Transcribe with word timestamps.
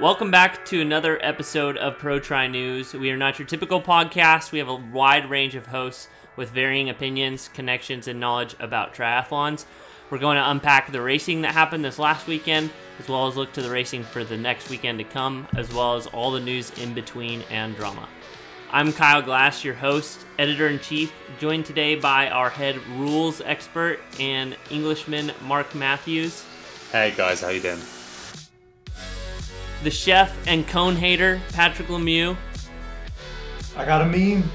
Welcome 0.00 0.30
back 0.30 0.64
to 0.66 0.80
another 0.80 1.18
episode 1.22 1.76
of 1.76 1.98
Pro 1.98 2.18
Tri 2.18 2.48
News. 2.48 2.94
We 2.94 3.10
are 3.10 3.16
not 3.16 3.38
your 3.38 3.46
typical 3.46 3.80
podcast. 3.80 4.50
We 4.50 4.58
have 4.58 4.68
a 4.68 4.74
wide 4.74 5.28
range 5.28 5.54
of 5.54 5.66
hosts 5.66 6.08
with 6.34 6.50
varying 6.50 6.88
opinions, 6.88 7.48
connections, 7.52 8.08
and 8.08 8.18
knowledge 8.18 8.56
about 8.58 8.94
triathlons. 8.94 9.66
We're 10.10 10.18
going 10.18 10.38
to 10.38 10.50
unpack 10.50 10.90
the 10.90 11.02
racing 11.02 11.42
that 11.42 11.52
happened 11.52 11.84
this 11.84 11.98
last 11.98 12.26
weekend, 12.26 12.70
as 12.98 13.08
well 13.08 13.26
as 13.26 13.36
look 13.36 13.52
to 13.52 13.62
the 13.62 13.70
racing 13.70 14.02
for 14.02 14.24
the 14.24 14.36
next 14.36 14.70
weekend 14.70 14.98
to 14.98 15.04
come, 15.04 15.46
as 15.56 15.72
well 15.72 15.94
as 15.94 16.06
all 16.08 16.32
the 16.32 16.40
news 16.40 16.70
in 16.78 16.94
between 16.94 17.42
and 17.50 17.76
drama. 17.76 18.08
I'm 18.72 18.92
Kyle 18.92 19.22
Glass, 19.22 19.62
your 19.62 19.74
host, 19.74 20.24
editor 20.38 20.68
in 20.68 20.80
chief, 20.80 21.12
joined 21.38 21.66
today 21.66 21.94
by 21.94 22.28
our 22.28 22.50
head 22.50 22.76
rules 22.96 23.40
expert 23.42 24.00
and 24.18 24.56
Englishman 24.70 25.32
Mark 25.42 25.74
Matthews, 25.74 26.44
Hey 26.92 27.14
guys, 27.16 27.40
how 27.40 27.48
you 27.48 27.60
doing? 27.60 27.80
The 29.82 29.90
chef 29.90 30.36
and 30.46 30.66
cone 30.66 30.96
hater 30.96 31.40
Patrick 31.52 31.88
Lemieux, 31.88 32.36
I 33.76 33.84
got 33.84 34.02
a 34.02 34.06
meme. 34.06 34.48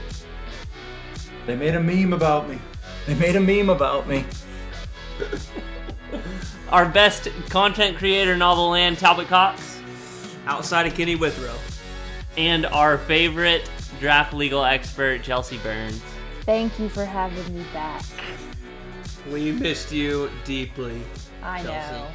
They 1.45 1.55
made 1.55 1.76
a 1.76 1.81
meme 1.81 2.13
about 2.13 2.50
me. 2.50 2.59
They 3.05 3.16
made 3.16 3.36
a 3.36 3.40
meme 3.40 3.70
about 3.70 4.08
me. 4.08 4.26
our 6.70 6.86
best 6.88 7.30
content 7.50 7.98
creator 7.98 8.34
in 8.34 8.41
all 8.41 8.55
the 8.55 8.62
land, 8.62 8.98
Talbot 9.00 9.27
Cox, 9.27 9.80
outside 10.45 10.86
of 10.88 10.94
Kenny 10.94 11.16
Withrow. 11.16 11.55
and 12.38 12.66
our 12.67 12.98
favorite 12.98 13.70
draft 14.00 14.34
legal 14.34 14.64
expert, 14.64 15.23
Chelsea 15.23 15.58
Burns. 15.59 16.02
Thank 16.41 16.78
you 16.80 16.88
for 16.89 17.03
having 17.05 17.58
me 17.58 17.66
back. 17.73 18.03
We 19.31 19.52
missed 19.52 19.91
you 19.91 20.30
deeply. 20.45 21.02
I 21.44 21.64
Chelsea. 21.64 21.91
know. 21.94 22.08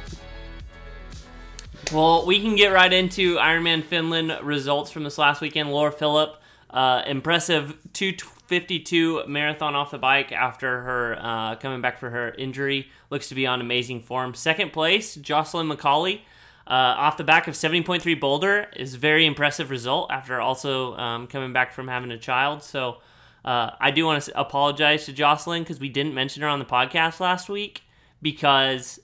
Well, 1.93 2.25
we 2.25 2.41
can 2.41 2.55
get 2.55 2.69
right 2.69 2.91
into 2.91 3.35
Ironman 3.35 3.83
Finland 3.83 4.35
results 4.41 4.89
from 4.89 5.03
this 5.03 5.19
last 5.19 5.41
weekend. 5.41 5.71
Laura 5.71 5.91
Philipp, 5.91 6.37
uh, 6.71 7.03
impressive 7.05 7.77
252 7.93 9.27
marathon 9.27 9.75
off 9.75 9.91
the 9.91 9.99
bike 9.99 10.31
after 10.31 10.81
her 10.81 11.17
uh, 11.21 11.55
coming 11.57 11.81
back 11.81 11.99
for 11.99 12.09
her 12.09 12.31
injury. 12.31 12.87
Looks 13.11 13.29
to 13.29 13.35
be 13.35 13.45
on 13.45 13.61
amazing 13.61 14.01
form. 14.01 14.33
Second 14.33 14.73
place, 14.73 15.13
Jocelyn 15.13 15.69
McCauley. 15.69 16.21
Uh, 16.65 16.97
off 16.97 17.17
the 17.17 17.23
back 17.23 17.47
of 17.47 17.53
70.3 17.53 18.19
Boulder 18.19 18.69
is 18.75 18.95
very 18.95 19.27
impressive 19.27 19.69
result 19.69 20.09
after 20.09 20.41
also 20.41 20.97
um, 20.97 21.27
coming 21.27 21.53
back 21.53 21.73
from 21.73 21.87
having 21.87 22.09
a 22.09 22.17
child. 22.17 22.63
So 22.63 22.97
uh, 23.45 23.69
I 23.79 23.91
do 23.91 24.03
want 24.07 24.23
to 24.23 24.39
apologize 24.39 25.05
to 25.05 25.13
Jocelyn 25.13 25.61
because 25.61 25.79
we 25.79 25.89
didn't 25.89 26.15
mention 26.15 26.41
her 26.41 26.49
on 26.49 26.57
the 26.57 26.65
podcast 26.65 27.19
last 27.19 27.49
week 27.49 27.83
because, 28.19 28.99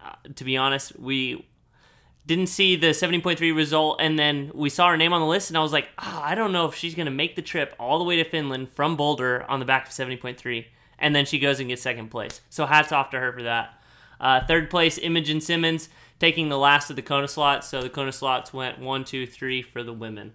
uh, 0.00 0.12
to 0.36 0.44
be 0.44 0.56
honest, 0.56 0.96
we 0.96 1.44
didn't 2.26 2.46
see 2.46 2.76
the 2.76 2.88
70.3 2.88 3.54
result 3.54 4.00
and 4.00 4.18
then 4.18 4.50
we 4.54 4.70
saw 4.70 4.88
her 4.88 4.96
name 4.96 5.12
on 5.12 5.20
the 5.20 5.26
list 5.26 5.50
and 5.50 5.56
i 5.56 5.60
was 5.60 5.72
like 5.72 5.88
oh, 5.98 6.20
i 6.24 6.34
don't 6.34 6.52
know 6.52 6.66
if 6.66 6.74
she's 6.74 6.94
going 6.94 7.06
to 7.06 7.12
make 7.12 7.36
the 7.36 7.42
trip 7.42 7.74
all 7.78 7.98
the 7.98 8.04
way 8.04 8.16
to 8.16 8.24
finland 8.24 8.68
from 8.70 8.96
boulder 8.96 9.44
on 9.48 9.60
the 9.60 9.66
back 9.66 9.86
of 9.86 9.92
70.3 9.92 10.64
and 10.98 11.14
then 11.14 11.26
she 11.26 11.38
goes 11.38 11.60
and 11.60 11.68
gets 11.68 11.82
second 11.82 12.08
place 12.08 12.40
so 12.50 12.66
hats 12.66 12.92
off 12.92 13.10
to 13.10 13.18
her 13.18 13.32
for 13.32 13.42
that 13.42 13.78
uh, 14.20 14.40
third 14.46 14.70
place 14.70 14.98
imogen 14.98 15.40
simmons 15.40 15.88
taking 16.18 16.48
the 16.48 16.58
last 16.58 16.90
of 16.90 16.96
the 16.96 17.02
kona 17.02 17.28
slots 17.28 17.68
so 17.68 17.82
the 17.82 17.90
kona 17.90 18.12
slots 18.12 18.52
went 18.52 18.78
one 18.78 19.04
two 19.04 19.26
three 19.26 19.62
for 19.62 19.82
the 19.82 19.92
women 19.92 20.32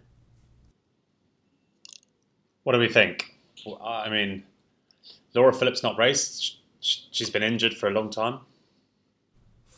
What 2.64 2.74
do 2.74 2.80
we 2.80 2.90
think? 2.90 3.36
Well, 3.66 3.82
I 3.82 4.10
mean, 4.10 4.44
Laura 5.34 5.54
Philipp's 5.54 5.82
not 5.82 5.98
raced. 5.98 6.58
She's 6.82 7.30
been 7.30 7.42
injured 7.42 7.74
for 7.74 7.88
a 7.88 7.92
long 7.92 8.10
time. 8.12 8.42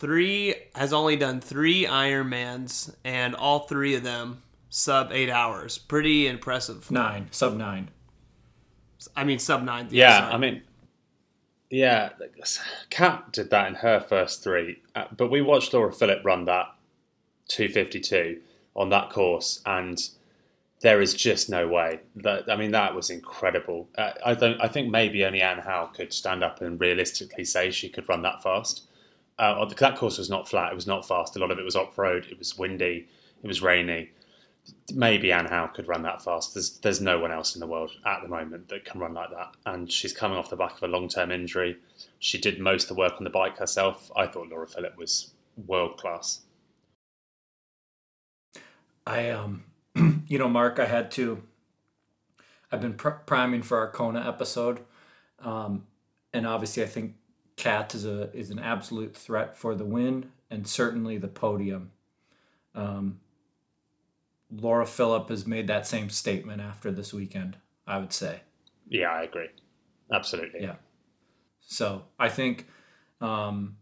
Three 0.01 0.55
has 0.73 0.93
only 0.93 1.15
done 1.15 1.41
three 1.41 1.85
Ironmans, 1.85 2.91
and 3.03 3.35
all 3.35 3.59
three 3.59 3.93
of 3.93 4.01
them 4.01 4.41
sub 4.67 5.11
eight 5.11 5.29
hours. 5.29 5.77
Pretty 5.77 6.25
impressive. 6.25 6.89
Nine, 6.89 7.27
sub 7.29 7.55
nine. 7.55 7.91
I 9.15 9.23
mean 9.23 9.37
sub 9.37 9.61
nine. 9.61 9.89
Yeah, 9.91 10.21
sorry. 10.21 10.33
I 10.33 10.37
mean, 10.37 10.61
yeah, 11.69 12.09
Kat 12.89 13.31
did 13.31 13.51
that 13.51 13.67
in 13.67 13.75
her 13.75 13.99
first 13.99 14.43
three, 14.43 14.81
uh, 14.95 15.05
but 15.15 15.29
we 15.29 15.39
watched 15.39 15.71
Laura 15.71 15.93
Philipp 15.93 16.25
run 16.25 16.45
that 16.45 16.73
252 17.49 18.41
on 18.75 18.89
that 18.89 19.11
course, 19.11 19.61
and 19.67 19.99
there 20.79 20.99
is 20.99 21.13
just 21.13 21.47
no 21.47 21.67
way. 21.67 21.99
That 22.15 22.51
I 22.51 22.55
mean, 22.55 22.71
that 22.71 22.95
was 22.95 23.11
incredible. 23.11 23.87
Uh, 23.95 24.13
I 24.25 24.33
don't. 24.33 24.59
I 24.59 24.67
think 24.67 24.89
maybe 24.89 25.23
only 25.25 25.43
Anne 25.43 25.59
Haug 25.59 25.93
could 25.93 26.11
stand 26.11 26.43
up 26.43 26.59
and 26.59 26.79
realistically 26.81 27.45
say 27.45 27.69
she 27.69 27.87
could 27.87 28.09
run 28.09 28.23
that 28.23 28.41
fast. 28.41 28.87
Uh, 29.37 29.65
that 29.65 29.97
course 29.97 30.17
was 30.17 30.29
not 30.29 30.47
flat. 30.47 30.71
It 30.71 30.75
was 30.75 30.87
not 30.87 31.07
fast. 31.07 31.35
A 31.35 31.39
lot 31.39 31.51
of 31.51 31.59
it 31.59 31.65
was 31.65 31.75
off 31.75 31.97
road. 31.97 32.27
It 32.29 32.37
was 32.37 32.57
windy. 32.57 33.07
It 33.43 33.47
was 33.47 33.61
rainy. 33.61 34.11
Maybe 34.93 35.31
Anne 35.31 35.47
Haug 35.47 35.73
could 35.73 35.87
run 35.87 36.03
that 36.03 36.23
fast. 36.23 36.53
There's 36.53 36.77
there's 36.79 37.01
no 37.01 37.17
one 37.17 37.31
else 37.31 37.55
in 37.55 37.59
the 37.59 37.67
world 37.67 37.91
at 38.05 38.21
the 38.21 38.27
moment 38.27 38.69
that 38.69 38.85
can 38.85 38.99
run 38.99 39.15
like 39.15 39.31
that. 39.31 39.55
And 39.65 39.91
she's 39.91 40.13
coming 40.13 40.37
off 40.37 40.51
the 40.51 40.55
back 40.55 40.77
of 40.77 40.83
a 40.83 40.87
long 40.87 41.09
term 41.09 41.31
injury. 41.31 41.77
She 42.19 42.37
did 42.37 42.59
most 42.59 42.83
of 42.83 42.89
the 42.89 42.99
work 42.99 43.13
on 43.17 43.23
the 43.23 43.31
bike 43.31 43.57
herself. 43.57 44.11
I 44.15 44.27
thought 44.27 44.49
Laura 44.49 44.67
Philipp 44.67 44.97
was 44.97 45.31
world 45.65 45.97
class. 45.97 46.41
I 49.05 49.29
um, 49.31 49.63
you 50.27 50.37
know, 50.37 50.49
Mark, 50.49 50.79
I 50.79 50.85
had 50.85 51.11
to. 51.11 51.41
I've 52.71 52.81
been 52.81 52.93
pr- 52.93 53.09
priming 53.09 53.63
for 53.63 53.79
our 53.79 53.91
Kona 53.91 54.25
episode, 54.27 54.81
um, 55.39 55.87
and 56.31 56.47
obviously, 56.47 56.83
I 56.83 56.85
think 56.85 57.15
Kat 57.61 57.93
is 57.93 58.05
a 58.05 58.35
is 58.35 58.49
an 58.49 58.57
absolute 58.57 59.15
threat 59.15 59.55
for 59.55 59.75
the 59.75 59.85
win 59.85 60.31
and 60.49 60.65
certainly 60.67 61.19
the 61.19 61.27
podium. 61.27 61.91
Um, 62.73 63.19
Laura 64.51 64.87
Philipp 64.87 65.29
has 65.29 65.45
made 65.45 65.67
that 65.67 65.85
same 65.85 66.09
statement 66.09 66.59
after 66.59 66.91
this 66.91 67.13
weekend. 67.13 67.57
I 67.85 67.99
would 67.99 68.13
say. 68.13 68.41
Yeah, 68.89 69.09
I 69.09 69.23
agree. 69.23 69.49
Absolutely. 70.11 70.63
Yeah. 70.63 70.75
So 71.61 72.03
I 72.17 72.29
think 72.29 72.67
um, 73.21 73.77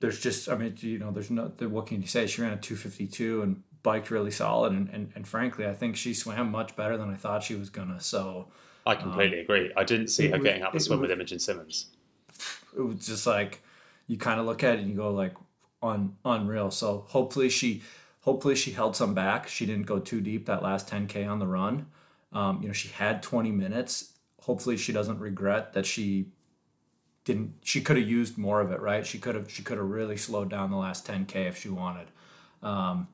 there's 0.00 0.20
just, 0.20 0.48
I 0.48 0.56
mean, 0.56 0.74
you 0.78 0.98
know, 0.98 1.12
there's 1.12 1.30
no, 1.30 1.52
what 1.68 1.86
can 1.86 2.00
you 2.02 2.08
say? 2.08 2.26
She 2.26 2.42
ran 2.42 2.52
a 2.52 2.56
252 2.56 3.42
and 3.42 3.62
biked 3.84 4.10
really 4.10 4.30
solid. 4.30 4.72
And, 4.72 4.88
and, 4.90 5.12
and 5.14 5.28
frankly, 5.28 5.66
I 5.66 5.74
think 5.74 5.96
she 5.96 6.12
swam 6.12 6.50
much 6.50 6.74
better 6.76 6.96
than 6.96 7.08
I 7.10 7.14
thought 7.14 7.42
she 7.44 7.54
was 7.54 7.70
going 7.70 7.88
to. 7.88 8.00
So 8.00 8.48
I 8.84 8.96
completely 8.96 9.40
agree. 9.40 9.72
I 9.76 9.84
didn't 9.84 10.08
see 10.08 10.28
her 10.28 10.38
was- 10.38 10.44
getting 10.44 10.62
up 10.62 10.72
the 10.72 10.80
swim 10.80 10.98
was- 11.00 11.08
with 11.08 11.12
Imogen 11.12 11.38
Simmons. 11.38 11.86
It 12.76 12.80
was 12.80 13.06
just 13.06 13.26
like, 13.26 13.62
you 14.06 14.16
kind 14.16 14.38
of 14.38 14.46
look 14.46 14.62
at 14.62 14.76
it 14.76 14.80
and 14.80 14.90
you 14.90 14.96
go 14.96 15.10
like 15.10 15.34
on 15.82 16.16
unreal. 16.24 16.70
So 16.70 17.04
hopefully 17.08 17.48
she, 17.48 17.82
hopefully 18.20 18.54
she 18.54 18.72
held 18.72 18.96
some 18.96 19.14
back. 19.14 19.48
She 19.48 19.66
didn't 19.66 19.86
go 19.86 19.98
too 19.98 20.20
deep 20.20 20.46
that 20.46 20.62
last 20.62 20.88
10K 20.88 21.28
on 21.28 21.38
the 21.38 21.46
run. 21.46 21.86
Um, 22.32 22.60
you 22.62 22.68
know, 22.68 22.74
she 22.74 22.88
had 22.88 23.22
20 23.22 23.50
minutes. 23.52 24.12
Hopefully 24.42 24.76
she 24.76 24.92
doesn't 24.92 25.20
regret 25.20 25.72
that 25.72 25.86
she 25.86 26.26
didn't 27.24 27.54
she 27.62 27.80
could 27.80 27.96
have 27.96 28.08
used 28.08 28.36
more 28.36 28.60
of 28.60 28.70
it 28.70 28.80
right 28.80 29.06
she 29.06 29.18
could 29.18 29.34
have 29.34 29.50
she 29.50 29.62
could 29.62 29.78
have 29.78 29.88
really 29.88 30.16
slowed 30.16 30.50
down 30.50 30.70
the 30.70 30.76
last 30.76 31.06
10k 31.06 31.48
if 31.48 31.58
she 31.58 31.68
wanted 31.68 32.08
um, 32.62 33.08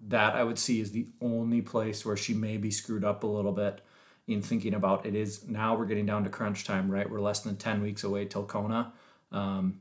that 0.00 0.34
i 0.34 0.42
would 0.42 0.58
see 0.58 0.80
is 0.80 0.92
the 0.92 1.06
only 1.20 1.60
place 1.60 2.06
where 2.06 2.16
she 2.16 2.32
maybe 2.32 2.70
screwed 2.70 3.04
up 3.04 3.24
a 3.24 3.26
little 3.26 3.52
bit 3.52 3.80
in 4.28 4.42
thinking 4.42 4.74
about 4.74 5.04
it 5.06 5.14
is 5.14 5.46
now 5.46 5.76
we're 5.76 5.86
getting 5.86 6.06
down 6.06 6.24
to 6.24 6.30
crunch 6.30 6.64
time 6.64 6.90
right 6.90 7.10
we're 7.10 7.20
less 7.20 7.40
than 7.40 7.56
10 7.56 7.82
weeks 7.82 8.04
away 8.04 8.24
till 8.24 8.44
kona 8.44 8.92
um, 9.32 9.80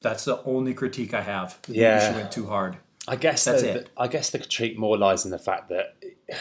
that's 0.00 0.24
the 0.24 0.42
only 0.44 0.74
critique 0.74 1.14
i 1.14 1.20
have 1.20 1.58
Yeah. 1.68 2.10
she 2.10 2.16
went 2.16 2.32
too 2.32 2.46
hard 2.46 2.78
I 3.08 3.16
guess 3.16 3.44
That's 3.44 3.62
the, 3.62 3.70
it. 3.76 3.90
I 3.96 4.08
guess 4.08 4.30
the 4.30 4.38
critique 4.38 4.78
more 4.78 4.96
lies 4.96 5.24
in 5.24 5.30
the 5.30 5.38
fact 5.38 5.70
that 5.70 5.96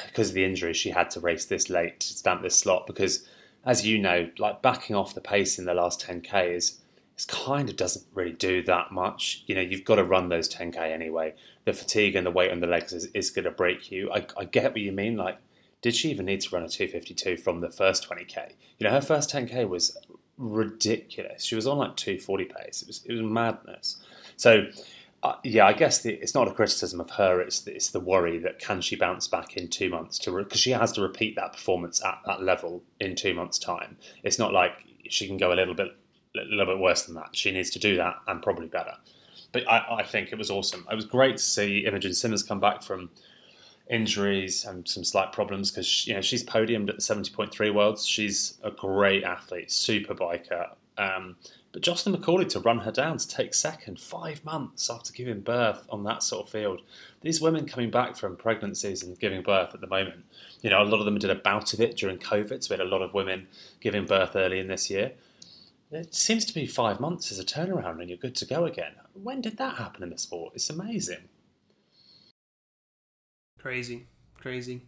because 0.06 0.30
of 0.30 0.36
the 0.36 0.44
injury, 0.44 0.74
she 0.74 0.90
had 0.90 1.10
to 1.12 1.20
race 1.22 1.46
this 1.46 1.70
late 1.70 2.02
to 2.02 2.08
stamp 2.08 2.42
this 2.42 2.58
slot. 2.58 2.86
Because, 2.86 3.26
as 3.66 3.88
you 3.88 3.98
know, 3.98 4.30
like 4.38 4.62
backing 4.62 4.96
off 4.96 5.16
the 5.16 5.22
pace 5.22 5.58
in 5.58 5.66
the 5.66 5.74
last 5.74 6.06
10k 6.06 6.54
is 6.54 6.80
it 7.18 7.26
kind 7.28 7.70
of 7.70 7.78
doesn't 7.78 8.06
really 8.14 8.34
do 8.34 8.62
that 8.64 8.92
much. 8.92 9.44
You 9.48 9.56
know, 9.56 9.62
you've 9.62 9.86
got 9.86 9.96
to 9.96 10.04
run 10.04 10.28
those 10.30 10.54
10k 10.54 10.78
anyway. 10.78 11.34
The 11.66 11.74
fatigue 11.74 12.16
and 12.16 12.28
the 12.28 12.32
weight 12.32 12.52
on 12.52 12.60
the 12.60 12.68
legs 12.68 12.92
is, 12.92 13.06
is 13.14 13.32
going 13.32 13.46
to 13.46 13.52
break 13.52 13.90
you. 13.90 14.12
I, 14.12 14.28
I 14.38 14.44
get 14.44 14.66
what 14.74 14.82
you 14.82 14.92
mean. 14.92 15.16
Like, 15.16 15.40
did 15.82 15.96
she 15.96 16.12
even 16.12 16.26
need 16.26 16.42
to 16.42 16.50
run 16.54 16.64
a 16.64 16.70
252 16.70 17.38
from 17.38 17.62
the 17.62 17.72
first 17.72 18.08
20k? 18.08 18.52
You 18.78 18.86
know, 18.86 18.92
her 18.92 19.02
first 19.02 19.32
10k 19.32 19.68
was 19.68 19.98
ridiculous. 20.40 21.44
She 21.44 21.56
was 21.56 21.68
on 21.68 21.78
like 21.78 21.96
240 21.96 22.46
pace. 22.46 22.82
It 22.82 22.88
was 22.88 23.06
it 23.06 23.14
was 23.14 23.22
madness. 23.22 23.98
So 24.38 24.68
uh, 25.22 25.36
yeah, 25.44 25.68
I 25.68 25.74
guess 25.74 26.02
the, 26.02 26.14
it's 26.14 26.34
not 26.34 26.48
a 26.48 26.54
criticism 26.54 27.02
of 27.02 27.10
her. 27.12 27.42
It's 27.42 27.60
the, 27.62 27.76
it's 27.76 27.90
the 27.90 28.00
worry 28.00 28.40
that 28.40 28.60
can 28.60 28.80
she 28.80 28.96
bounce 28.96 29.28
back 29.28 29.58
in 29.58 29.68
two 29.68 29.90
months 29.90 30.18
to 30.20 30.32
because 30.38 30.62
she 30.62 30.72
has 30.72 30.94
to 30.94 31.02
repeat 31.02 31.36
that 31.36 31.52
performance 31.52 32.04
at 32.04 32.20
that 32.26 32.42
level 32.42 32.82
in 33.00 33.16
two 33.16 33.34
months' 33.34 33.60
time. 33.60 33.98
It's 34.24 34.40
not 34.40 34.54
like 34.54 34.72
she 35.10 35.28
can 35.28 35.38
go 35.38 35.52
a 35.52 35.56
little 35.56 35.76
bit 35.76 35.90
a 36.36 36.46
little 36.46 36.74
bit 36.74 36.80
worse 36.80 37.04
than 37.04 37.16
that. 37.16 37.36
She 37.36 37.52
needs 37.52 37.70
to 37.72 37.80
do 37.80 37.98
that 37.98 38.16
and 38.28 38.42
probably 38.42 38.68
better. 38.68 38.96
But 39.52 39.70
I, 39.70 39.98
I 40.00 40.04
think 40.04 40.32
it 40.32 40.38
was 40.38 40.50
awesome. 40.50 40.86
It 40.90 40.96
was 40.96 41.06
great 41.06 41.38
to 41.38 41.44
see 41.44 41.80
Imogen 41.80 42.14
Simmons 42.14 42.44
come 42.44 42.60
back 42.60 42.84
from 42.84 43.10
injuries 43.90 44.66
and 44.66 44.88
some 44.88 45.04
slight 45.04 45.32
problems 45.32 45.72
because 45.72 46.06
you 46.08 46.14
know 46.14 46.22
she's 46.22 46.44
podiumed 46.44 46.90
at 46.90 46.96
the 46.96 47.02
seventy 47.02 47.32
point 47.32 47.52
three 47.52 47.70
worlds. 47.70 48.06
She's 48.06 48.58
a 48.64 48.72
great 48.72 49.24
athlete, 49.24 49.72
super 49.72 50.16
biker. 50.16 50.70
Um, 50.98 51.38
but 51.72 51.82
Jocelyn 51.82 52.20
McCauley 52.20 52.50
to 52.50 52.60
run 52.60 52.80
her 52.80 52.92
down 52.92 53.18
to 53.18 53.28
take 53.28 53.54
second 53.54 54.00
five 54.00 54.44
months 54.44 54.90
after 54.90 55.14
giving 55.14 55.42
birth 55.42 55.86
on 55.90 56.04
that 56.04 56.24
sort 56.24 56.46
of 56.46 56.52
field. 56.52 56.82
These 57.22 57.42
women 57.42 57.68
coming 57.68 57.92
back 57.92 58.18
from 58.18 58.36
pregnancies 58.36 59.04
and 59.04 59.18
giving 59.20 59.44
birth 59.44 59.74
at 59.74 59.82
the 59.82 59.88
moment, 59.88 60.26
you 60.62 60.70
know, 60.72 60.82
a 60.82 60.84
lot 60.84 61.00
of 61.00 61.06
them 61.06 61.20
did 61.20 61.30
a 61.30 61.36
bout 61.36 61.74
of 61.74 61.80
it 61.80 61.96
during 61.96 62.18
COVID. 62.18 62.64
So 62.64 62.74
we 62.74 62.80
had 62.80 62.88
a 62.88 62.90
lot 62.90 63.04
of 63.04 63.14
women 63.14 63.48
giving 63.82 64.06
birth 64.06 64.36
early 64.36 64.60
in 64.60 64.68
this 64.68 64.90
year. 64.90 65.12
It 65.92 66.14
seems 66.14 66.44
to 66.46 66.54
be 66.54 66.66
five 66.66 67.00
months 67.00 67.32
as 67.32 67.40
a 67.40 67.46
turnaround 67.46 68.00
and 68.00 68.10
you're 68.10 68.18
good 68.18 68.36
to 68.38 68.46
go 68.46 68.66
again. 68.66 68.94
When 69.14 69.42
did 69.42 69.58
that 69.58 69.76
happen 69.76 70.04
in 70.04 70.10
the 70.10 70.18
sport? 70.18 70.54
It's 70.56 70.70
amazing. 70.70 71.30
Crazy, 73.60 74.08
crazy. 74.36 74.82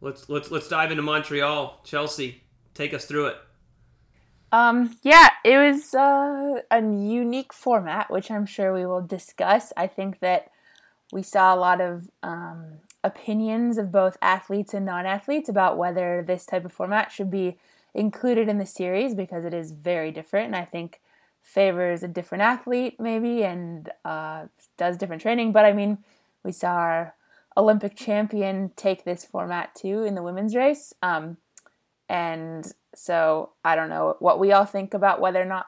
Let's 0.00 0.28
let's 0.28 0.50
let's 0.50 0.68
dive 0.68 0.90
into 0.90 1.02
Montreal. 1.02 1.80
Chelsea, 1.84 2.42
take 2.74 2.94
us 2.94 3.04
through 3.04 3.26
it. 3.26 3.36
Um, 4.52 4.96
yeah, 5.02 5.28
it 5.44 5.58
was 5.58 5.94
uh, 5.94 6.62
a 6.70 6.80
unique 6.80 7.52
format, 7.52 8.10
which 8.10 8.30
I'm 8.30 8.46
sure 8.46 8.72
we 8.72 8.86
will 8.86 9.02
discuss. 9.02 9.72
I 9.76 9.86
think 9.86 10.20
that 10.20 10.50
we 11.12 11.22
saw 11.22 11.54
a 11.54 11.56
lot 11.56 11.80
of 11.80 12.10
um, 12.22 12.78
opinions 13.04 13.78
of 13.78 13.92
both 13.92 14.16
athletes 14.22 14.74
and 14.74 14.86
non 14.86 15.06
athletes 15.06 15.48
about 15.48 15.76
whether 15.76 16.24
this 16.26 16.46
type 16.46 16.64
of 16.64 16.72
format 16.72 17.12
should 17.12 17.30
be 17.30 17.58
included 17.94 18.48
in 18.48 18.58
the 18.58 18.66
series 18.66 19.14
because 19.14 19.44
it 19.44 19.54
is 19.54 19.72
very 19.72 20.10
different. 20.10 20.46
And 20.46 20.56
I 20.56 20.64
think 20.64 21.00
favors 21.42 22.02
a 22.02 22.08
different 22.08 22.42
athlete, 22.42 22.98
maybe, 22.98 23.44
and 23.44 23.90
uh, 24.04 24.46
does 24.76 24.96
different 24.96 25.22
training. 25.22 25.52
But 25.52 25.64
I 25.64 25.72
mean, 25.72 25.98
we 26.44 26.52
saw 26.52 26.72
our 26.72 27.14
Olympic 27.56 27.96
champion 27.96 28.70
take 28.76 29.04
this 29.04 29.24
format 29.24 29.74
too 29.74 30.04
in 30.04 30.14
the 30.14 30.22
women's 30.22 30.54
race. 30.54 30.92
Um, 31.02 31.36
and 32.08 32.72
so 32.94 33.50
I 33.64 33.74
don't 33.74 33.88
know 33.88 34.16
what 34.18 34.38
we 34.38 34.52
all 34.52 34.64
think 34.64 34.94
about 34.94 35.20
whether 35.20 35.40
or 35.40 35.46
not 35.46 35.66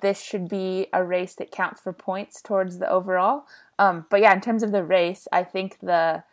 this 0.00 0.22
should 0.22 0.48
be 0.48 0.86
a 0.92 1.04
race 1.04 1.34
that 1.34 1.50
counts 1.50 1.80
for 1.80 1.92
points 1.92 2.40
towards 2.40 2.78
the 2.78 2.88
overall. 2.88 3.44
Um, 3.78 4.06
but 4.10 4.20
yeah, 4.20 4.32
in 4.32 4.40
terms 4.40 4.62
of 4.62 4.72
the 4.72 4.84
race, 4.84 5.26
I 5.32 5.44
think 5.44 5.78
the 5.80 6.24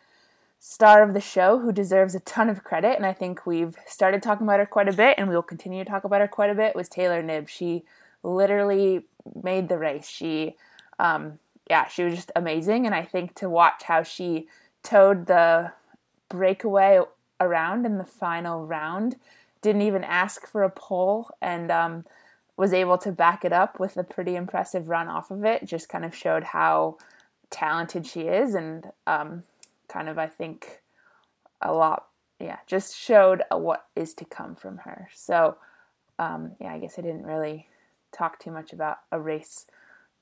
star 0.60 1.02
of 1.02 1.14
the 1.14 1.20
show 1.20 1.60
who 1.60 1.72
deserves 1.72 2.14
a 2.14 2.20
ton 2.20 2.48
of 2.48 2.64
credit, 2.64 2.96
and 2.96 3.06
I 3.06 3.12
think 3.12 3.46
we've 3.46 3.76
started 3.86 4.22
talking 4.22 4.46
about 4.46 4.58
her 4.58 4.66
quite 4.66 4.88
a 4.88 4.92
bit, 4.92 5.14
and 5.18 5.28
we 5.28 5.34
will 5.34 5.42
continue 5.42 5.84
to 5.84 5.90
talk 5.90 6.04
about 6.04 6.20
her 6.20 6.28
quite 6.28 6.50
a 6.50 6.54
bit, 6.54 6.74
was 6.74 6.88
Taylor 6.88 7.22
Knibb. 7.22 7.48
She 7.48 7.84
literally 8.22 9.06
made 9.42 9.68
the 9.68 9.78
race. 9.78 10.08
She, 10.08 10.56
um, 10.98 11.38
yeah, 11.68 11.88
she 11.88 12.04
was 12.04 12.14
just 12.14 12.32
amazing, 12.34 12.86
and 12.86 12.94
I 12.94 13.02
think 13.04 13.34
to 13.36 13.48
watch 13.48 13.82
how 13.84 14.02
she 14.02 14.48
towed 14.82 15.26
the 15.26 15.72
breakaway 16.28 17.00
around 17.40 17.86
in 17.86 17.98
the 17.98 18.04
final 18.04 18.66
round 18.66 19.16
didn't 19.60 19.82
even 19.82 20.04
ask 20.04 20.46
for 20.46 20.62
a 20.62 20.70
pole 20.70 21.30
and 21.40 21.70
um, 21.70 22.04
was 22.56 22.72
able 22.72 22.98
to 22.98 23.12
back 23.12 23.44
it 23.44 23.52
up 23.52 23.80
with 23.80 23.96
a 23.96 24.04
pretty 24.04 24.36
impressive 24.36 24.88
run 24.88 25.08
off 25.08 25.30
of 25.30 25.44
it. 25.44 25.64
Just 25.64 25.88
kind 25.88 26.04
of 26.04 26.14
showed 26.14 26.44
how 26.44 26.96
talented 27.50 28.06
she 28.06 28.22
is 28.22 28.54
and 28.54 28.90
um, 29.06 29.42
kind 29.88 30.08
of, 30.08 30.18
I 30.18 30.26
think, 30.26 30.80
a 31.60 31.72
lot, 31.72 32.06
yeah, 32.38 32.58
just 32.66 32.96
showed 32.96 33.42
what 33.50 33.86
is 33.96 34.14
to 34.14 34.24
come 34.24 34.54
from 34.54 34.78
her. 34.78 35.08
So, 35.14 35.56
um, 36.18 36.52
yeah, 36.60 36.72
I 36.72 36.78
guess 36.78 36.98
I 36.98 37.02
didn't 37.02 37.26
really 37.26 37.66
talk 38.12 38.38
too 38.38 38.50
much 38.50 38.72
about 38.72 38.98
a 39.10 39.20
race 39.20 39.66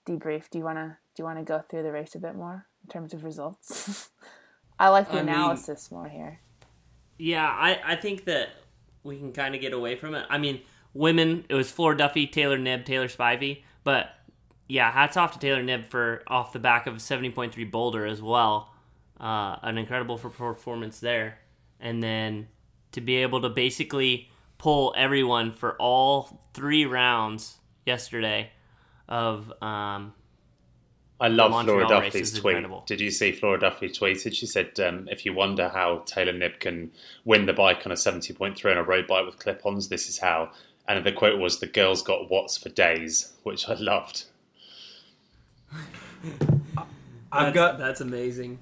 debrief. 0.06 0.48
Do 0.50 0.58
you 0.58 0.64
want 0.64 0.78
to 0.78 0.96
do 1.16 1.22
you 1.22 1.24
want 1.24 1.38
to 1.38 1.44
go 1.44 1.60
through 1.68 1.82
the 1.82 1.90
race 1.92 2.14
a 2.14 2.18
bit 2.18 2.34
more 2.36 2.66
in 2.84 2.90
terms 2.90 3.14
of 3.14 3.24
results? 3.24 4.10
I 4.78 4.90
like 4.90 5.10
the 5.10 5.18
I 5.18 5.22
mean- 5.22 5.30
analysis 5.30 5.90
more 5.90 6.08
here. 6.08 6.40
Yeah, 7.18 7.46
I, 7.48 7.80
I 7.82 7.96
think 7.96 8.26
that 8.26 8.50
we 9.02 9.16
can 9.16 9.32
kind 9.32 9.54
of 9.54 9.62
get 9.62 9.72
away 9.72 9.96
from 9.96 10.14
it. 10.14 10.26
I 10.28 10.36
mean, 10.36 10.60
women, 10.92 11.46
it 11.48 11.54
was 11.54 11.70
Flora 11.70 11.96
Duffy, 11.96 12.26
Taylor 12.26 12.58
Knibb, 12.58 12.84
Taylor 12.84 13.08
Spivey. 13.08 13.62
But 13.84 14.10
yeah, 14.68 14.92
hats 14.92 15.16
off 15.16 15.32
to 15.32 15.38
Taylor 15.38 15.62
Knibb 15.62 15.86
for 15.86 16.22
off 16.26 16.52
the 16.52 16.58
back 16.58 16.86
of 16.86 16.94
a 16.94 16.98
70.3 16.98 17.70
Boulder 17.70 18.04
as 18.04 18.20
well. 18.20 18.70
Uh, 19.18 19.56
an 19.62 19.78
incredible 19.78 20.18
per- 20.18 20.28
performance 20.28 21.00
there. 21.00 21.38
And 21.80 22.02
then 22.02 22.48
to 22.92 23.00
be 23.00 23.16
able 23.16 23.40
to 23.40 23.48
basically 23.48 24.28
pull 24.58 24.92
everyone 24.94 25.52
for 25.52 25.74
all 25.76 26.42
three 26.52 26.84
rounds 26.84 27.58
yesterday 27.86 28.50
of 29.08 29.50
um, 29.62 30.12
I 31.20 31.28
love 31.28 31.50
Montreal 31.50 31.86
Flora 31.86 32.02
Duffy's 32.02 32.32
tweet. 32.32 32.56
incredible. 32.56 32.84
Did 32.86 33.00
you 33.00 33.10
see 33.10 33.32
Flora 33.32 33.58
Duffy 33.58 33.88
tweeted? 33.88 34.34
She 34.34 34.46
said, 34.46 34.78
um, 34.80 35.08
"If 35.10 35.24
you 35.24 35.32
wonder 35.32 35.68
how 35.70 36.02
Taylor 36.04 36.32
Knibb 36.32 36.60
can 36.60 36.90
win 37.24 37.46
the 37.46 37.54
bike 37.54 37.86
on 37.86 37.92
a 37.92 37.96
seventy 37.96 38.34
point 38.34 38.58
three 38.58 38.70
on 38.70 38.76
a 38.76 38.82
road 38.82 39.06
bike 39.06 39.24
with 39.24 39.38
clip-ons, 39.38 39.88
this 39.88 40.08
is 40.08 40.18
how." 40.18 40.50
And 40.86 41.04
the 41.04 41.12
quote 41.12 41.38
was, 41.38 41.58
"The 41.58 41.66
girl's 41.66 42.02
got 42.02 42.30
watts 42.30 42.58
for 42.58 42.68
days," 42.68 43.32
which 43.44 43.68
I 43.68 43.74
loved. 43.74 44.24
I've 47.32 47.54
got 47.54 47.78
that's 47.78 48.00
amazing. 48.00 48.58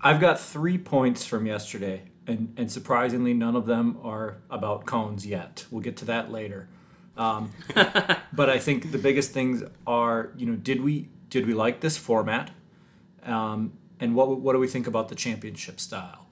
I've 0.00 0.20
got 0.20 0.40
three 0.40 0.78
points 0.78 1.26
from 1.26 1.46
yesterday, 1.46 2.02
and, 2.26 2.54
and 2.56 2.70
surprisingly, 2.70 3.34
none 3.34 3.56
of 3.56 3.66
them 3.66 3.98
are 4.02 4.38
about 4.48 4.86
cones 4.86 5.26
yet. 5.26 5.66
We'll 5.70 5.82
get 5.82 5.96
to 5.98 6.04
that 6.06 6.30
later. 6.30 6.68
Um, 7.16 7.50
but 7.74 8.48
I 8.48 8.58
think 8.58 8.92
the 8.92 8.98
biggest 8.98 9.32
things 9.32 9.64
are, 9.86 10.30
you 10.36 10.46
know, 10.46 10.54
did 10.54 10.82
we 10.82 11.08
did 11.30 11.46
we 11.46 11.54
like 11.54 11.80
this 11.80 11.96
format, 11.96 12.50
um, 13.24 13.72
and 14.00 14.14
what 14.14 14.40
what 14.40 14.52
do 14.52 14.58
we 14.58 14.68
think 14.68 14.86
about 14.86 15.08
the 15.08 15.14
championship 15.14 15.80
style? 15.80 16.26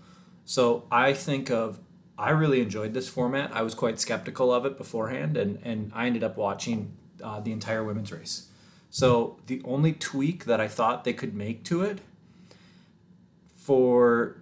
So 0.45 0.85
I 0.91 1.13
think 1.13 1.51
of 1.51 1.81
I 2.19 2.31
really 2.31 2.61
enjoyed 2.61 2.95
this 2.95 3.09
format. 3.09 3.51
I 3.53 3.63
was 3.63 3.75
quite 3.75 4.01
skeptical 4.01 4.53
of 4.53 4.65
it 4.65 4.77
beforehand, 4.77 5.37
and 5.37 5.59
and 5.63 5.93
I 5.95 6.07
ended 6.07 6.25
up 6.25 6.37
watching 6.37 6.97
uh, 7.23 7.41
the 7.41 7.53
entire 7.53 7.85
women's 7.85 8.13
race. 8.13 8.49
So 8.91 9.39
the 9.47 9.61
only 9.65 9.93
tweak 9.93 10.45
that 10.47 10.61
I 10.61 10.69
thought 10.69 11.05
they 11.05 11.13
could 11.13 11.35
make 11.35 11.65
to 11.65 11.83
it 11.83 12.01
for 13.57 14.41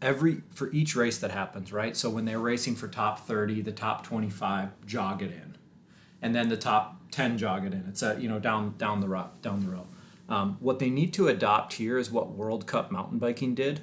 every 0.00 0.42
for 0.50 0.70
each 0.72 0.96
race 0.96 1.18
that 1.18 1.30
happens, 1.30 1.72
right? 1.72 1.96
So 1.96 2.10
when 2.10 2.24
they're 2.24 2.38
racing 2.38 2.74
for 2.74 2.88
top 2.88 3.26
30, 3.26 3.62
the 3.62 3.72
top 3.72 4.04
25 4.04 4.70
jog 4.86 5.22
it 5.22 5.30
in. 5.30 5.56
And 6.20 6.34
then 6.34 6.48
the 6.48 6.56
top 6.56 7.00
10 7.10 7.38
jog 7.38 7.64
it 7.64 7.72
in. 7.72 7.84
It's 7.88 8.02
a, 8.02 8.18
you 8.20 8.28
know 8.28 8.38
down 8.38 8.74
down 8.78 9.00
the 9.00 9.08
row, 9.08 9.30
down 9.40 9.60
the 9.60 9.70
row. 9.70 9.86
Um, 10.28 10.56
what 10.60 10.78
they 10.78 10.90
need 10.90 11.12
to 11.14 11.28
adopt 11.28 11.74
here 11.74 11.98
is 11.98 12.10
what 12.10 12.30
World 12.30 12.66
Cup 12.66 12.90
mountain 12.90 13.18
biking 13.18 13.54
did, 13.54 13.80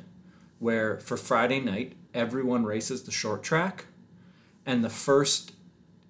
where 0.58 1.00
for 1.00 1.18
Friday 1.18 1.60
night 1.60 1.94
everyone 2.14 2.64
races 2.64 3.04
the 3.04 3.12
short 3.12 3.44
track, 3.44 3.86
and 4.66 4.84
the 4.84 4.90
first 4.90 5.54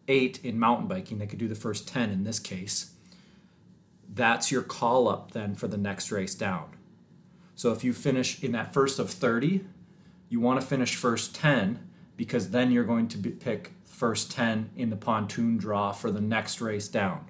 eight 0.07 0.43
in 0.43 0.59
mountain 0.59 0.87
biking, 0.87 1.19
they 1.19 1.27
could 1.27 1.39
do 1.39 1.47
the 1.47 1.55
first 1.55 1.87
10 1.87 2.09
in 2.09 2.23
this 2.23 2.39
case. 2.39 2.91
That's 4.11 4.51
your 4.51 4.63
call 4.63 5.07
up 5.07 5.31
then 5.31 5.55
for 5.55 5.67
the 5.67 5.77
next 5.77 6.11
race 6.11 6.35
down. 6.35 6.71
So 7.55 7.71
if 7.71 7.83
you 7.83 7.93
finish 7.93 8.43
in 8.43 8.51
that 8.53 8.73
first 8.73 8.99
of 8.99 9.09
30, 9.11 9.65
you 10.29 10.39
want 10.39 10.59
to 10.59 10.65
finish 10.65 10.95
first 10.95 11.35
10 11.35 11.87
because 12.17 12.49
then 12.49 12.71
you're 12.71 12.83
going 12.83 13.07
to 13.09 13.17
pick 13.17 13.73
first 13.85 14.31
10 14.31 14.71
in 14.75 14.89
the 14.89 14.95
pontoon 14.95 15.57
draw 15.57 15.91
for 15.91 16.09
the 16.09 16.21
next 16.21 16.59
race 16.59 16.87
down 16.87 17.25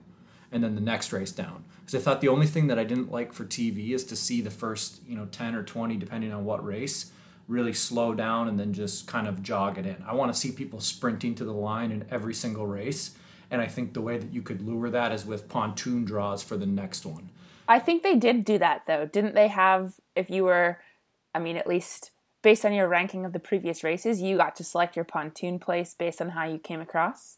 and 0.52 0.64
then 0.64 0.76
the 0.76 0.82
next 0.82 1.12
race 1.12 1.32
down. 1.32 1.66
Because 1.90 2.04
I 2.04 2.06
thought 2.06 2.22
the 2.22 2.28
only 2.28 2.46
thing 2.46 2.68
that 2.68 2.78
I 2.78 2.84
didn't 2.84 3.12
like 3.12 3.34
for 3.34 3.46
TV 3.46 3.94
is 3.94 4.04
to 4.06 4.16
see 4.16 4.42
the 4.42 4.52
first, 4.52 5.02
you 5.08 5.16
know, 5.16 5.26
10 5.26 5.56
or 5.56 5.64
20 5.64 5.98
depending 5.98 6.32
on 6.32 6.46
what 6.46 6.64
race 6.64 7.12
really 7.48 7.74
slow 7.74 8.14
down 8.14 8.48
and 8.48 8.60
then 8.60 8.74
just 8.74 9.08
kind 9.08 9.28
of 9.28 9.42
jog 9.42 9.80
it 9.80 9.88
in. 9.88 9.96
I 10.08 10.14
want 10.14 10.32
to 10.32 10.40
see 10.40 10.52
people 10.52 10.82
sprinting 10.82 11.34
to 11.34 11.44
the 11.44 11.52
line 11.52 11.92
in 11.92 12.06
every 12.12 12.36
single 12.36 12.68
race. 12.68 13.16
And 13.50 13.60
I 13.60 13.66
think 13.66 13.94
the 13.94 14.02
way 14.02 14.20
that 14.20 14.32
you 14.32 14.44
could 14.44 14.62
lure 14.62 14.92
that 14.92 15.12
is 15.12 15.26
with 15.26 15.50
pontoon 15.50 16.06
draws 16.06 16.44
for 16.44 16.58
the 16.58 16.68
next 16.68 17.08
one. 17.08 17.30
I 17.68 17.80
think 17.80 18.04
they 18.04 18.16
did 18.16 18.46
do 18.46 18.60
that 18.60 18.84
though. 18.86 19.08
Didn't 19.08 19.34
they 19.34 19.48
have 19.48 19.96
if 20.16 20.30
you 20.30 20.44
were 20.44 20.80
I 21.34 21.40
mean 21.40 21.58
at 21.58 21.66
least 21.66 22.12
based 22.44 22.66
on 22.66 22.74
your 22.74 22.88
ranking 22.88 23.26
of 23.26 23.34
the 23.34 23.40
previous 23.40 23.84
races, 23.84 24.22
you 24.22 24.38
got 24.38 24.56
to 24.58 24.64
select 24.64 24.96
your 24.96 25.06
pontoon 25.06 25.58
place 25.58 25.96
based 25.96 26.22
on 26.22 26.30
how 26.30 26.46
you 26.46 26.60
came 26.60 26.82
across? 26.82 27.38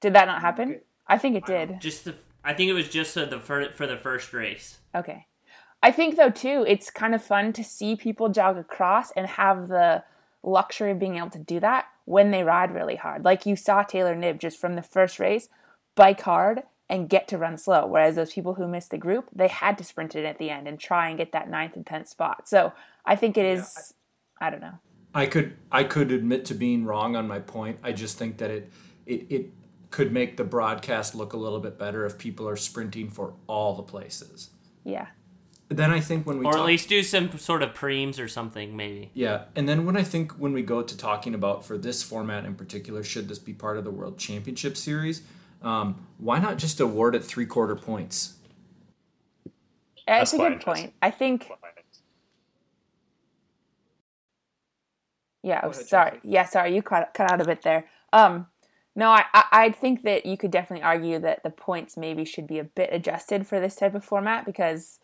Did 0.00 0.12
that 0.12 0.28
not 0.28 0.42
happen? 0.42 0.80
I 1.08 1.18
think 1.18 1.34
it 1.34 1.44
did. 1.44 1.80
just 1.80 2.04
the. 2.04 2.14
I 2.44 2.52
think 2.54 2.70
it 2.70 2.74
was 2.74 2.88
just 2.88 3.14
for 3.14 3.26
the 3.26 3.40
for, 3.40 3.70
for 3.74 3.86
the 3.86 3.96
first 3.96 4.32
race. 4.32 4.78
Okay. 4.94 5.26
I 5.82 5.90
think 5.90 6.16
though 6.16 6.30
too, 6.30 6.64
it's 6.66 6.90
kind 6.90 7.14
of 7.14 7.22
fun 7.22 7.52
to 7.54 7.64
see 7.64 7.96
people 7.96 8.28
jog 8.28 8.56
across 8.56 9.10
and 9.12 9.26
have 9.26 9.68
the 9.68 10.04
luxury 10.42 10.90
of 10.90 10.98
being 10.98 11.16
able 11.16 11.30
to 11.30 11.38
do 11.38 11.60
that 11.60 11.86
when 12.04 12.30
they 12.30 12.44
ride 12.44 12.74
really 12.74 12.96
hard. 12.96 13.24
Like 13.24 13.46
you 13.46 13.56
saw 13.56 13.82
Taylor 13.82 14.14
Knibb 14.14 14.38
just 14.38 14.60
from 14.60 14.76
the 14.76 14.82
first 14.82 15.18
race 15.18 15.48
bike 15.94 16.20
hard 16.20 16.62
and 16.88 17.08
get 17.08 17.28
to 17.28 17.38
run 17.38 17.56
slow. 17.56 17.86
Whereas 17.86 18.16
those 18.16 18.32
people 18.32 18.54
who 18.54 18.68
missed 18.68 18.90
the 18.90 18.98
group, 18.98 19.28
they 19.34 19.48
had 19.48 19.78
to 19.78 19.84
sprint 19.84 20.14
it 20.14 20.24
at 20.24 20.38
the 20.38 20.50
end 20.50 20.68
and 20.68 20.78
try 20.78 21.08
and 21.08 21.18
get 21.18 21.32
that 21.32 21.48
ninth 21.48 21.76
and 21.76 21.86
tenth 21.86 22.08
spot. 22.08 22.48
So 22.48 22.72
I 23.06 23.16
think 23.16 23.36
it 23.36 23.46
is. 23.46 23.94
I 24.40 24.50
don't 24.50 24.60
know. 24.60 24.78
I 25.14 25.26
could 25.26 25.56
I 25.70 25.84
could 25.84 26.12
admit 26.12 26.44
to 26.46 26.54
being 26.54 26.84
wrong 26.84 27.16
on 27.16 27.28
my 27.28 27.38
point. 27.38 27.78
I 27.82 27.92
just 27.92 28.18
think 28.18 28.38
that 28.38 28.50
it 28.50 28.72
it, 29.06 29.26
it 29.30 29.50
could 29.94 30.10
make 30.10 30.36
the 30.36 30.42
broadcast 30.42 31.14
look 31.14 31.32
a 31.32 31.36
little 31.36 31.60
bit 31.60 31.78
better 31.78 32.04
if 32.04 32.18
people 32.18 32.48
are 32.48 32.56
sprinting 32.56 33.08
for 33.08 33.34
all 33.46 33.76
the 33.76 33.82
places. 33.84 34.50
Yeah. 34.84 35.06
Then 35.68 35.92
I 35.92 36.00
think 36.00 36.26
when 36.26 36.38
we 36.40 36.44
Or 36.46 36.50
talk, 36.50 36.62
at 36.62 36.66
least 36.66 36.88
do 36.88 37.00
some 37.04 37.38
sort 37.38 37.62
of 37.62 37.74
preems 37.74 38.18
or 38.18 38.26
something, 38.26 38.76
maybe. 38.76 39.12
yeah, 39.14 39.44
and 39.54 39.68
then 39.68 39.86
when 39.86 39.96
I 39.96 40.02
think 40.02 40.32
when 40.32 40.52
we 40.52 40.62
go 40.62 40.82
to 40.82 40.96
talking 40.96 41.32
about 41.32 41.64
for 41.64 41.78
this 41.78 42.02
format 42.02 42.44
in 42.44 42.56
particular, 42.56 43.04
should 43.04 43.28
this 43.28 43.38
be 43.38 43.52
part 43.52 43.78
of 43.78 43.84
the 43.84 43.92
World 43.92 44.18
Championship 44.18 44.76
Series? 44.76 45.22
Um, 45.62 46.04
why 46.18 46.40
not 46.40 46.58
just 46.58 46.80
award 46.80 47.14
it 47.14 47.22
three 47.24 47.46
quarter 47.46 47.76
points? 47.76 48.34
That's 50.08 50.32
That's 50.32 50.34
a 50.34 50.36
good 50.38 50.60
point. 50.60 50.92
I 51.00 51.12
think. 51.12 51.48
Yeah. 55.44 55.60
Oh, 55.62 55.70
sorry. 55.70 56.18
Yeah. 56.24 56.46
Sorry. 56.46 56.74
You 56.74 56.82
cut 56.82 57.14
cut 57.14 57.30
out 57.30 57.40
a 57.40 57.44
bit 57.44 57.62
there. 57.62 57.84
Um. 58.12 58.46
No, 58.96 59.10
I, 59.10 59.24
I 59.32 59.70
think 59.70 60.02
that 60.02 60.24
you 60.24 60.36
could 60.36 60.52
definitely 60.52 60.84
argue 60.84 61.18
that 61.18 61.42
the 61.42 61.50
points 61.50 61.96
maybe 61.96 62.24
should 62.24 62.46
be 62.46 62.58
a 62.58 62.64
bit 62.64 62.90
adjusted 62.92 63.46
for 63.46 63.58
this 63.58 63.74
type 63.74 63.94
of 63.94 64.04
format 64.04 64.46
because 64.46 65.00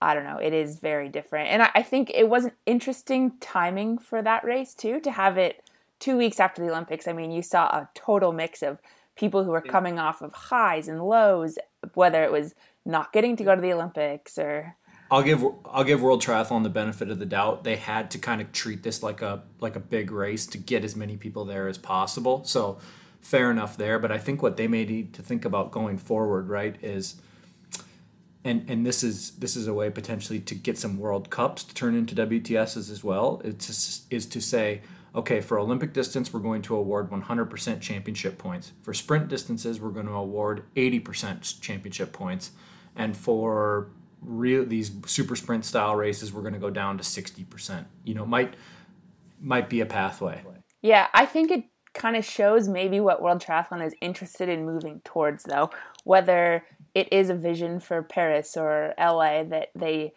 I 0.00 0.12
don't 0.12 0.24
know, 0.24 0.38
it 0.38 0.52
is 0.52 0.78
very 0.78 1.08
different. 1.08 1.48
And 1.48 1.62
I, 1.62 1.70
I 1.76 1.82
think 1.82 2.10
it 2.12 2.28
was 2.28 2.44
an 2.44 2.52
interesting 2.66 3.32
timing 3.40 3.96
for 3.98 4.20
that 4.20 4.44
race 4.44 4.74
too, 4.74 5.00
to 5.00 5.10
have 5.10 5.38
it 5.38 5.62
two 5.98 6.18
weeks 6.18 6.38
after 6.38 6.62
the 6.62 6.70
Olympics. 6.70 7.08
I 7.08 7.14
mean, 7.14 7.30
you 7.30 7.40
saw 7.40 7.66
a 7.68 7.88
total 7.94 8.32
mix 8.32 8.62
of 8.62 8.80
people 9.16 9.44
who 9.44 9.52
were 9.52 9.62
coming 9.62 9.98
off 9.98 10.20
of 10.20 10.34
highs 10.34 10.88
and 10.88 11.02
lows, 11.02 11.58
whether 11.94 12.24
it 12.24 12.32
was 12.32 12.54
not 12.84 13.12
getting 13.12 13.36
to 13.36 13.44
go 13.44 13.54
to 13.54 13.60
the 13.62 13.72
Olympics 13.72 14.36
or 14.36 14.76
I'll 15.10 15.22
give 15.22 15.44
I'll 15.66 15.84
give 15.84 16.02
World 16.02 16.22
Triathlon 16.22 16.62
the 16.62 16.70
benefit 16.70 17.10
of 17.10 17.18
the 17.18 17.26
doubt. 17.26 17.64
They 17.64 17.76
had 17.76 18.10
to 18.12 18.18
kind 18.18 18.40
of 18.40 18.52
treat 18.52 18.82
this 18.82 19.02
like 19.02 19.22
a 19.22 19.44
like 19.60 19.76
a 19.76 19.80
big 19.80 20.10
race 20.10 20.46
to 20.48 20.58
get 20.58 20.84
as 20.84 20.96
many 20.96 21.16
people 21.16 21.44
there 21.44 21.68
as 21.68 21.78
possible. 21.78 22.44
So 22.44 22.78
fair 23.24 23.50
enough 23.50 23.76
there. 23.76 23.98
But 23.98 24.12
I 24.12 24.18
think 24.18 24.42
what 24.42 24.56
they 24.56 24.68
may 24.68 24.84
need 24.84 25.14
to 25.14 25.22
think 25.22 25.44
about 25.44 25.72
going 25.72 25.98
forward, 25.98 26.48
right, 26.48 26.76
is 26.82 27.16
and 28.44 28.68
and 28.68 28.86
this 28.86 29.02
is 29.02 29.32
this 29.32 29.56
is 29.56 29.66
a 29.66 29.74
way 29.74 29.90
potentially 29.90 30.38
to 30.40 30.54
get 30.54 30.78
some 30.78 30.98
World 30.98 31.30
Cups 31.30 31.64
to 31.64 31.74
turn 31.74 31.96
into 31.96 32.14
WTSs 32.14 32.90
as 32.90 33.02
well. 33.02 33.40
It's 33.42 34.06
is 34.10 34.26
to 34.26 34.40
say, 34.40 34.82
okay, 35.14 35.40
for 35.40 35.58
Olympic 35.58 35.92
distance, 35.92 36.32
we're 36.32 36.40
going 36.40 36.62
to 36.62 36.76
award 36.76 37.10
100% 37.10 37.80
championship 37.80 38.36
points. 38.38 38.72
For 38.82 38.92
sprint 38.92 39.28
distances, 39.28 39.80
we're 39.80 39.90
going 39.90 40.06
to 40.06 40.12
award 40.12 40.64
80% 40.76 41.60
championship 41.60 42.12
points, 42.12 42.50
and 42.94 43.16
for 43.16 43.88
real 44.20 44.64
these 44.66 44.90
super 45.06 45.36
sprint 45.36 45.64
style 45.64 45.96
races, 45.96 46.32
we're 46.32 46.42
going 46.42 46.54
to 46.54 46.60
go 46.60 46.70
down 46.70 46.98
to 46.98 47.04
60%. 47.04 47.86
You 48.04 48.14
know, 48.14 48.26
might 48.26 48.54
might 49.40 49.70
be 49.70 49.80
a 49.80 49.86
pathway. 49.86 50.42
Yeah, 50.82 51.08
I 51.14 51.24
think 51.24 51.50
it 51.50 51.64
kind 51.94 52.16
of 52.16 52.24
shows 52.24 52.68
maybe 52.68 53.00
what 53.00 53.22
World 53.22 53.40
Triathlon 53.40 53.84
is 53.84 53.94
interested 54.00 54.48
in 54.48 54.66
moving 54.66 55.00
towards, 55.04 55.44
though. 55.44 55.70
Whether 56.04 56.64
it 56.94 57.12
is 57.12 57.30
a 57.30 57.34
vision 57.34 57.80
for 57.80 58.02
Paris 58.02 58.56
or 58.56 58.94
LA 58.98 59.44
that 59.44 59.70
they 59.74 60.12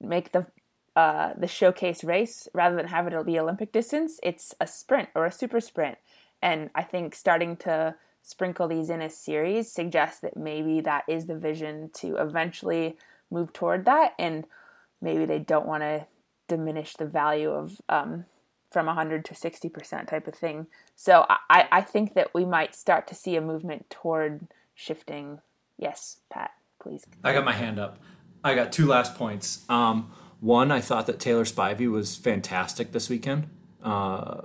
make 0.00 0.32
the 0.32 0.46
uh, 0.94 1.34
the 1.36 1.46
showcase 1.46 2.02
race 2.02 2.48
rather 2.54 2.74
than 2.74 2.86
have 2.88 3.06
it 3.06 3.26
be 3.26 3.38
Olympic 3.38 3.70
distance, 3.70 4.18
it's 4.22 4.54
a 4.60 4.66
sprint 4.66 5.10
or 5.14 5.26
a 5.26 5.32
super 5.32 5.60
sprint. 5.60 5.98
And 6.40 6.70
I 6.74 6.82
think 6.84 7.14
starting 7.14 7.56
to 7.58 7.96
sprinkle 8.22 8.66
these 8.66 8.88
in 8.88 9.02
a 9.02 9.10
series 9.10 9.70
suggests 9.70 10.20
that 10.20 10.38
maybe 10.38 10.80
that 10.80 11.04
is 11.06 11.26
the 11.26 11.36
vision 11.36 11.90
to 11.94 12.16
eventually 12.16 12.96
move 13.30 13.52
toward 13.52 13.84
that, 13.84 14.14
and 14.18 14.46
maybe 15.02 15.26
they 15.26 15.38
don't 15.38 15.66
want 15.66 15.82
to 15.82 16.06
diminish 16.48 16.94
the 16.94 17.06
value 17.06 17.50
of 17.50 17.80
um, 17.90 18.24
from 18.76 18.84
100 18.84 19.24
to 19.24 19.32
60% 19.32 20.06
type 20.06 20.28
of 20.28 20.34
thing. 20.34 20.66
So 20.94 21.24
I, 21.48 21.66
I 21.72 21.80
think 21.80 22.12
that 22.12 22.34
we 22.34 22.44
might 22.44 22.74
start 22.74 23.06
to 23.06 23.14
see 23.14 23.34
a 23.34 23.40
movement 23.40 23.88
toward 23.88 24.48
shifting. 24.74 25.38
Yes, 25.78 26.18
Pat, 26.28 26.50
please. 26.78 27.06
I 27.24 27.32
got 27.32 27.46
my 27.46 27.54
hand 27.54 27.78
up. 27.78 27.98
I 28.44 28.54
got 28.54 28.72
two 28.72 28.84
last 28.84 29.14
points. 29.14 29.64
Um, 29.70 30.12
one, 30.40 30.70
I 30.70 30.82
thought 30.82 31.06
that 31.06 31.18
Taylor 31.18 31.44
Spivey 31.44 31.90
was 31.90 32.16
fantastic 32.16 32.92
this 32.92 33.08
weekend. 33.08 33.48
Uh, 33.82 34.42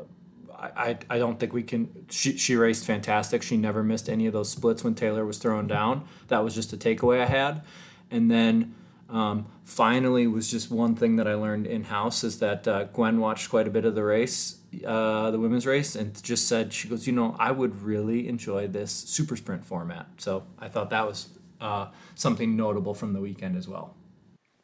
I, 0.58 0.98
I, 1.10 1.18
don't 1.18 1.38
think 1.38 1.52
we 1.52 1.64
can. 1.64 2.06
She, 2.10 2.38
she 2.38 2.56
raced 2.56 2.86
fantastic. 2.86 3.44
She 3.44 3.58
never 3.58 3.84
missed 3.84 4.08
any 4.08 4.28
of 4.28 4.34
those 4.34 4.50
splits 4.50 4.82
when 4.82 4.96
Taylor 4.96 5.26
was 5.26 5.40
thrown 5.40 5.68
down. 5.68 6.08
That 6.30 6.42
was 6.42 6.56
just 6.56 6.72
a 6.72 6.78
takeaway 6.78 7.20
I 7.20 7.26
had. 7.26 7.64
And 8.10 8.32
then 8.32 8.76
um, 9.12 9.48
finally, 9.66 10.26
was 10.26 10.50
just 10.50 10.72
one 10.72 10.96
thing 10.96 11.18
that 11.18 11.28
I 11.28 11.34
learned 11.36 11.68
in 11.68 11.84
house 11.84 12.24
is 12.24 12.40
that 12.40 12.68
uh, 12.68 12.86
Gwen 12.86 13.20
watched 13.20 13.50
quite 13.50 13.68
a 13.68 13.70
bit 13.70 13.84
of 13.84 13.94
the 13.94 14.04
race, 14.04 14.60
uh, 14.86 15.32
the 15.32 15.40
women's 15.40 15.66
race, 15.66 15.96
and 15.96 16.22
just 16.24 16.48
said 16.48 16.72
she 16.72 16.88
goes, 16.88 17.06
you 17.06 17.14
know, 17.14 17.36
I 17.38 17.52
would 17.52 17.82
really 17.82 18.28
enjoy 18.30 18.68
this 18.68 18.92
super 18.92 19.36
sprint 19.36 19.66
format. 19.66 20.08
So 20.18 20.44
I 20.58 20.70
thought 20.70 20.90
that 20.92 21.06
was 21.06 21.28
uh, 21.60 21.88
something 22.16 22.56
notable 22.56 22.94
from 22.94 23.12
the 23.12 23.20
weekend 23.20 23.58
as 23.58 23.68
well. 23.68 23.96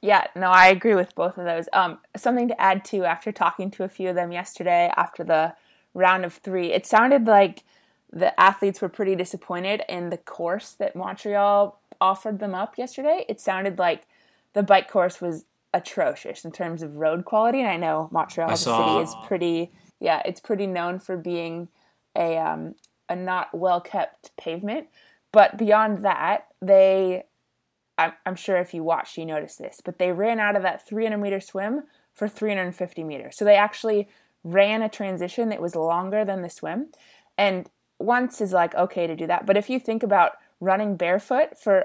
Yeah, 0.02 0.28
no, 0.36 0.48
I 0.48 0.68
agree 0.68 0.96
with 0.96 1.14
both 1.16 1.38
of 1.38 1.46
those. 1.46 1.68
Um, 1.74 2.00
something 2.16 2.48
to 2.48 2.62
add 2.62 2.86
too, 2.86 3.04
after 3.04 3.32
talking 3.34 3.70
to 3.72 3.84
a 3.84 3.90
few 3.90 4.10
of 4.10 4.16
them 4.16 4.32
yesterday 4.32 4.92
after 4.96 5.24
the 5.24 5.56
round 5.94 6.24
of 6.24 6.36
three, 6.36 6.72
it 6.72 6.86
sounded 6.86 7.28
like 7.28 7.64
the 8.14 8.40
athletes 8.40 8.82
were 8.82 8.90
pretty 8.90 9.16
disappointed 9.16 9.84
in 9.90 10.10
the 10.10 10.18
course 10.18 10.72
that 10.72 10.96
Montreal 10.96 11.82
offered 12.00 12.40
them 12.40 12.56
up 12.56 12.78
yesterday. 12.78 13.26
It 13.28 13.42
sounded 13.42 13.78
like 13.80 14.04
the 14.58 14.64
bike 14.64 14.90
course 14.90 15.22
was 15.22 15.46
atrocious 15.72 16.44
in 16.44 16.52
terms 16.52 16.82
of 16.82 16.98
road 16.98 17.26
quality. 17.26 17.60
And 17.60 17.70
I 17.70 17.78
know 17.78 18.10
Montreal, 18.12 18.50
I 18.50 18.54
the 18.54 18.58
saw- 18.58 18.88
city, 18.88 19.04
is 19.04 19.16
pretty, 19.28 19.72
yeah, 20.00 20.24
it's 20.26 20.42
pretty 20.42 20.66
known 20.66 20.98
for 20.98 21.16
being 21.16 21.68
a 22.16 22.38
um, 22.38 22.74
a 23.08 23.16
not 23.16 23.50
well 23.54 23.80
kept 23.80 24.36
pavement. 24.36 24.88
But 25.32 25.58
beyond 25.58 26.04
that, 26.04 26.48
they 26.60 27.26
I'm, 28.00 28.14
I'm 28.26 28.36
sure 28.36 28.58
if 28.58 28.74
you 28.74 28.84
watched, 28.84 29.18
you 29.18 29.26
noticed 29.26 29.60
this, 29.60 29.80
but 29.86 30.00
they 30.00 30.12
ran 30.12 30.40
out 30.40 30.56
of 30.56 30.64
that 30.64 30.88
300 30.88 31.18
meter 31.18 31.40
swim 31.40 31.84
for 32.16 32.28
350 32.28 33.04
meters. 33.04 33.38
So 33.38 33.46
they 33.46 33.56
actually 33.56 34.08
ran 34.44 34.82
a 34.82 34.90
transition 34.90 35.50
that 35.50 35.62
was 35.62 35.76
longer 35.76 36.26
than 36.26 36.42
the 36.42 36.50
swim. 36.50 36.88
And 37.38 37.70
once 38.00 38.42
is 38.42 38.54
like 38.54 38.74
okay 38.74 39.06
to 39.06 39.16
do 39.16 39.28
that. 39.28 39.46
But 39.46 39.58
if 39.58 39.70
you 39.70 39.80
think 39.80 40.02
about 40.02 40.34
running 40.60 40.96
barefoot 40.98 41.60
for 41.60 41.84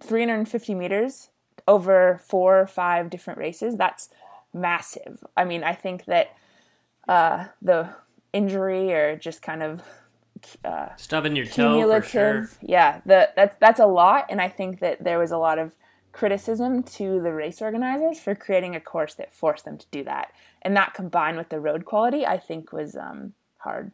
350 0.00 0.74
meters 0.74 1.30
over 1.66 2.20
four 2.26 2.60
or 2.60 2.66
five 2.66 3.10
different 3.10 3.38
races, 3.38 3.76
that's 3.76 4.08
massive. 4.52 5.24
I 5.36 5.44
mean, 5.44 5.64
I 5.64 5.74
think 5.74 6.04
that 6.06 6.36
uh, 7.08 7.46
the 7.60 7.90
injury 8.32 8.92
or 8.92 9.16
just 9.16 9.42
kind 9.42 9.62
of 9.62 9.82
uh, 10.64 10.88
Stubbing 10.96 11.36
your 11.36 11.46
toe 11.46 12.00
for 12.00 12.08
sure. 12.08 12.48
Yeah, 12.60 13.00
the 13.06 13.30
that's 13.36 13.56
that's 13.60 13.80
a 13.80 13.86
lot, 13.86 14.26
and 14.28 14.40
I 14.40 14.48
think 14.48 14.80
that 14.80 15.04
there 15.04 15.18
was 15.18 15.30
a 15.30 15.38
lot 15.38 15.58
of 15.58 15.74
criticism 16.12 16.82
to 16.82 17.22
the 17.22 17.32
race 17.32 17.62
organizers 17.62 18.18
for 18.18 18.34
creating 18.34 18.74
a 18.76 18.80
course 18.80 19.14
that 19.14 19.32
forced 19.32 19.64
them 19.64 19.78
to 19.78 19.86
do 19.90 20.04
that, 20.04 20.32
and 20.62 20.76
that 20.76 20.94
combined 20.94 21.36
with 21.36 21.48
the 21.48 21.60
road 21.60 21.84
quality, 21.84 22.26
I 22.26 22.38
think 22.38 22.72
was 22.72 22.96
um, 22.96 23.34
hard. 23.58 23.92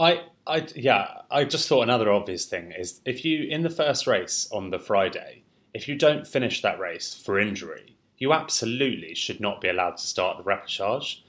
I, 0.00 0.22
I, 0.46 0.66
yeah, 0.74 1.08
I 1.30 1.44
just 1.44 1.68
thought 1.68 1.82
another 1.82 2.10
obvious 2.10 2.46
thing 2.46 2.72
is 2.72 3.02
if 3.04 3.22
you 3.22 3.46
in 3.50 3.62
the 3.62 3.68
first 3.68 4.06
race 4.06 4.48
on 4.50 4.70
the 4.70 4.78
Friday, 4.78 5.42
if 5.74 5.88
you 5.88 5.94
don't 5.94 6.26
finish 6.26 6.62
that 6.62 6.80
race 6.80 7.12
for 7.14 7.38
injury, 7.38 7.98
you 8.16 8.32
absolutely 8.32 9.14
should 9.14 9.40
not 9.40 9.60
be 9.60 9.68
allowed 9.68 9.98
to 9.98 10.06
start 10.06 10.38
the 10.38 10.42
repechage, 10.42 11.20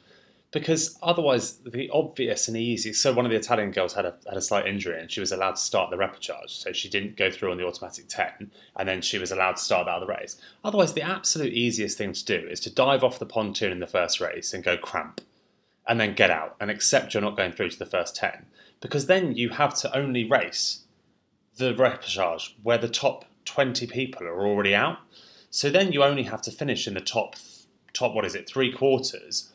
because 0.52 0.98
otherwise 1.04 1.58
the 1.66 1.90
obvious 1.90 2.48
and 2.48 2.56
easy. 2.56 2.94
So 2.94 3.12
one 3.12 3.26
of 3.26 3.32
the 3.32 3.38
Italian 3.38 3.72
girls 3.72 3.94
had 3.94 4.06
a 4.06 4.16
had 4.26 4.38
a 4.38 4.42
slight 4.42 4.68
injury 4.68 5.02
and 5.02 5.12
she 5.12 5.20
was 5.20 5.34
allowed 5.34 5.58
to 5.58 5.62
start 5.62 5.90
the 5.90 5.98
repechage, 5.98 6.52
so 6.52 6.72
she 6.72 6.88
didn't 6.88 7.18
go 7.18 7.30
through 7.30 7.52
on 7.52 7.58
the 7.58 7.68
automatic 7.68 8.08
ten, 8.08 8.52
and 8.78 8.88
then 8.88 9.02
she 9.02 9.18
was 9.18 9.34
allowed 9.34 9.58
to 9.58 9.64
start 9.64 9.88
that 9.88 9.96
other 9.96 10.08
race. 10.08 10.38
Otherwise, 10.64 10.94
the 10.94 11.02
absolute 11.02 11.52
easiest 11.52 11.98
thing 11.98 12.14
to 12.14 12.24
do 12.24 12.48
is 12.50 12.62
to 12.62 12.74
dive 12.74 13.04
off 13.04 13.20
the 13.20 13.26
pontoon 13.26 13.74
in 13.74 13.80
the 13.80 13.86
first 13.86 14.22
race 14.22 14.54
and 14.54 14.64
go 14.64 14.78
cramp 14.78 15.20
and 15.88 16.00
then 16.00 16.14
get 16.14 16.32
out 16.32 16.56
and 16.62 16.72
accept 16.72 17.14
you're 17.14 17.22
not 17.22 17.36
going 17.36 17.52
through 17.52 17.70
to 17.70 17.80
the 17.80 17.86
first 17.86 18.16
10 18.16 18.46
because 18.82 19.06
then 19.06 19.36
you 19.36 19.50
have 19.50 19.74
to 19.76 19.98
only 19.98 20.26
race 20.26 20.82
the 21.58 21.74
repechage 21.74 22.54
where 22.64 22.78
the 22.78 22.90
top 22.90 23.26
20 23.46 23.88
people 23.88 24.28
are 24.28 24.46
already 24.46 24.76
out 24.76 24.98
so 25.50 25.70
then 25.70 25.92
you 25.92 26.04
only 26.04 26.24
have 26.24 26.42
to 26.42 26.52
finish 26.52 26.88
in 26.88 26.94
the 26.94 27.02
top 27.02 27.36
top 27.94 28.14
what 28.14 28.26
is 28.26 28.36
it 28.36 28.48
three 28.48 28.72
quarters 28.72 29.52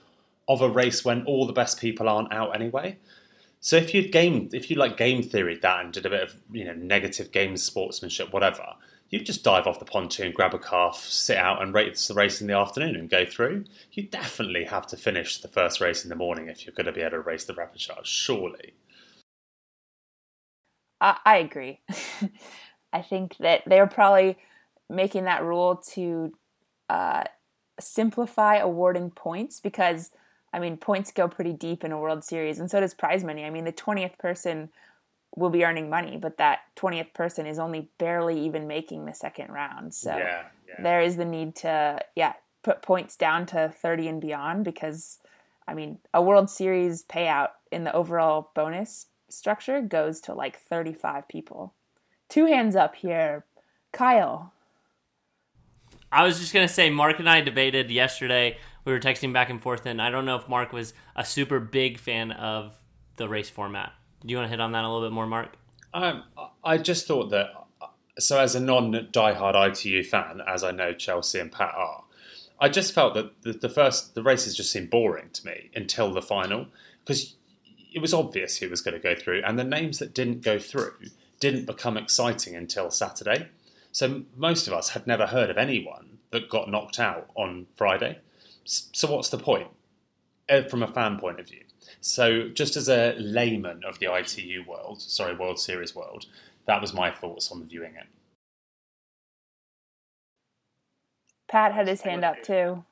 of 0.49 0.63
a 0.63 0.69
race 0.69 1.05
when 1.05 1.25
all 1.25 1.47
the 1.47 1.53
best 1.53 1.81
people 1.81 2.09
aren't 2.09 2.33
out 2.33 2.55
anyway 2.55 2.97
so 3.61 3.77
if 3.77 3.95
you 3.95 4.09
game 4.09 4.49
if 4.53 4.71
you 4.71 4.77
like 4.77 4.97
game 4.97 5.23
theory 5.23 5.57
that 5.57 5.85
and 5.85 5.93
did 5.93 6.07
a 6.07 6.11
bit 6.11 6.23
of 6.23 6.35
you 6.53 6.65
know 6.65 6.75
negative 6.75 7.33
game 7.33 7.57
sportsmanship 7.57 8.33
whatever 8.33 8.65
you'd 9.11 9.27
just 9.27 9.45
dive 9.45 9.67
off 9.67 9.79
the 9.79 9.85
pontoon, 9.85 10.33
grab 10.33 10.55
a 10.55 10.59
calf, 10.59 11.05
sit 11.05 11.37
out 11.37 11.63
and 11.63 11.75
race 11.75 12.09
the 12.09 12.15
race 12.15 12.41
in 12.41 12.47
the 12.47 12.57
afternoon 12.57 12.97
and 12.97 13.09
go 13.09 13.25
through. 13.25 13.65
You 13.93 14.05
definitely 14.05 14.65
have 14.65 14.87
to 14.89 14.97
finish 14.97 15.41
the 15.41 15.49
first 15.49 15.81
race 15.81 16.05
in 16.05 16.11
the 16.11 16.17
morning 16.17 16.49
if 16.49 16.67
you're 16.67 16.75
going 16.75 16.87
to 16.87 16.93
be 16.93 17.03
able 17.03 17.13
to 17.13 17.21
race 17.21 17.45
the 17.45 17.55
repechage, 17.55 18.05
surely. 18.05 18.75
I, 21.01 21.19
I 21.25 21.37
agree. 21.39 21.81
I 22.93 23.03
think 23.03 23.37
that 23.39 23.63
they're 23.67 23.87
probably 23.87 24.39
making 24.89 25.25
that 25.25 25.43
rule 25.43 25.77
to 25.93 26.33
uh, 26.89 27.25
simplify 27.79 28.57
awarding 28.57 29.11
points 29.11 29.61
because, 29.61 30.11
I 30.53 30.59
mean, 30.59 30.77
points 30.77 31.11
go 31.11 31.29
pretty 31.29 31.53
deep 31.53 31.85
in 31.85 31.93
a 31.93 31.99
World 31.99 32.25
Series, 32.25 32.59
and 32.59 32.71
so 32.71 32.81
does 32.81 32.95
prize 32.95 33.25
money. 33.25 33.45
I 33.45 33.51
mean, 33.51 33.65
the 33.65 33.73
20th 33.73 34.19
person 34.19 34.71
will 35.35 35.51
be 35.51 35.65
earning 35.65 35.91
money, 35.91 36.17
but 36.17 36.39
that 36.39 36.61
20th 36.77 37.13
person 37.13 37.47
is 37.47 37.59
only 37.59 37.91
barely 37.99 38.41
even 38.41 38.67
making 38.67 39.05
the 39.05 39.13
second 39.13 39.51
round. 39.51 39.93
So 39.93 40.17
yeah, 40.17 40.45
yeah. 40.67 40.83
there 40.83 41.01
is 41.01 41.17
the 41.17 41.27
need 41.27 41.55
to, 41.57 42.01
yeah, 42.15 42.35
put 42.63 42.81
points 42.81 43.17
down 43.17 43.45
to 43.47 43.73
30 43.81 44.09
and 44.09 44.21
beyond 44.21 44.65
because, 44.65 45.19
I 45.69 45.75
mean, 45.75 45.99
a 46.15 46.23
World 46.23 46.49
Series 46.49 47.05
payout 47.05 47.51
in 47.71 47.85
the 47.85 47.93
overall 47.93 48.51
bonus 48.55 49.07
structure 49.29 49.81
goes 49.81 50.21
to 50.23 50.35
like 50.35 50.59
35 50.59 51.29
people. 51.29 51.75
Two 52.29 52.47
hands 52.47 52.77
up 52.77 52.97
here. 52.97 53.45
Kyle. 53.93 54.53
I 56.13 56.25
was 56.25 56.39
just 56.39 56.53
gonna 56.53 56.69
say, 56.69 56.91
Mark 56.91 57.19
and 57.19 57.29
I 57.29 57.41
debated 57.41 57.91
yesterday. 57.91 58.59
We 58.85 58.93
were 58.93 59.01
texting 59.01 59.33
back 59.33 59.51
and 59.51 59.61
forth, 59.61 59.87
and 59.87 60.01
I 60.01 60.11
don't 60.11 60.25
know 60.25 60.37
if 60.37 60.49
Mark 60.49 60.73
was 60.73 60.95
a 61.17 61.25
super 61.25 61.59
big 61.59 61.99
fan 61.99 62.31
of 62.33 62.79
the 63.17 63.29
race 63.29 63.51
format. 63.51 63.93
Do 64.25 64.33
you 64.33 64.37
want 64.37 64.47
to 64.47 64.51
hit 64.51 64.61
on 64.61 64.73
that 64.73 64.85
a 64.85 64.89
little 64.89 65.07
bit 65.07 65.13
more, 65.13 65.27
Mark? 65.27 65.57
Um, 65.93 66.25
I 66.63 66.79
just 66.79 67.07
thought 67.07 67.31
that, 67.31 67.51
so 68.19 68.39
as 68.39 68.55
a 68.55 68.61
non 68.61 68.93
diehard 69.13 69.55
ITU 69.71 70.03
fan, 70.05 70.41
as 70.47 70.63
I 70.63 70.71
know 70.71 70.93
Chelsea 70.93 71.39
and 71.39 71.51
Pat 71.51 71.75
are, 71.75 72.05
I 72.61 72.69
just 72.69 72.93
felt 72.93 73.15
that 73.15 73.43
the, 73.43 73.53
the 73.53 73.69
first 73.69 74.15
the 74.15 74.23
races 74.23 74.57
just 74.57 74.71
seemed 74.71 74.91
boring 74.91 75.31
to 75.33 75.47
me 75.47 75.71
until 75.75 76.13
the 76.13 76.23
final 76.23 76.67
because 77.05 77.35
it 77.93 78.01
was 78.01 78.15
obvious 78.15 78.59
who 78.59 78.69
was 78.69 78.81
going 78.81 78.95
to 78.95 79.01
go 79.01 79.15
through, 79.15 79.43
and 79.45 79.59
the 79.59 79.65
names 79.65 79.99
that 79.99 80.15
didn't 80.15 80.43
go 80.43 80.59
through 80.59 80.95
didn't 81.41 81.67
become 81.67 81.97
exciting 81.97 82.55
until 82.57 82.91
Saturday. 82.91 83.49
So 83.93 84.23
most 84.37 84.67
of 84.67 84.75
us 84.75 84.91
had 84.91 85.07
never 85.07 85.27
heard 85.27 85.51
of 85.51 85.57
anyone 85.57 86.19
that 86.31 86.51
got 86.51 86.71
knocked 86.71 87.01
out 87.01 87.31
on 87.35 87.67
Friday. 87.77 88.19
So 88.65 89.11
what's 89.11 89.31
the 89.31 89.39
point 89.39 89.69
uh, 90.49 90.63
from 90.63 90.83
a 90.83 90.89
fan 90.89 91.19
point 91.19 91.41
of 91.41 91.49
view? 91.49 91.63
So 92.01 92.49
just 92.49 92.77
as 92.77 92.89
a 92.89 93.15
layman 93.19 93.83
of 93.85 93.99
the 93.99 94.15
ITU 94.15 94.65
world, 94.67 95.01
sorry, 95.01 95.37
World 95.37 95.59
Series 95.59 95.95
world, 95.95 96.27
that 96.67 96.81
was 96.81 96.93
my 96.93 97.11
thoughts 97.11 97.51
on 97.51 97.65
viewing 97.67 97.95
it. 97.95 98.07
Pat 101.49 101.73
had 101.73 101.87
his 101.87 102.01
hand 102.01 102.25
up 102.25 102.43
too. 102.43 102.85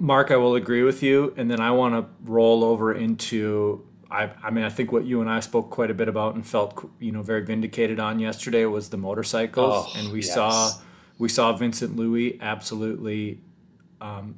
Mark, 0.00 0.30
I 0.30 0.36
will 0.36 0.54
agree 0.54 0.82
with 0.82 1.02
you, 1.02 1.34
and 1.36 1.50
then 1.50 1.60
I 1.60 1.70
want 1.72 1.94
to 1.94 2.30
roll 2.30 2.64
over 2.64 2.94
into. 2.94 3.84
I, 4.10 4.30
I 4.42 4.50
mean, 4.50 4.64
I 4.64 4.70
think 4.70 4.90
what 4.90 5.04
you 5.04 5.20
and 5.20 5.28
I 5.28 5.40
spoke 5.40 5.70
quite 5.70 5.90
a 5.90 5.94
bit 5.94 6.08
about 6.08 6.34
and 6.34 6.46
felt, 6.46 6.88
you 6.98 7.12
know, 7.12 7.20
very 7.20 7.44
vindicated 7.44 8.00
on 8.00 8.18
yesterday 8.20 8.64
was 8.64 8.88
the 8.88 8.96
motorcycles, 8.96 9.86
Oh, 9.88 9.92
and 9.98 10.10
we 10.10 10.20
yes. 10.22 10.32
saw 10.34 10.72
we 11.18 11.28
saw 11.28 11.52
Vincent 11.54 11.96
Luis 11.96 12.36
absolutely, 12.40 13.40
um, 14.00 14.36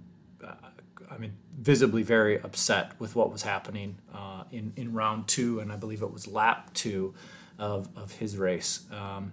I 1.10 1.18
mean, 1.18 1.34
visibly 1.56 2.02
very 2.02 2.40
upset 2.40 2.98
with 2.98 3.14
what 3.14 3.30
was 3.30 3.42
happening 3.42 3.98
uh, 4.12 4.44
in 4.50 4.72
in 4.76 4.92
round 4.92 5.28
two, 5.28 5.60
and 5.60 5.70
I 5.70 5.76
believe 5.76 6.02
it 6.02 6.12
was 6.12 6.26
lap 6.26 6.72
two 6.74 7.14
of 7.58 7.88
of 7.94 8.12
his 8.12 8.36
race. 8.38 8.86
Um, 8.90 9.32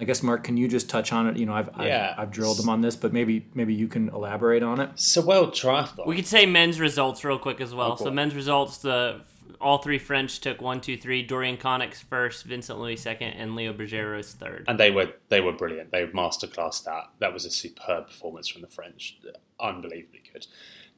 I 0.00 0.04
guess 0.04 0.22
Mark, 0.22 0.44
can 0.44 0.56
you 0.56 0.68
just 0.68 0.88
touch 0.88 1.12
on 1.12 1.26
it? 1.26 1.36
You 1.36 1.46
know, 1.46 1.54
I've 1.54 1.70
Yeah. 1.80 2.14
I've, 2.16 2.28
I've 2.28 2.30
drilled 2.30 2.58
them 2.58 2.68
on 2.68 2.80
this, 2.82 2.94
but 2.96 3.12
maybe 3.12 3.46
maybe 3.54 3.74
you 3.74 3.88
can 3.88 4.08
elaborate 4.10 4.62
on 4.62 4.80
it. 4.80 4.90
So 4.94 5.20
World 5.20 5.52
Triathlon. 5.54 6.06
We 6.06 6.16
could 6.16 6.26
say 6.26 6.46
men's 6.46 6.78
results 6.80 7.24
real 7.24 7.38
quick 7.38 7.60
as 7.60 7.74
well. 7.74 7.92
Oh, 7.92 7.96
cool. 7.96 8.06
So 8.06 8.12
men's 8.12 8.34
results, 8.34 8.78
the 8.78 9.20
all 9.60 9.78
three 9.78 9.98
French 9.98 10.38
took 10.40 10.60
one, 10.60 10.80
two, 10.80 10.96
three. 10.96 11.22
Dorian 11.24 11.56
Coninx 11.56 11.96
first, 11.96 12.44
Vincent 12.44 12.78
Luis 12.78 13.02
second, 13.02 13.30
and 13.30 13.56
Leo 13.56 13.72
Bergere's 13.72 14.32
third. 14.34 14.66
and 14.68 14.78
they 14.78 14.90
were 14.92 15.08
they 15.30 15.40
were 15.40 15.52
brilliant. 15.52 15.90
They 15.90 16.06
masterclassed 16.06 16.84
that. 16.84 17.04
That 17.18 17.32
was 17.32 17.44
a 17.44 17.50
superb 17.50 18.06
performance 18.06 18.46
from 18.46 18.62
the 18.62 18.68
French. 18.68 19.18
Unbelievably 19.58 20.22
good. 20.32 20.46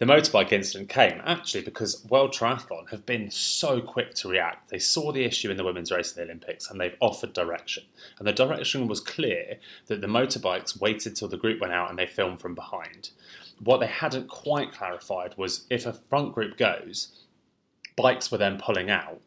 The 0.00 0.06
motorbike 0.06 0.50
incident 0.50 0.88
came 0.88 1.20
actually 1.26 1.60
because 1.60 2.06
World 2.08 2.32
Triathlon 2.32 2.88
have 2.88 3.04
been 3.04 3.30
so 3.30 3.82
quick 3.82 4.14
to 4.14 4.30
react. 4.30 4.70
They 4.70 4.78
saw 4.78 5.12
the 5.12 5.26
issue 5.26 5.50
in 5.50 5.58
the 5.58 5.64
women's 5.64 5.92
race 5.92 6.12
in 6.12 6.16
the 6.16 6.22
Olympics 6.22 6.70
and 6.70 6.80
they've 6.80 6.96
offered 7.00 7.34
direction. 7.34 7.84
And 8.18 8.26
the 8.26 8.32
direction 8.32 8.88
was 8.88 9.02
clear 9.02 9.58
that 9.88 10.00
the 10.00 10.06
motorbikes 10.06 10.80
waited 10.80 11.16
till 11.16 11.28
the 11.28 11.36
group 11.36 11.60
went 11.60 11.74
out 11.74 11.90
and 11.90 11.98
they 11.98 12.06
filmed 12.06 12.40
from 12.40 12.54
behind. 12.54 13.10
What 13.62 13.80
they 13.80 13.88
hadn't 13.88 14.28
quite 14.28 14.72
clarified 14.72 15.34
was 15.36 15.66
if 15.68 15.84
a 15.84 15.92
front 15.92 16.32
group 16.32 16.56
goes, 16.56 17.26
bikes 17.94 18.32
were 18.32 18.38
then 18.38 18.58
pulling 18.58 18.88
out, 18.88 19.20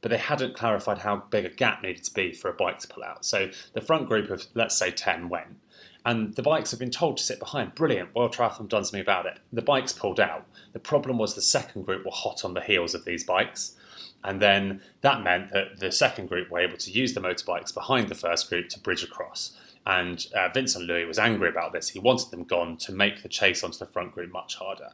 but 0.00 0.10
they 0.10 0.18
hadn't 0.18 0.54
clarified 0.54 0.98
how 0.98 1.24
big 1.30 1.44
a 1.44 1.50
gap 1.50 1.82
needed 1.82 2.04
to 2.04 2.14
be 2.14 2.30
for 2.30 2.48
a 2.48 2.54
bike 2.54 2.78
to 2.78 2.86
pull 2.86 3.02
out. 3.02 3.24
So 3.24 3.50
the 3.72 3.80
front 3.80 4.06
group 4.06 4.30
of, 4.30 4.46
let's 4.54 4.78
say, 4.78 4.92
10 4.92 5.28
went, 5.28 5.56
and 6.04 6.34
the 6.34 6.42
bikes 6.42 6.70
have 6.70 6.80
been 6.80 6.90
told 6.90 7.16
to 7.18 7.22
sit 7.22 7.38
behind. 7.38 7.74
Brilliant, 7.74 8.14
World 8.14 8.34
Triathlon 8.34 8.68
done 8.68 8.84
something 8.84 9.00
about 9.00 9.26
it. 9.26 9.38
The 9.52 9.62
bikes 9.62 9.92
pulled 9.92 10.20
out. 10.20 10.46
The 10.72 10.78
problem 10.78 11.18
was 11.18 11.34
the 11.34 11.42
second 11.42 11.84
group 11.84 12.04
were 12.04 12.12
hot 12.12 12.44
on 12.44 12.54
the 12.54 12.60
heels 12.60 12.94
of 12.94 13.04
these 13.04 13.24
bikes. 13.24 13.76
And 14.22 14.40
then 14.40 14.82
that 15.00 15.22
meant 15.22 15.52
that 15.52 15.78
the 15.78 15.90
second 15.90 16.28
group 16.28 16.50
were 16.50 16.60
able 16.60 16.76
to 16.76 16.90
use 16.90 17.14
the 17.14 17.20
motorbikes 17.20 17.72
behind 17.72 18.08
the 18.08 18.14
first 18.14 18.48
group 18.48 18.68
to 18.70 18.80
bridge 18.80 19.02
across. 19.02 19.56
And 19.86 20.26
uh, 20.34 20.50
Vincent 20.52 20.84
Luis 20.84 21.08
was 21.08 21.18
angry 21.18 21.48
about 21.48 21.72
this. 21.72 21.88
He 21.88 21.98
wanted 21.98 22.30
them 22.30 22.44
gone 22.44 22.76
to 22.78 22.92
make 22.92 23.22
the 23.22 23.30
chase 23.30 23.64
onto 23.64 23.78
the 23.78 23.86
front 23.86 24.12
group 24.12 24.30
much 24.30 24.56
harder. 24.56 24.90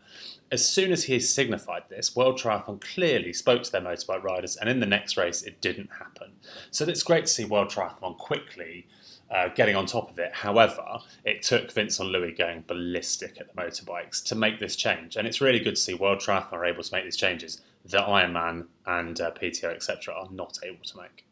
As 0.52 0.66
soon 0.66 0.92
as 0.92 1.04
he 1.04 1.18
signified 1.18 1.82
this, 1.88 2.14
World 2.14 2.38
Triathlon 2.38 2.80
clearly 2.80 3.32
spoke 3.32 3.64
to 3.64 3.72
their 3.72 3.80
motorbike 3.80 4.22
riders, 4.22 4.56
and 4.56 4.68
in 4.70 4.78
the 4.78 4.86
next 4.86 5.16
race, 5.16 5.42
it 5.42 5.60
didn't 5.60 5.90
happen. 5.98 6.30
So 6.70 6.84
it's 6.84 7.02
great 7.02 7.26
to 7.26 7.32
see 7.32 7.44
World 7.44 7.68
Triathlon 7.68 8.16
quickly 8.16 8.86
uh, 9.30 9.48
getting 9.48 9.76
on 9.76 9.86
top 9.86 10.10
of 10.10 10.18
it. 10.18 10.32
However, 10.32 10.84
it 11.24 11.42
took 11.42 11.72
Vincent 11.72 12.08
Luis 12.10 12.36
going 12.36 12.64
ballistic 12.66 13.40
at 13.40 13.48
the 13.48 13.60
motorbikes 13.60 14.24
to 14.26 14.34
make 14.34 14.60
this 14.60 14.76
change, 14.76 15.16
and 15.16 15.26
it's 15.26 15.40
really 15.40 15.58
good 15.58 15.74
to 15.76 15.80
see 15.80 15.94
World 15.94 16.20
Triathlon 16.20 16.52
are 16.52 16.64
able 16.64 16.82
to 16.82 16.94
make 16.94 17.04
these 17.04 17.16
changes 17.16 17.60
that 17.86 18.06
Ironman 18.06 18.66
and 18.86 19.20
uh, 19.20 19.30
PTO 19.32 19.74
etc. 19.74 20.14
are 20.14 20.28
not 20.30 20.58
able 20.64 20.84
to 20.84 20.96
make. 20.98 21.24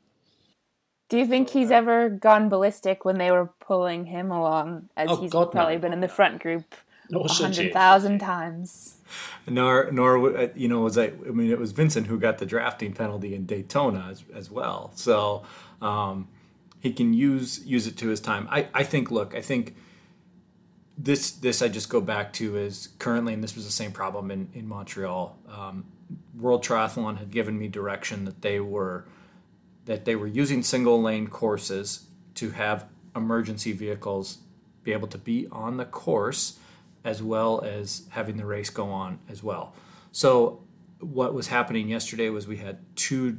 Do 1.08 1.18
you 1.18 1.26
think 1.26 1.50
he's 1.50 1.70
ever 1.70 2.08
gone 2.08 2.48
ballistic 2.48 3.04
when 3.04 3.18
they 3.18 3.30
were 3.30 3.50
pulling 3.60 4.06
him 4.06 4.30
along, 4.30 4.88
as 4.96 5.10
Oh, 5.10 5.16
he's 5.16 5.30
God, 5.30 5.46
no. 5.46 5.50
probably 5.50 5.76
been 5.76 5.92
in 5.92 6.00
the 6.00 6.08
front 6.08 6.40
group 6.42 6.74
a 7.12 7.32
hundred 7.32 7.72
thousand 7.72 8.18
times? 8.20 8.96
Nor, 9.46 9.90
nor, 9.92 10.36
uh, 10.36 10.48
you 10.54 10.66
know, 10.66 10.80
was 10.80 10.96
I? 10.96 11.06
I 11.08 11.30
mean, 11.30 11.50
it 11.50 11.58
was 11.58 11.72
Vincent 11.72 12.06
who 12.06 12.18
got 12.18 12.38
the 12.38 12.46
drafting 12.46 12.92
penalty 12.94 13.34
in 13.34 13.44
Daytona 13.46 14.08
as, 14.10 14.24
as 14.34 14.50
well. 14.50 14.92
So 14.94 15.44
um, 15.82 16.26
he 16.84 16.92
can 16.92 17.14
use 17.14 17.64
use 17.64 17.86
it 17.86 17.96
to 17.96 18.08
his 18.08 18.20
time. 18.20 18.46
I, 18.50 18.68
I 18.74 18.84
think. 18.84 19.10
Look, 19.10 19.34
I 19.34 19.40
think 19.40 19.74
this 20.98 21.30
this 21.30 21.62
I 21.62 21.68
just 21.68 21.88
go 21.88 22.02
back 22.02 22.34
to 22.34 22.58
is 22.58 22.90
currently, 22.98 23.32
and 23.32 23.42
this 23.42 23.56
was 23.56 23.64
the 23.64 23.72
same 23.72 23.90
problem 23.90 24.30
in 24.30 24.50
in 24.52 24.68
Montreal. 24.68 25.38
Um, 25.48 25.86
World 26.38 26.62
Triathlon 26.62 27.16
had 27.16 27.30
given 27.30 27.58
me 27.58 27.68
direction 27.68 28.26
that 28.26 28.42
they 28.42 28.60
were 28.60 29.06
that 29.86 30.04
they 30.04 30.14
were 30.14 30.26
using 30.26 30.62
single 30.62 31.00
lane 31.00 31.26
courses 31.26 32.06
to 32.34 32.50
have 32.50 32.84
emergency 33.16 33.72
vehicles 33.72 34.38
be 34.82 34.92
able 34.92 35.08
to 35.08 35.18
be 35.18 35.48
on 35.50 35.78
the 35.78 35.86
course 35.86 36.58
as 37.02 37.22
well 37.22 37.62
as 37.62 38.02
having 38.10 38.36
the 38.36 38.44
race 38.44 38.68
go 38.68 38.90
on 38.90 39.20
as 39.26 39.42
well. 39.42 39.74
So 40.12 40.62
what 41.00 41.32
was 41.32 41.46
happening 41.48 41.88
yesterday 41.88 42.28
was 42.28 42.46
we 42.46 42.58
had 42.58 42.78
two 42.94 43.38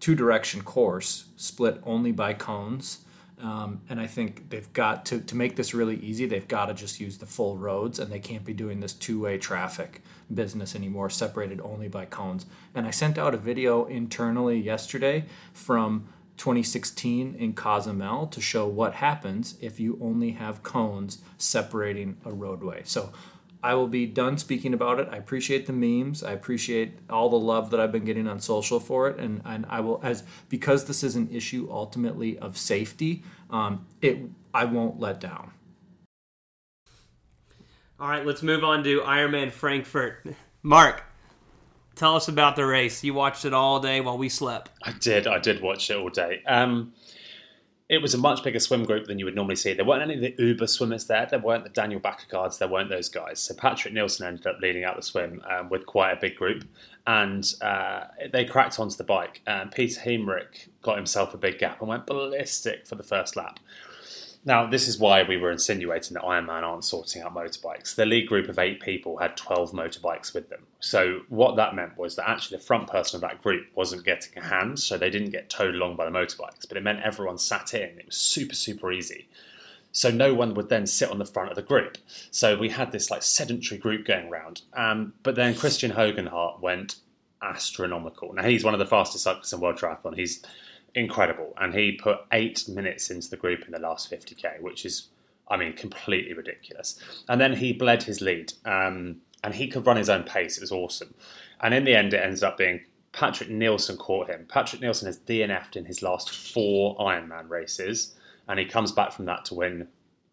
two 0.00 0.14
direction 0.14 0.62
course 0.62 1.26
split 1.36 1.80
only 1.84 2.10
by 2.10 2.34
cones. 2.34 3.04
Um, 3.42 3.80
and 3.88 3.98
I 3.98 4.06
think 4.06 4.50
they've 4.50 4.70
got 4.74 5.06
to, 5.06 5.20
to 5.20 5.34
make 5.34 5.56
this 5.56 5.72
really 5.72 5.96
easy, 5.96 6.26
they've 6.26 6.46
got 6.46 6.66
to 6.66 6.74
just 6.74 7.00
use 7.00 7.18
the 7.18 7.26
full 7.26 7.56
roads 7.56 7.98
and 7.98 8.12
they 8.12 8.18
can't 8.18 8.44
be 8.44 8.52
doing 8.52 8.80
this 8.80 8.92
two 8.92 9.20
way 9.20 9.38
traffic 9.38 10.02
business 10.32 10.74
anymore, 10.74 11.08
separated 11.08 11.60
only 11.62 11.88
by 11.88 12.04
cones. 12.04 12.44
And 12.74 12.86
I 12.86 12.90
sent 12.90 13.16
out 13.16 13.32
a 13.32 13.38
video 13.38 13.86
internally 13.86 14.58
yesterday 14.58 15.24
from 15.54 16.06
2016 16.36 17.34
in 17.34 17.52
Cozumel 17.54 18.26
to 18.26 18.40
show 18.40 18.66
what 18.66 18.94
happens 18.94 19.56
if 19.60 19.80
you 19.80 19.98
only 20.00 20.32
have 20.32 20.62
cones 20.62 21.18
separating 21.38 22.16
a 22.24 22.32
roadway. 22.32 22.82
So 22.84 23.12
I 23.62 23.74
will 23.74 23.88
be 23.88 24.06
done 24.06 24.38
speaking 24.38 24.72
about 24.72 25.00
it. 25.00 25.08
I 25.10 25.16
appreciate 25.16 25.66
the 25.66 25.72
memes. 25.72 26.22
I 26.22 26.32
appreciate 26.32 26.98
all 27.10 27.28
the 27.28 27.38
love 27.38 27.70
that 27.70 27.80
I've 27.80 27.92
been 27.92 28.04
getting 28.04 28.26
on 28.26 28.40
social 28.40 28.80
for 28.80 29.08
it, 29.08 29.18
and 29.18 29.42
and 29.44 29.66
I 29.68 29.80
will 29.80 30.00
as 30.02 30.22
because 30.48 30.86
this 30.86 31.02
is 31.02 31.16
an 31.16 31.28
issue 31.30 31.68
ultimately 31.70 32.38
of 32.38 32.56
safety. 32.56 33.22
Um, 33.50 33.86
it 34.00 34.18
I 34.54 34.64
won't 34.64 34.98
let 34.98 35.20
down. 35.20 35.52
All 37.98 38.08
right, 38.08 38.24
let's 38.24 38.42
move 38.42 38.64
on 38.64 38.82
to 38.84 39.00
Ironman 39.00 39.52
Frankfurt. 39.52 40.26
Mark, 40.62 41.02
tell 41.96 42.16
us 42.16 42.28
about 42.28 42.56
the 42.56 42.64
race. 42.64 43.04
You 43.04 43.12
watched 43.12 43.44
it 43.44 43.52
all 43.52 43.78
day 43.78 44.00
while 44.00 44.16
we 44.16 44.30
slept. 44.30 44.70
I 44.82 44.92
did. 44.92 45.26
I 45.26 45.38
did 45.38 45.60
watch 45.60 45.90
it 45.90 45.98
all 45.98 46.08
day. 46.08 46.42
Um, 46.46 46.94
it 47.90 48.00
was 48.00 48.14
a 48.14 48.18
much 48.18 48.44
bigger 48.44 48.60
swim 48.60 48.84
group 48.84 49.08
than 49.08 49.18
you 49.18 49.24
would 49.24 49.34
normally 49.34 49.56
see. 49.56 49.74
There 49.74 49.84
weren't 49.84 50.02
any 50.02 50.14
of 50.14 50.20
the 50.20 50.34
Uber 50.38 50.68
swimmers 50.68 51.06
there. 51.06 51.26
There 51.28 51.40
weren't 51.40 51.64
the 51.64 51.70
Daniel 51.70 52.00
Bækkegårds. 52.00 52.58
There 52.58 52.68
weren't 52.68 52.88
those 52.88 53.08
guys. 53.08 53.40
So 53.40 53.52
Patrick 53.52 53.92
Nielsen 53.92 54.28
ended 54.28 54.46
up 54.46 54.60
leading 54.62 54.84
out 54.84 54.94
the 54.94 55.02
swim 55.02 55.42
um, 55.50 55.68
with 55.70 55.86
quite 55.86 56.12
a 56.12 56.16
big 56.16 56.36
group, 56.36 56.64
and 57.08 57.52
uh, 57.60 58.04
they 58.32 58.44
cracked 58.44 58.78
onto 58.78 58.94
the 58.96 59.02
bike. 59.02 59.40
And 59.48 59.72
Pieter 59.72 60.00
Heemeryck 60.02 60.68
got 60.82 60.96
himself 60.96 61.34
a 61.34 61.36
big 61.36 61.58
gap 61.58 61.80
and 61.80 61.88
went 61.88 62.06
ballistic 62.06 62.86
for 62.86 62.94
the 62.94 63.02
first 63.02 63.34
lap. 63.34 63.58
Now, 64.44 64.66
this 64.66 64.88
is 64.88 64.98
why 64.98 65.22
we 65.22 65.36
were 65.36 65.50
insinuating 65.50 66.14
that 66.14 66.22
Ironman 66.22 66.62
aren't 66.62 66.84
sorting 66.84 67.20
out 67.20 67.34
motorbikes. 67.34 67.94
The 67.94 68.06
lead 68.06 68.26
group 68.26 68.48
of 68.48 68.58
eight 68.58 68.80
people 68.80 69.18
had 69.18 69.36
12 69.36 69.72
motorbikes 69.72 70.32
with 70.32 70.48
them. 70.48 70.66
So, 70.78 71.20
what 71.28 71.56
that 71.56 71.74
meant 71.74 71.98
was 71.98 72.16
that 72.16 72.28
actually 72.28 72.56
the 72.56 72.64
front 72.64 72.88
person 72.88 73.16
of 73.16 73.20
that 73.20 73.42
group 73.42 73.66
wasn't 73.74 74.04
getting 74.04 74.38
a 74.38 74.46
hand, 74.46 74.78
so 74.78 74.96
they 74.96 75.10
didn't 75.10 75.30
get 75.30 75.50
towed 75.50 75.74
along 75.74 75.96
by 75.96 76.06
the 76.06 76.10
motorbikes, 76.10 76.66
but 76.66 76.78
it 76.78 76.82
meant 76.82 77.02
everyone 77.02 77.36
sat 77.36 77.74
in. 77.74 77.98
It 77.98 78.06
was 78.06 78.16
super, 78.16 78.54
super 78.54 78.90
easy. 78.90 79.28
So, 79.92 80.10
no 80.10 80.32
one 80.32 80.54
would 80.54 80.70
then 80.70 80.86
sit 80.86 81.10
on 81.10 81.18
the 81.18 81.26
front 81.26 81.50
of 81.50 81.56
the 81.56 81.62
group. 81.62 81.98
So, 82.30 82.56
we 82.56 82.70
had 82.70 82.92
this 82.92 83.10
like 83.10 83.22
sedentary 83.22 83.78
group 83.78 84.06
going 84.06 84.28
around. 84.28 84.62
Um, 84.72 85.12
but 85.22 85.34
then 85.34 85.52
Kristian 85.52 85.92
Høgenhaug 85.92 86.62
went 86.62 86.96
astronomical. 87.42 88.32
Now 88.32 88.44
he's 88.44 88.64
one 88.64 88.74
of 88.74 88.80
the 88.80 88.86
fastest 88.86 89.24
cyclists 89.24 89.52
in 89.52 89.60
world 89.60 89.76
triathlon. 89.76 90.16
He's 90.16 90.42
incredible, 90.94 91.54
and 91.60 91.74
he 91.74 91.92
put 91.92 92.20
eight 92.32 92.68
minutes 92.68 93.10
into 93.10 93.30
the 93.30 93.36
group 93.36 93.64
in 93.64 93.72
the 93.72 93.78
last 93.78 94.10
50k, 94.10 94.60
which 94.60 94.84
is, 94.84 95.08
I 95.48 95.56
mean, 95.56 95.72
completely 95.72 96.32
ridiculous. 96.32 96.98
And 97.28 97.40
then 97.40 97.54
he 97.54 97.72
bled 97.72 98.02
his 98.02 98.20
lead, 98.20 98.52
um, 98.64 99.16
and 99.42 99.54
he 99.54 99.68
could 99.68 99.86
run 99.86 99.96
his 99.96 100.10
own 100.10 100.24
pace. 100.24 100.56
It 100.56 100.62
was 100.62 100.72
awesome. 100.72 101.14
And 101.60 101.74
in 101.74 101.84
the 101.84 101.94
end, 101.94 102.14
it 102.14 102.22
ends 102.22 102.42
up 102.42 102.58
being 102.58 102.80
Patrick 103.12 103.50
Nielsen 103.50 103.96
caught 103.96 104.28
him. 104.28 104.46
Patrick 104.48 104.80
Nielsen 104.80 105.06
has 105.06 105.18
DNF'd 105.18 105.76
in 105.76 105.84
his 105.84 106.02
last 106.02 106.30
four 106.30 106.96
Ironman 106.98 107.48
races, 107.48 108.14
and 108.48 108.58
he 108.58 108.64
comes 108.64 108.92
back 108.92 109.12
from 109.12 109.24
that 109.26 109.44
to 109.46 109.54
win 109.54 109.88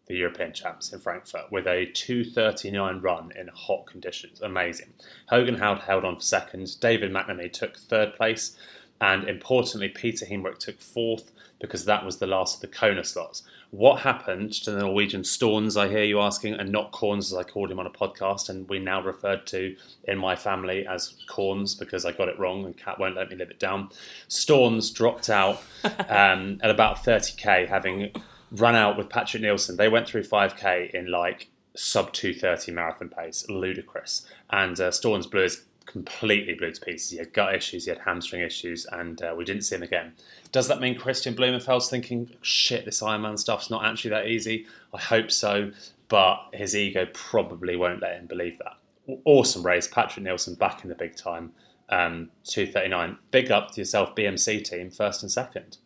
the 0.08 0.16
European 0.16 0.52
champs 0.52 0.92
in 0.92 1.00
Frankfurt 1.00 1.52
with 1.52 1.66
a 1.66 1.86
239 1.92 3.00
run 3.00 3.30
in 3.38 3.48
hot 3.48 3.86
conditions. 3.86 4.40
Amazing. 4.40 4.92
Hogan 5.28 5.56
held, 5.56 5.80
held 5.80 6.04
on 6.04 6.16
for 6.16 6.22
second. 6.22 6.80
David 6.80 7.12
McNamee 7.12 7.52
took 7.52 7.76
third 7.76 8.14
place. 8.14 8.56
And 9.00 9.28
importantly, 9.28 9.88
Pieter 9.88 10.26
Heemeryck 10.26 10.58
took 10.58 10.80
fourth 10.80 11.30
because 11.60 11.84
that 11.84 12.04
was 12.04 12.18
the 12.18 12.26
last 12.26 12.56
of 12.56 12.60
the 12.60 12.76
Kona 12.76 13.04
slots. 13.04 13.42
What 13.70 14.00
happened 14.00 14.52
to 14.64 14.70
the 14.70 14.80
Norwegian 14.80 15.22
Stornes, 15.22 15.76
I 15.76 15.88
hear 15.88 16.04
you 16.04 16.20
asking, 16.20 16.54
and 16.54 16.70
not 16.70 16.92
Corns 16.92 17.32
as 17.32 17.38
I 17.38 17.42
called 17.42 17.70
him 17.70 17.78
on 17.78 17.86
a 17.86 17.90
podcast, 17.90 18.48
and 18.48 18.68
we 18.68 18.78
now 18.78 19.02
referred 19.02 19.46
to 19.48 19.76
in 20.04 20.18
my 20.18 20.34
family 20.34 20.86
as 20.86 21.14
Corns 21.28 21.74
because 21.74 22.04
I 22.04 22.12
got 22.12 22.28
it 22.28 22.38
wrong 22.38 22.64
and 22.64 22.76
Cat 22.76 22.98
won't 22.98 23.16
let 23.16 23.30
me 23.30 23.36
live 23.36 23.50
it 23.50 23.58
down. 23.58 23.90
Stornes 24.28 24.94
dropped 24.94 25.28
out 25.30 25.62
um, 26.08 26.58
at 26.62 26.70
about 26.70 27.04
30k, 27.04 27.68
having 27.68 28.10
run 28.52 28.74
out 28.74 28.96
with 28.96 29.10
Patrick 29.10 29.42
Nielsen. 29.42 29.76
They 29.76 29.88
went 29.88 30.08
through 30.08 30.24
5k 30.24 30.92
in 30.92 31.10
like 31.10 31.48
sub 31.74 32.12
230 32.12 32.72
marathon 32.72 33.08
pace, 33.08 33.48
ludicrous. 33.48 34.26
And 34.50 34.78
uh, 34.80 34.90
Stornes 34.90 35.30
blew 35.30 35.42
his 35.42 35.64
completely 35.88 36.54
blew 36.54 36.70
to 36.70 36.80
pieces. 36.80 37.10
He 37.10 37.16
had 37.16 37.32
gut 37.32 37.54
issues, 37.54 37.84
he 37.84 37.90
had 37.90 37.98
hamstring 37.98 38.42
issues, 38.42 38.86
and 38.92 39.20
uh, 39.22 39.34
we 39.36 39.44
didn't 39.44 39.62
see 39.62 39.74
him 39.74 39.82
again. 39.82 40.12
Does 40.52 40.68
that 40.68 40.80
mean 40.80 40.98
Kristian 40.98 41.34
Blummenfelt's 41.34 41.88
thinking, 41.88 42.30
shit, 42.42 42.84
this 42.84 43.00
Ironman 43.00 43.38
stuff's 43.38 43.70
not 43.70 43.84
actually 43.84 44.10
that 44.10 44.26
easy? 44.26 44.66
I 44.92 44.98
hope 44.98 45.30
so, 45.30 45.72
but 46.08 46.38
his 46.52 46.76
ego 46.76 47.06
probably 47.12 47.76
won't 47.76 48.02
let 48.02 48.18
him 48.18 48.26
believe 48.26 48.58
that. 48.58 48.76
Awesome 49.24 49.64
race. 49.64 49.88
Patrick 49.88 50.24
Nielsen 50.24 50.54
back 50.54 50.84
in 50.84 50.90
the 50.90 50.94
big 50.94 51.16
time. 51.16 51.52
Um, 51.88 52.30
239. 52.44 53.16
Big 53.30 53.50
up 53.50 53.70
to 53.70 53.80
yourself, 53.80 54.14
BMC 54.14 54.62
team, 54.62 54.90
first 54.90 55.22
and 55.22 55.32
second. 55.32 55.78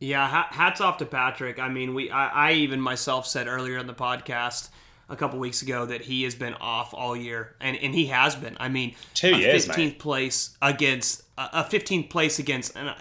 Yeah, 0.00 0.46
hats 0.50 0.80
off 0.80 0.96
to 0.96 1.06
Patrick. 1.06 1.60
I 1.60 1.68
mean, 1.68 1.94
we 1.94 2.10
I, 2.10 2.48
I 2.48 2.52
even 2.54 2.80
myself 2.80 3.24
said 3.24 3.46
earlier 3.46 3.78
in 3.78 3.86
the 3.86 3.94
podcast 3.94 4.70
a 5.12 5.16
couple 5.16 5.38
weeks 5.38 5.62
ago 5.62 5.86
that 5.86 6.00
he 6.00 6.24
has 6.24 6.34
been 6.34 6.54
off 6.54 6.94
all 6.94 7.14
year, 7.14 7.54
and 7.60 7.76
and 7.76 7.94
he 7.94 8.06
has 8.06 8.34
been. 8.34 8.56
I 8.58 8.68
mean, 8.68 8.94
two 9.14 9.36
years, 9.36 9.66
fifteenth 9.66 9.98
place 9.98 10.56
against 10.60 11.22
a 11.36 11.62
fifteenth 11.62 12.08
place 12.08 12.38
against, 12.38 12.74
and 12.74 12.88
uh, 12.88 12.94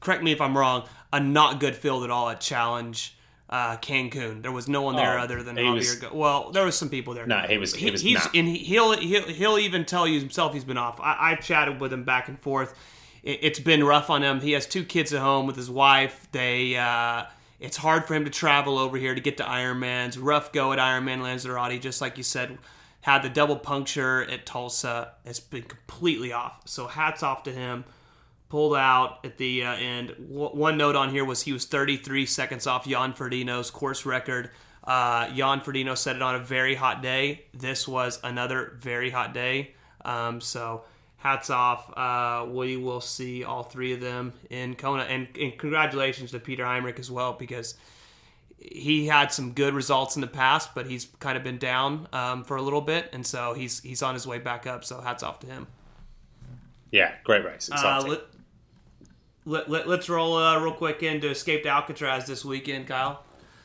correct 0.00 0.22
me 0.22 0.32
if 0.32 0.40
I'm 0.40 0.56
wrong, 0.56 0.88
a 1.12 1.20
not 1.20 1.60
good 1.60 1.76
field 1.76 2.02
at 2.02 2.10
all 2.10 2.28
at 2.30 2.40
Challenge. 2.40 3.14
Uh, 3.50 3.78
Cancun. 3.78 4.42
There 4.42 4.52
was 4.52 4.68
no 4.68 4.82
one 4.82 4.94
there 4.94 5.18
oh, 5.18 5.22
other 5.22 5.42
than 5.42 5.56
Javier. 5.56 6.02
Was, 6.02 6.12
well, 6.12 6.50
there 6.50 6.66
was 6.66 6.76
some 6.76 6.90
people 6.90 7.14
there. 7.14 7.24
No, 7.24 7.38
he 7.38 7.56
was. 7.56 7.74
He, 7.74 7.86
he 7.86 7.90
was. 7.90 8.02
He's 8.02 8.22
nah. 8.22 8.30
and 8.34 8.46
he'll, 8.46 8.92
he'll 8.92 9.22
he'll 9.22 9.58
even 9.58 9.86
tell 9.86 10.06
you 10.06 10.20
himself 10.20 10.52
he's 10.52 10.64
been 10.66 10.76
off. 10.76 11.00
I, 11.00 11.32
I've 11.32 11.40
chatted 11.42 11.80
with 11.80 11.90
him 11.90 12.04
back 12.04 12.28
and 12.28 12.38
forth. 12.38 12.78
It, 13.22 13.56
has 13.56 13.64
been 13.64 13.82
rough 13.84 14.10
on 14.10 14.22
him. 14.22 14.42
He 14.42 14.52
has 14.52 14.66
two 14.66 14.84
kids 14.84 15.14
at 15.14 15.22
home 15.22 15.46
with 15.46 15.56
his 15.56 15.70
wife. 15.70 16.28
They. 16.30 16.76
Uh, 16.76 17.24
it's 17.60 17.76
hard 17.76 18.04
for 18.06 18.14
him 18.14 18.24
to 18.24 18.30
travel 18.30 18.78
over 18.78 18.96
here 18.96 19.14
to 19.14 19.20
get 19.20 19.36
to 19.38 19.42
Ironman's. 19.42 20.18
Rough 20.18 20.52
go 20.52 20.72
at 20.72 20.78
Ironman 20.78 21.22
Lanzarote, 21.22 21.80
just 21.80 22.00
like 22.00 22.16
you 22.16 22.22
said. 22.22 22.58
Had 23.00 23.22
the 23.22 23.28
double 23.28 23.56
puncture 23.56 24.22
at 24.24 24.46
Tulsa. 24.46 25.12
It's 25.24 25.40
been 25.40 25.62
completely 25.62 26.32
off. 26.32 26.62
So 26.66 26.86
hats 26.86 27.22
off 27.22 27.42
to 27.44 27.52
him. 27.52 27.84
Pulled 28.48 28.76
out 28.76 29.18
at 29.24 29.38
the 29.38 29.64
uh, 29.64 29.74
end. 29.74 30.08
W- 30.08 30.50
one 30.50 30.76
note 30.76 30.96
on 30.96 31.10
here 31.10 31.24
was 31.24 31.42
he 31.42 31.52
was 31.52 31.64
33 31.66 32.26
seconds 32.26 32.66
off 32.66 32.86
Jan 32.86 33.12
Frodeno's 33.12 33.70
course 33.70 34.06
record. 34.06 34.50
Uh, 34.84 35.28
Jan 35.34 35.60
Frodeno 35.60 35.96
said 35.96 36.16
it 36.16 36.22
on 36.22 36.34
a 36.34 36.38
very 36.38 36.74
hot 36.74 37.02
day. 37.02 37.44
This 37.52 37.86
was 37.86 38.18
another 38.24 38.76
very 38.80 39.10
hot 39.10 39.34
day. 39.34 39.74
Um, 40.04 40.40
so 40.40 40.84
hats 41.18 41.50
off. 41.50 41.92
Uh, 41.96 42.46
we 42.48 42.76
will 42.76 43.00
see 43.00 43.44
all 43.44 43.62
three 43.62 43.92
of 43.92 44.00
them 44.00 44.32
in 44.50 44.74
Kona, 44.74 45.02
and, 45.02 45.28
and, 45.38 45.58
congratulations 45.58 46.30
to 46.30 46.38
Pieter 46.38 46.64
Heemeryck 46.64 46.98
as 46.98 47.10
well 47.10 47.32
because 47.34 47.74
he 48.58 49.06
had 49.06 49.32
some 49.32 49.52
good 49.52 49.74
results 49.74 50.16
in 50.16 50.20
the 50.20 50.26
past, 50.28 50.74
but 50.74 50.86
he's 50.86 51.06
kind 51.20 51.36
of 51.36 51.44
been 51.44 51.58
down 51.58 52.08
um, 52.12 52.44
for 52.44 52.56
a 52.56 52.62
little 52.62 52.80
bit, 52.80 53.10
and 53.12 53.26
so 53.26 53.52
he's 53.52 53.80
he's 53.80 54.02
on 54.02 54.14
his 54.14 54.26
way 54.26 54.38
back 54.38 54.66
up. 54.66 54.84
So 54.84 55.00
hats 55.00 55.22
off 55.22 55.40
to 55.40 55.46
him. 55.46 55.66
Yeah, 56.90 57.12
great 57.24 57.44
race. 57.44 57.68
Uh, 57.70 58.02
let, 58.06 59.68
let, 59.68 59.88
let, 59.88 60.00
us 60.00 60.08
roll 60.08 60.36
uh, 60.36 60.58
real 60.58 60.72
quick 60.72 61.02
into 61.02 61.28
Escape 61.28 61.64
to 61.64 61.68
Alcatraz 61.68 62.26
this 62.26 62.44
weekend, 62.44 62.86
Kyle. 62.86 63.22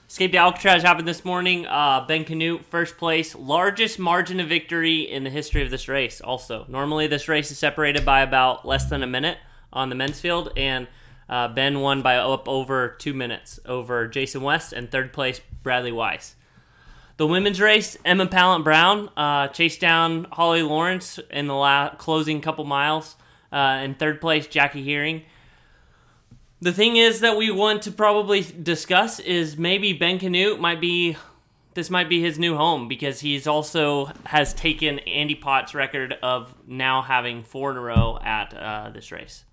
Escape 0.09 0.31
to 0.33 0.37
Alcatraz 0.37 0.83
happened 0.83 1.07
this 1.07 1.25
morning. 1.25 1.65
Uh, 1.65 2.05
ben 2.07 2.23
Kanute, 2.23 2.63
first 2.65 2.97
place, 2.97 3.33
largest 3.35 3.97
margin 3.97 4.39
of 4.39 4.47
victory 4.47 5.01
in 5.01 5.23
the 5.23 5.29
history 5.29 5.63
of 5.63 5.71
this 5.71 5.87
race. 5.87 6.21
Also, 6.21 6.65
normally 6.67 7.07
this 7.07 7.27
race 7.27 7.49
is 7.49 7.57
separated 7.57 8.05
by 8.05 8.21
about 8.21 8.65
less 8.67 8.89
than 8.89 9.01
a 9.01 9.07
minute 9.07 9.37
on 9.71 9.89
the 9.89 9.95
men's 9.95 10.19
field, 10.19 10.51
and 10.55 10.87
uh, 11.29 11.47
Ben 11.47 11.79
won 11.79 12.03
by 12.03 12.17
up 12.17 12.47
over 12.47 12.89
two 12.99 13.13
minutes 13.13 13.59
over 13.65 14.07
Jason 14.07 14.41
West, 14.41 14.71
and 14.71 14.91
third 14.91 15.13
place 15.13 15.41
Bradley 15.63 15.91
Weiss. 15.91 16.35
The 17.17 17.25
women's 17.25 17.61
race, 17.61 17.97
Emma 18.05 18.27
Pallant 18.27 18.63
Brown 18.63 19.09
uh, 19.17 19.47
chased 19.47 19.79
down 19.79 20.25
Holly 20.31 20.61
Lawrence 20.61 21.19
in 21.31 21.47
the 21.47 21.55
la- 21.55 21.95
closing 21.95 22.41
couple 22.41 22.65
miles. 22.65 23.15
Uh, 23.51 23.81
in 23.83 23.95
third 23.95 24.19
place, 24.19 24.47
Jackie 24.47 24.83
Hering. 24.83 25.23
The 26.63 26.71
thing 26.71 26.95
is 26.95 27.19
that 27.19 27.36
we 27.36 27.52
want 27.52 27.82
to 27.82 27.91
probably 27.91 28.41
discuss 28.41 29.19
is 29.19 29.58
maybe 29.58 29.91
Ben 29.91 30.17
Kanute 30.17 30.62
might 30.62 30.80
be 30.80 31.17
this 31.73 31.89
might 31.89 32.08
be 32.08 32.21
his 32.21 32.39
new 32.39 32.56
home 32.56 32.88
because 32.88 33.19
he's 33.19 33.47
also 33.47 34.06
has 34.28 34.54
taken 34.54 34.99
Andy 34.99 35.36
Potts' 35.36 35.76
record 35.76 36.15
of 36.23 36.56
now 36.65 37.02
having 37.02 37.43
four 37.43 37.71
in 37.71 37.76
a 37.76 37.82
row 37.82 38.17
at 38.23 38.54
uh, 38.54 38.91
this 38.91 39.12
race. 39.12 39.43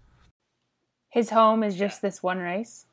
His 1.09 1.31
home 1.31 1.65
is 1.65 1.75
just 1.75 2.01
this 2.01 2.23
one 2.23 2.39
race. 2.39 2.87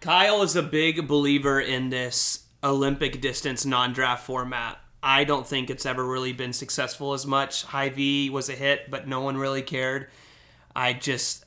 Kyle 0.00 0.42
is 0.42 0.56
a 0.56 0.64
big 0.64 1.06
believer 1.06 1.60
in 1.60 1.90
this 1.90 2.48
Olympic 2.64 3.20
distance 3.20 3.64
non-draft 3.64 4.26
format. 4.26 4.80
I 5.00 5.22
don't 5.22 5.46
think 5.46 5.70
it's 5.70 5.86
ever 5.86 6.04
really 6.04 6.32
been 6.32 6.52
successful 6.52 7.12
as 7.12 7.24
much. 7.24 7.62
Hy-Vee 7.62 8.30
was 8.30 8.48
a 8.48 8.54
hit, 8.54 8.90
but 8.90 9.06
no 9.06 9.20
one 9.20 9.36
really 9.36 9.62
cared. 9.62 10.08
I 10.74 10.92
just 10.92 11.45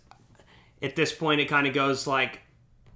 at 0.82 0.96
this 0.96 1.12
point, 1.12 1.42
it 1.42 1.46
kind 1.46 1.68
of 1.68 1.74
goes 1.74 2.08
like 2.08 2.42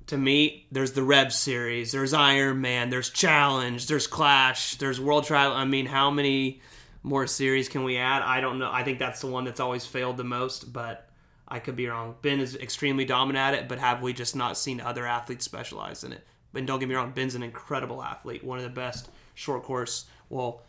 to 0.07 0.17
me, 0.17 0.67
there's 0.71 0.93
the 0.93 1.03
Rev 1.03 1.33
series, 1.33 1.91
there's 1.91 2.13
Iron 2.13 2.61
Man, 2.61 2.89
there's 2.89 3.09
Challenge, 3.09 3.87
there's 3.87 4.07
Clash, 4.07 4.75
there's 4.75 4.99
World 4.99 5.25
Trial. 5.25 5.53
I 5.53 5.65
mean, 5.65 5.85
how 5.85 6.11
many 6.11 6.61
more 7.03 7.27
series 7.27 7.69
can 7.69 7.83
we 7.83 7.97
add? 7.97 8.21
I 8.21 8.41
don't 8.41 8.59
know. 8.59 8.69
I 8.71 8.83
think 8.83 8.99
that's 8.99 9.21
the 9.21 9.27
one 9.27 9.45
that's 9.45 9.59
always 9.59 9.85
failed 9.85 10.17
the 10.17 10.23
most, 10.23 10.73
but 10.73 11.09
I 11.47 11.59
could 11.59 11.75
be 11.75 11.87
wrong. 11.87 12.15
Ben 12.21 12.39
is 12.39 12.55
extremely 12.55 13.05
dominant 13.05 13.53
at 13.53 13.53
it, 13.53 13.69
but 13.69 13.79
have 13.79 14.01
we 14.01 14.13
just 14.13 14.35
not 14.35 14.57
seen 14.57 14.81
other 14.81 15.05
athletes 15.05 15.45
specialize 15.45 16.03
in 16.03 16.11
it? 16.13 16.25
And 16.53 16.67
don't 16.67 16.79
get 16.79 16.89
me 16.89 16.95
wrong, 16.95 17.11
Ben's 17.11 17.35
an 17.35 17.43
incredible 17.43 18.03
athlete, 18.03 18.43
one 18.43 18.57
of 18.57 18.63
the 18.63 18.69
best 18.69 19.09
short 19.35 19.63
course, 19.63 20.05
well, 20.29 20.61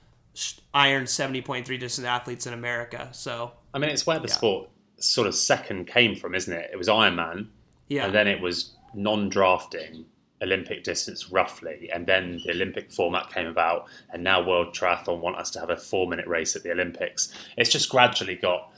iron 0.72 1.04
70.3 1.04 1.78
distance 1.78 2.06
athletes 2.06 2.46
in 2.46 2.54
America. 2.54 3.08
So, 3.12 3.52
I 3.72 3.78
mean, 3.78 3.90
it's 3.90 4.06
where 4.06 4.18
the 4.18 4.28
yeah. 4.28 4.34
sport 4.34 4.70
sort 5.04 5.26
of 5.26 5.34
second 5.34 5.86
came 5.86 6.16
from, 6.16 6.34
isn't 6.34 6.52
it? 6.52 6.70
It 6.72 6.76
was 6.76 6.88
Ironman, 6.88 7.48
yeah, 7.88 8.06
and 8.06 8.14
then 8.14 8.28
it 8.28 8.40
was 8.40 8.74
non-drafting 8.94 10.04
Olympic 10.42 10.84
distance 10.84 11.30
roughly, 11.30 11.90
and 11.92 12.06
then 12.06 12.40
the 12.44 12.52
Olympic 12.52 12.92
format 12.92 13.32
came 13.32 13.46
about, 13.46 13.86
and 14.12 14.22
now 14.22 14.46
World 14.46 14.74
Triathlon 14.74 15.20
want 15.20 15.36
us 15.36 15.50
to 15.52 15.60
have 15.60 15.70
a 15.70 15.76
four-minute 15.76 16.26
race 16.26 16.54
at 16.56 16.62
the 16.62 16.70
Olympics. 16.70 17.32
It's 17.56 17.70
just 17.70 17.88
gradually 17.88 18.36
got 18.36 18.72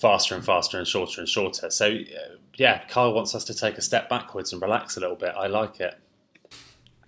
faster 0.00 0.34
and 0.34 0.44
faster 0.44 0.78
and 0.78 0.86
shorter 0.86 1.20
and 1.20 1.28
shorter. 1.28 1.70
So, 1.70 1.86
uh, 1.88 2.36
yeah, 2.56 2.82
Kyle 2.88 3.12
wants 3.12 3.34
us 3.34 3.44
to 3.44 3.54
take 3.54 3.76
a 3.76 3.82
step 3.82 4.08
backwards 4.08 4.52
and 4.52 4.62
relax 4.62 4.96
a 4.96 5.00
little 5.00 5.16
bit. 5.16 5.34
I 5.36 5.46
like 5.46 5.80
it. 5.80 5.94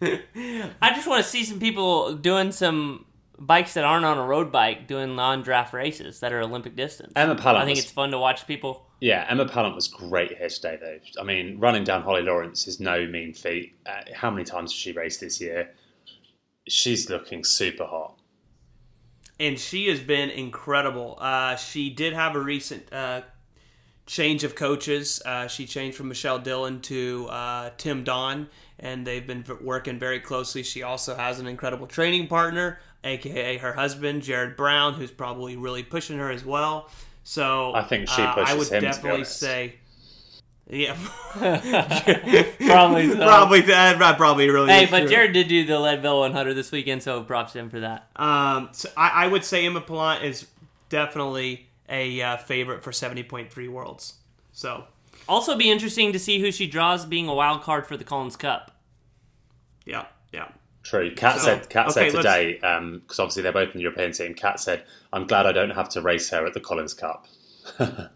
I 0.83 0.95
just 0.95 1.07
want 1.07 1.23
to 1.25 1.29
see 1.29 1.45
some 1.45 1.59
people 1.59 2.15
doing 2.15 2.53
some 2.53 3.07
bikes 3.47 3.75
that 3.75 3.85
aren't 3.85 4.05
on 4.05 4.19
a 4.19 4.25
road 4.25 4.53
bike 4.53 4.87
doing 4.87 5.17
non-draft 5.17 5.73
races 5.75 6.21
that 6.21 6.33
are 6.33 6.41
Olympic 6.41 6.77
distance. 6.77 7.13
Emma 7.17 7.35
Pallant. 7.35 7.63
I 7.63 7.65
think 7.65 7.77
was, 7.77 7.85
it's 7.85 7.93
fun 7.93 8.11
to 8.13 8.19
watch 8.19 8.47
people. 8.47 8.87
Yeah, 9.01 9.27
Emma 9.29 9.47
Pallant 9.47 9.75
was 9.75 9.89
great 9.89 10.37
here 10.37 10.49
today, 10.49 10.79
though. 10.81 11.21
I 11.21 11.25
mean, 11.25 11.59
running 11.59 11.85
down 11.85 12.03
Holly 12.03 12.23
Lawrence 12.23 12.69
is 12.69 12.79
no 12.79 13.07
mean 13.07 13.35
feat. 13.35 13.75
Uh, 13.85 14.03
how 14.15 14.31
many 14.31 14.45
times 14.45 14.73
has 14.73 14.79
she 14.79 14.93
raced 14.93 15.21
this 15.21 15.41
year? 15.41 15.71
She's 16.69 17.11
looking 17.11 17.43
super 17.43 17.85
hot. 17.85 18.17
And 19.41 19.59
she 19.59 19.89
has 19.89 19.99
been 19.99 20.31
incredible. 20.31 21.19
Uh, 21.21 21.57
she 21.57 21.91
did 21.91 22.13
have 22.13 22.37
a 22.37 22.41
recent 22.41 22.93
uh, 22.93 23.23
change 24.07 24.45
of 24.45 24.55
coaches. 24.55 25.21
Uh, 25.27 25.49
she 25.49 25.67
changed 25.67 25.97
from 25.97 26.07
Michelle 26.07 26.39
Dillon 26.39 26.81
to 26.83 27.27
uh, 27.29 27.71
Tim 27.77 28.05
Don, 28.05 28.49
and 28.79 29.05
they've 29.05 29.27
been 29.27 29.45
working 29.61 29.99
very 29.99 30.21
closely. 30.21 30.63
She 30.63 30.85
also 30.85 31.17
has 31.17 31.41
an 31.41 31.49
incredible 31.49 31.89
training 31.89 32.29
partner 32.29 32.79
aka 33.05 33.59
her 33.59 33.73
husband, 33.73 34.23
Jared 34.23 34.57
Brown, 34.57 34.95
who's 34.95 35.11
probably 35.11 35.57
really 35.57 35.83
pushing 35.83 36.19
her 36.19 36.31
as 36.31 36.45
well. 36.45 36.91
So 37.25 37.73
I 37.75 37.83
think 37.83 38.09
she 38.09 38.23
uh, 38.23 38.35
I 38.35 38.35
pushes 38.35 38.57
would 38.59 38.69
him, 38.69 38.83
to 38.93 39.01
be 39.03 39.03
definitely 39.03 39.11
honest. 39.13 39.39
say, 39.39 39.75
yeah, 40.69 40.97
Probably 42.67 43.09
so. 43.11 43.17
probably 43.17 43.61
that 43.63 43.99
that 43.99 44.17
probably 44.17 44.49
really. 44.51 44.71
Hey, 44.71 44.87
but 44.87 45.01
true. 45.01 45.09
Jared 45.09 45.33
did 45.33 45.49
do 45.49 45.65
the 45.67 45.79
Leadville 45.79 46.21
100 46.21 46.55
this 46.55 46.73
weekend, 46.73 47.03
so 47.03 47.23
props 47.23 47.53
to 47.53 47.59
him 47.61 47.71
for 47.71 47.81
that. 47.81 48.09
Um, 48.17 48.71
so 48.73 48.89
I, 48.97 49.25
I 49.25 49.27
would 49.29 49.45
say 49.45 49.67
Emma 49.67 49.81
Pallant 49.81 50.23
is 50.23 50.47
definitely 50.89 51.69
a 51.89 52.21
uh, 52.23 52.37
favorite 52.39 52.83
for 52.83 52.93
seventy 52.93 53.23
point 53.23 53.53
three 53.53 53.69
worlds. 53.69 54.15
So 54.53 54.85
Also, 55.29 55.57
be 55.57 55.71
interesting 55.71 56.13
to 56.13 56.19
see 56.19 56.41
who 56.41 56.51
she 56.53 56.67
draws 56.67 57.05
being 57.07 57.29
a 57.29 57.35
wild 57.35 57.63
card 57.63 57.87
for 57.87 57.97
the 57.97 58.05
Collins 58.05 58.37
Cup. 58.37 58.71
yeah, 59.85 59.95
yeah. 59.97 60.07
True. 60.83 61.15
Kat 61.15 61.39
So, 61.39 61.45
said. 61.45 61.69
Kat 61.69 61.89
okay, 61.89 62.11
said 62.11 62.17
today 62.17 62.55
because 62.55 63.19
obviously 63.19 63.43
they're 63.43 63.53
both 63.53 63.71
in 63.71 63.79
the 63.79 63.83
European 63.83 64.13
team. 64.13 64.35
Kat 64.35 64.61
said, 64.61 64.85
"I'm 65.13 65.27
glad 65.27 65.47
I 65.47 65.53
don't 65.53 65.71
have 65.71 65.89
to 65.91 66.01
race 66.01 66.31
her 66.31 66.45
at 66.45 66.55
the 66.55 66.61
Collins 66.61 66.95
Cup." 66.95 67.27
All 67.81 68.09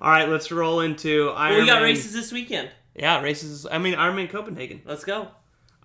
right, 0.00 0.28
let's 0.28 0.50
roll 0.50 0.80
into 0.80 1.30
Ironman. 1.30 1.50
Well, 1.50 1.60
we 1.60 1.66
got 1.66 1.82
races 1.82 2.12
this 2.12 2.32
weekend. 2.32 2.70
Yeah, 2.94 3.22
races. 3.22 3.66
I 3.70 3.78
mean, 3.78 3.94
Ironman 3.94 4.30
Copenhagen. 4.30 4.82
Let's 4.84 5.04
go. 5.04 5.28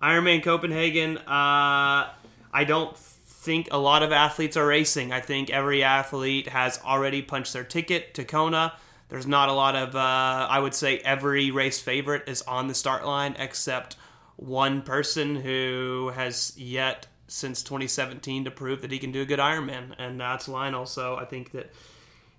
Ironman 0.02 0.42
Copenhagen. 0.42 1.18
Uh, 1.18 2.10
I 2.52 2.64
don't 2.64 2.96
think 2.96 3.68
a 3.70 3.78
lot 3.78 4.02
of 4.02 4.12
athletes 4.12 4.56
are 4.56 4.66
racing. 4.66 5.12
I 5.12 5.20
think 5.20 5.50
every 5.50 5.82
athlete 5.82 6.48
has 6.48 6.80
already 6.84 7.22
punched 7.22 7.52
their 7.52 7.64
ticket 7.64 8.14
to 8.14 8.24
Kona. 8.24 8.74
There's 9.08 9.26
not 9.26 9.48
a 9.48 9.52
lot 9.52 9.74
of. 9.74 9.96
Uh, 9.96 10.46
I 10.50 10.58
would 10.58 10.74
say 10.74 10.98
every 10.98 11.50
race 11.50 11.80
favorite 11.80 12.28
is 12.28 12.42
on 12.42 12.68
the 12.68 12.74
start 12.74 13.06
line 13.06 13.36
except 13.38 13.96
one 14.38 14.82
person 14.82 15.34
who 15.34 16.12
has 16.14 16.54
yet 16.56 17.08
since 17.26 17.62
2017 17.62 18.44
to 18.44 18.50
prove 18.50 18.82
that 18.82 18.92
he 18.92 18.98
can 18.98 19.10
do 19.10 19.22
a 19.22 19.26
good 19.26 19.40
Ironman, 19.40 19.94
and 19.98 20.18
that's 20.20 20.48
Lionel. 20.48 20.86
So 20.86 21.16
I 21.16 21.24
think 21.24 21.50
that 21.52 21.72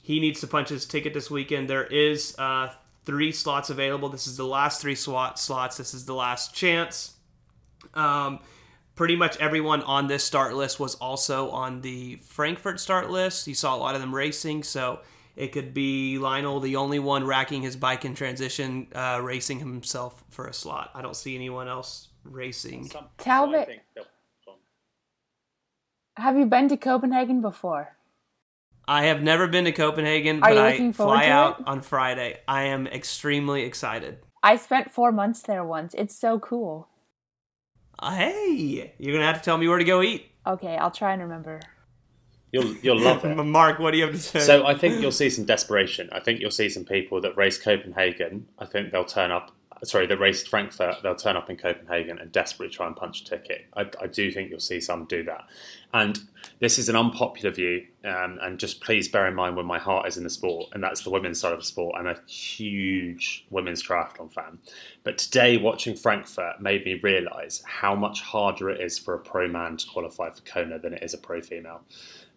he 0.01 0.19
needs 0.19 0.39
to 0.39 0.47
punch 0.47 0.69
his 0.69 0.85
ticket 0.85 1.13
this 1.13 1.29
weekend. 1.29 1.69
There 1.69 1.85
is 1.85 2.35
uh, 2.39 2.71
three 3.05 3.33
slots 3.33 3.69
available. 3.69 4.07
This 4.07 4.27
is 4.27 4.38
the 4.38 4.45
last 4.45 4.81
three 4.81 4.95
slot 4.95 5.39
slots. 5.39 5.75
This 5.77 5.93
is 5.93 6.05
the 6.05 6.15
last 6.15 6.55
chance. 6.55 7.15
Um, 7.93 8.39
pretty 8.95 9.17
much 9.17 9.38
everyone 9.38 9.83
on 9.83 10.07
this 10.07 10.23
start 10.23 10.55
list 10.55 10.79
was 10.79 10.95
also 10.95 11.49
on 11.49 11.81
the 11.81 12.15
Frankfurt 12.23 12.79
start 12.79 13.09
list. 13.09 13.45
You 13.45 13.55
saw 13.55 13.75
a 13.75 13.77
lot 13.77 13.93
of 13.93 14.01
them 14.01 14.15
racing, 14.15 14.63
so 14.63 15.01
it 15.39 15.54
could 15.54 15.73
be 15.73 16.17
Lionel, 16.17 16.60
the 16.60 16.75
only 16.75 16.99
one 16.99 17.25
racking 17.25 17.62
his 17.62 17.78
bike 17.78 18.04
in 18.04 18.13
transition, 18.13 18.88
uh, 18.93 19.21
racing 19.23 19.60
himself 19.60 20.21
for 20.30 20.47
a 20.47 20.54
slot. 20.54 20.91
I 20.93 21.02
don't 21.02 21.15
see 21.15 21.34
anyone 21.34 21.69
else 21.69 22.10
racing. 22.25 22.91
Talbot, 23.17 23.69
have 26.17 26.38
you 26.38 26.45
been 26.45 26.67
to 26.67 26.75
Copenhagen 26.75 27.39
before? 27.39 27.95
I 28.86 29.06
have 29.06 29.21
never 29.23 29.47
been 29.47 29.63
to 29.63 29.71
Copenhagen, 29.71 30.43
Are 30.43 30.49
but 30.49 30.56
you 30.56 30.60
I 30.60 30.71
looking 30.71 30.91
forward 30.91 31.13
fly 31.15 31.25
to 31.28 31.32
out 31.32 31.60
it? 31.62 31.67
on 31.67 31.82
Friday. 31.84 32.41
I 32.45 32.63
am 32.63 32.86
extremely 32.88 33.62
excited. 33.63 34.17
I 34.43 34.58
spent 34.58 34.91
four 34.91 35.13
months 35.13 35.41
there 35.43 35.63
once. 35.63 35.95
It's 35.97 36.15
so 36.15 36.38
cool. 36.39 36.89
Uh, 37.97 38.12
hey, 38.12 38.93
you're 38.97 39.13
gonna 39.13 39.25
have 39.25 39.38
to 39.38 39.43
tell 39.43 39.58
me 39.58 39.69
where 39.69 39.78
to 39.78 39.86
go 39.86 40.02
eat. 40.02 40.32
Okay, 40.45 40.75
I'll 40.75 40.91
try 40.91 41.13
and 41.13 41.21
remember. 41.21 41.62
You'll 42.51 42.73
you'll 42.77 42.99
love 42.99 43.23
it. 43.25 43.35
Mark, 43.43 43.79
what 43.79 43.91
do 43.91 43.97
you 43.97 44.05
have 44.05 44.13
to 44.13 44.19
say? 44.19 44.39
So 44.39 44.65
I 44.65 44.75
think 44.75 45.01
you'll 45.01 45.12
see 45.12 45.29
some 45.29 45.45
desperation. 45.45 46.09
I 46.12 46.19
think 46.19 46.39
you'll 46.39 46.51
see 46.51 46.69
some 46.69 46.85
people 46.85 47.21
that 47.21 47.38
race 47.38 47.57
Copenhagen. 47.57 48.47
I 48.57 48.65
think 48.65 48.91
they'll 48.91 49.05
turn 49.05 49.31
up. 49.31 49.51
Sorry, 49.81 50.07
that 50.07 50.19
raced 50.19 50.49
Frankfurt. 50.49 50.95
They'll 51.03 51.15
turn 51.15 51.38
up 51.38 51.49
in 51.49 51.55
Copenhagen 51.55 52.19
and 52.19 52.29
desperately 52.33 52.73
try 52.73 52.85
and 52.88 52.95
punch 52.97 53.21
a 53.21 53.25
ticket. 53.25 53.65
I, 53.77 53.89
I 54.01 54.07
do 54.07 54.29
think 54.29 54.49
you'll 54.49 54.59
see 54.59 54.81
some 54.81 55.05
do 55.05 55.23
that. 55.23 55.45
And 55.93 56.19
this 56.59 56.77
is 56.77 56.89
an 56.89 56.97
unpopular 56.97 57.51
view. 57.51 57.85
Um, 58.03 58.39
and 58.41 58.59
just 58.59 58.81
please 58.81 59.07
bear 59.07 59.25
in 59.27 59.35
mind 59.35 59.55
where 59.55 59.63
my 59.63 59.79
heart 59.79 60.05
is 60.07 60.17
in 60.17 60.23
the 60.25 60.29
sport, 60.29 60.69
and 60.73 60.83
that's 60.83 61.03
the 61.03 61.09
women's 61.09 61.39
side 61.39 61.53
of 61.53 61.59
the 61.59 61.65
sport. 61.65 61.95
I'm 61.97 62.07
a 62.07 62.17
huge 62.29 63.45
women's 63.51 63.81
triathlon 63.81 64.33
fan. 64.33 64.59
But 65.03 65.17
today, 65.17 65.55
watching 65.55 65.95
Frankfurt 65.95 66.62
made 66.62 66.83
me 66.83 66.99
realise 67.01 67.63
how 67.65 67.95
much 67.95 68.21
harder 68.21 68.69
it 68.69 68.81
is 68.81 68.97
for 68.97 69.13
a 69.13 69.19
pro 69.19 69.47
man 69.47 69.77
to 69.77 69.88
qualify 69.88 70.29
for 70.29 70.41
Kona 70.41 70.79
than 70.79 70.93
it 70.93 71.03
is 71.03 71.13
a 71.13 71.17
pro 71.17 71.41
female. 71.41 71.83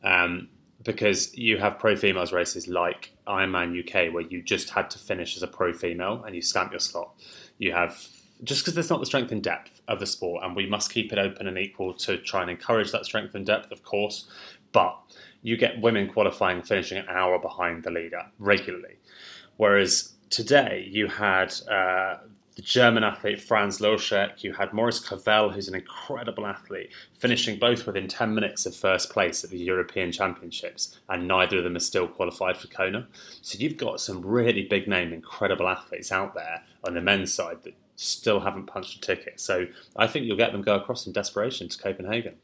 Um, 0.03 0.49
because 0.85 1.37
you 1.37 1.59
have 1.59 1.79
pro 1.79 1.95
females 1.95 2.33
races 2.33 2.67
like 2.67 3.13
Ironman 3.27 3.79
UK 3.79 4.13
where 4.13 4.25
you 4.25 4.43
just 4.43 4.71
had 4.71 4.91
to 4.91 4.99
finish 4.99 5.37
as 5.37 5.43
a 5.43 5.47
pro 5.47 5.73
female 5.73 6.25
and 6.27 6.35
you 6.35 6.43
stamp 6.43 6.73
your 6.73 6.81
slot. 6.81 7.15
You 7.59 7.73
have 7.73 8.05
just 8.45 8.63
because 8.63 8.75
there's 8.75 8.91
not 8.91 9.01
the 9.01 9.07
strength 9.07 9.31
and 9.31 9.43
depth 9.43 9.81
of 9.87 10.01
the 10.01 10.07
sport, 10.07 10.45
and 10.45 10.57
we 10.57 10.67
must 10.67 10.93
keep 10.93 11.13
it 11.13 11.19
open 11.19 11.47
and 11.47 11.59
equal 11.59 11.95
to 11.95 12.19
try 12.19 12.43
and 12.43 12.51
encourage 12.51 12.91
that 12.93 13.05
strength 13.05 13.35
and 13.35 13.47
depth, 13.47 13.71
of 13.71 13.85
course. 13.85 14.29
But 14.73 14.99
you 15.43 15.57
get 15.57 15.81
women 15.81 16.09
qualifying 16.09 16.63
finishing 16.63 16.99
an 16.99 17.07
hour 17.09 17.39
behind 17.39 17.85
the 17.85 17.91
leader 17.91 18.23
regularly, 18.39 18.97
whereas 19.57 20.15
today 20.31 20.89
you 20.91 21.07
had 21.07 21.55
uh, 21.71 22.17
the 22.55 22.63
German 22.63 23.03
athlete 23.03 23.41
Franz 23.41 23.79
Löschke, 23.79 24.43
you 24.43 24.53
had 24.53 24.73
Maurice 24.73 25.01
Clavel, 25.01 25.51
who's 25.51 25.69
an 25.69 25.75
incredible 25.75 26.47
athlete, 26.47 26.91
finishing 27.19 27.59
both 27.59 27.87
within 27.87 28.09
10 28.09 28.35
minutes 28.35 28.67
of 28.67 28.77
first 28.77 29.11
place 29.11 29.43
at 29.43 29.51
the 29.51 29.59
European 29.59 30.13
Championships, 30.13 30.99
and 31.09 31.27
neither 31.27 31.59
of 31.59 31.65
them 31.65 31.77
are 31.77 31.81
still 31.81 32.07
qualified 32.07 32.57
for 32.57 32.69
Kona. 32.69 33.07
So 33.41 33.59
you've 33.59 33.79
got 33.79 34.01
some 34.01 34.25
really 34.25 34.67
big 34.67 34.87
name, 34.87 35.13
incredible 35.13 35.69
athletes 35.69 36.13
out 36.13 36.35
there 36.35 36.63
on 36.85 36.95
the 36.95 37.01
men's 37.01 37.33
side 37.33 37.63
that 37.63 37.75
still 37.97 38.41
haven't 38.41 38.67
punched 38.67 38.97
a 38.97 39.01
ticket. 39.01 39.41
So 39.41 39.67
I 39.97 40.07
think 40.07 40.27
you'll 40.27 40.37
get 40.37 40.53
them 40.53 40.63
go 40.63 40.77
across 40.77 41.07
in 41.07 41.13
desperation 41.13 41.69
to 41.69 41.79
Copenhagen. 41.79 42.35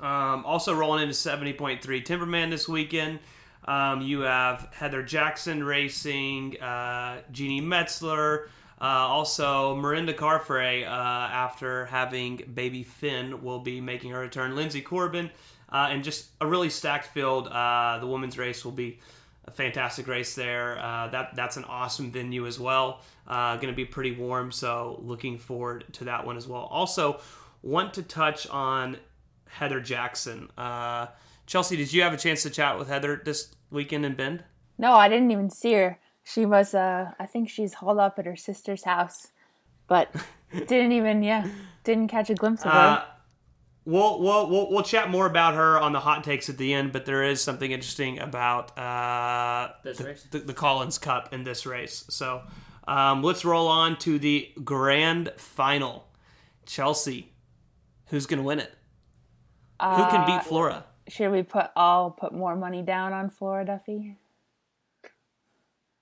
Um, 0.00 0.46
also 0.46 0.74
rolling 0.74 1.02
into 1.02 1.14
70.3 1.14 1.80
Timberman 2.04 2.50
this 2.50 2.66
weekend. 2.66 3.18
Um, 3.64 4.00
you 4.00 4.20
have 4.20 4.68
Heather 4.72 5.02
Jackson 5.02 5.62
racing, 5.62 6.60
uh, 6.60 7.20
Jeanni 7.32 7.62
Metzler, 7.62 8.46
uh, 8.80 8.84
also 8.84 9.76
Mirinda 9.76 10.14
Carfrae, 10.14 10.84
uh, 10.84 10.88
after 10.88 11.84
having 11.86 12.42
baby 12.54 12.82
Finn, 12.82 13.42
will 13.42 13.58
be 13.58 13.80
making 13.80 14.10
her 14.12 14.20
return. 14.20 14.56
Lindsay 14.56 14.80
Corbin, 14.80 15.30
uh, 15.70 15.88
and 15.90 16.02
just 16.02 16.30
a 16.40 16.46
really 16.46 16.70
stacked 16.70 17.08
field. 17.08 17.48
Uh, 17.48 17.98
the 18.00 18.06
women's 18.06 18.38
race 18.38 18.64
will 18.64 18.72
be 18.72 18.98
a 19.44 19.50
fantastic 19.50 20.06
race 20.08 20.34
there. 20.34 20.78
Uh, 20.78 21.08
that 21.08 21.36
that's 21.36 21.58
an 21.58 21.64
awesome 21.64 22.10
venue 22.10 22.46
as 22.46 22.58
well. 22.58 23.02
Going 23.28 23.60
to 23.60 23.72
be 23.72 23.84
pretty 23.84 24.12
warm, 24.12 24.50
so 24.50 24.98
looking 25.02 25.38
forward 25.38 25.84
to 25.92 26.04
that 26.04 26.24
one 26.24 26.38
as 26.38 26.48
well. 26.48 26.62
Also, 26.62 27.20
want 27.62 27.94
to 27.94 28.02
touch 28.02 28.48
on 28.48 28.96
Heather 29.46 29.80
Jackson. 29.80 30.48
Uh, 31.50 31.52
Chelsea, 31.52 31.76
did 31.76 31.92
you 31.92 32.02
have 32.02 32.12
a 32.12 32.16
chance 32.16 32.42
to 32.44 32.50
chat 32.50 32.78
with 32.78 32.88
Heather 32.88 33.20
this 33.24 33.54
weekend 33.70 34.06
in 34.06 34.14
Bend? 34.14 34.44
No, 34.78 34.92
I 34.92 35.08
didn't 35.08 35.30
even 35.30 35.50
see 35.50 35.72
her. 35.74 35.98
She 36.22 36.46
was, 36.46 36.74
uh, 36.74 37.12
I 37.18 37.26
think 37.26 37.48
she's 37.48 37.74
holed 37.74 37.98
up 37.98 38.18
at 38.18 38.26
her 38.26 38.36
sister's 38.36 38.84
house, 38.84 39.28
but 39.88 40.14
didn't 40.52 40.92
even, 40.92 41.22
yeah, 41.22 41.48
didn't 41.82 42.08
catch 42.08 42.30
a 42.30 42.34
glimpse 42.34 42.64
of 42.64 42.70
her. 42.70 42.78
Uh, 42.78 43.04
we'll, 43.84 44.20
we'll, 44.20 44.48
we'll, 44.48 44.70
we'll 44.70 44.82
chat 44.82 45.10
more 45.10 45.26
about 45.26 45.54
her 45.54 45.78
on 45.80 45.92
the 45.92 46.00
hot 46.00 46.22
takes 46.22 46.48
at 46.48 46.56
the 46.56 46.72
end, 46.72 46.92
but 46.92 47.04
there 47.04 47.24
is 47.24 47.40
something 47.40 47.72
interesting 47.72 48.20
about 48.20 48.78
uh, 48.78 49.72
This 49.82 49.98
the, 49.98 50.04
race? 50.04 50.26
the, 50.30 50.38
the 50.38 50.54
Collins 50.54 50.98
Cup 50.98 51.32
in 51.34 51.42
this 51.42 51.66
race. 51.66 52.04
So 52.10 52.42
um, 52.86 53.22
let's 53.22 53.44
roll 53.44 53.66
on 53.66 53.98
to 54.00 54.18
the 54.18 54.50
grand 54.62 55.32
final. 55.36 56.06
Chelsea, 56.64 57.32
who's 58.06 58.26
going 58.26 58.38
to 58.38 58.44
win 58.44 58.60
it? 58.60 58.72
Who 59.80 60.04
can 60.10 60.26
beat 60.26 60.44
Flora? 60.44 60.84
Should 61.10 61.32
we 61.32 61.42
put 61.42 61.70
all 61.74 62.10
put 62.10 62.32
more 62.32 62.54
money 62.54 62.82
down 62.82 63.12
on 63.12 63.30
Flora 63.30 63.64
Duffy? 63.64 64.16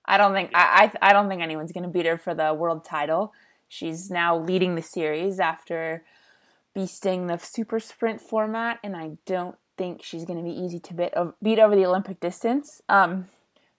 I 0.05 0.17
don't 0.17 0.33
think 0.33 0.51
I 0.53 0.91
I, 1.01 1.13
don't 1.13 1.29
think 1.29 1.41
anyone's 1.41 1.71
going 1.71 1.83
to 1.83 1.89
beat 1.89 2.05
her 2.05 2.17
for 2.17 2.33
the 2.33 2.53
world 2.53 2.85
title. 2.85 3.33
She's 3.67 4.09
now 4.09 4.37
leading 4.37 4.75
the 4.75 4.81
series 4.81 5.39
after 5.39 6.03
beasting 6.75 7.27
the 7.27 7.37
super 7.37 7.79
sprint 7.79 8.21
format, 8.21 8.79
and 8.83 8.95
I 8.95 9.17
don't 9.25 9.55
think 9.77 10.03
she's 10.03 10.25
going 10.25 10.37
to 10.37 10.43
be 10.43 10.55
easy 10.55 10.79
to 10.79 10.93
beat, 10.93 11.13
beat 11.41 11.59
over 11.59 11.75
the 11.75 11.85
Olympic 11.85 12.19
distance. 12.19 12.81
Um, 12.87 13.27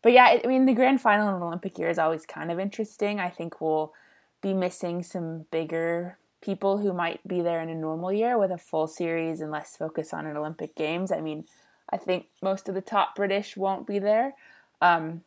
but 0.02 0.12
yeah, 0.12 0.38
I 0.42 0.46
mean 0.46 0.66
the 0.66 0.74
grand 0.74 1.00
final 1.00 1.28
in 1.36 1.42
Olympic 1.42 1.78
year 1.78 1.90
is 1.90 1.98
always 1.98 2.26
kind 2.26 2.50
of 2.50 2.58
interesting. 2.58 3.20
I 3.20 3.30
think 3.30 3.60
we'll 3.60 3.92
be 4.40 4.54
missing 4.54 5.02
some 5.02 5.46
bigger 5.50 6.16
people 6.40 6.78
who 6.78 6.92
might 6.92 7.26
be 7.26 7.40
there 7.42 7.60
in 7.60 7.68
a 7.68 7.74
normal 7.74 8.12
year 8.12 8.38
with 8.38 8.50
a 8.50 8.58
full 8.58 8.86
series 8.86 9.40
and 9.40 9.50
less 9.50 9.76
focus 9.76 10.12
on 10.12 10.26
an 10.26 10.36
Olympic 10.36 10.74
Games. 10.74 11.12
I 11.12 11.20
mean, 11.20 11.44
I 11.90 11.96
think 11.96 12.26
most 12.42 12.68
of 12.68 12.74
the 12.74 12.80
top 12.80 13.14
British 13.16 13.56
won't 13.56 13.86
be 13.86 13.98
there. 13.98 14.34
Um, 14.80 15.22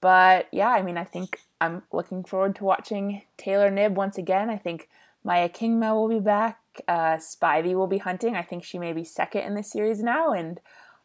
but 0.00 0.48
yeah, 0.52 0.68
I 0.68 0.82
mean, 0.82 0.98
I 0.98 1.04
think 1.04 1.40
I'm 1.60 1.82
looking 1.90 2.24
forward 2.24 2.54
to 2.56 2.64
watching 2.64 3.22
Taylor 3.36 3.70
Knibb 3.70 3.92
once 3.94 4.18
again. 4.18 4.50
I 4.50 4.58
think 4.58 4.88
Maya 5.24 5.48
Kingma 5.48 5.94
will 5.94 6.08
be 6.08 6.20
back. 6.20 6.58
Uh, 6.86 7.16
Spivey 7.16 7.74
will 7.74 7.86
be 7.86 7.98
hunting. 7.98 8.36
I 8.36 8.42
think 8.42 8.64
she 8.64 8.78
may 8.78 8.92
be 8.92 9.04
second 9.04 9.42
in 9.42 9.54
the 9.54 9.62
series 9.62 10.02
now, 10.02 10.32
and 10.32 10.60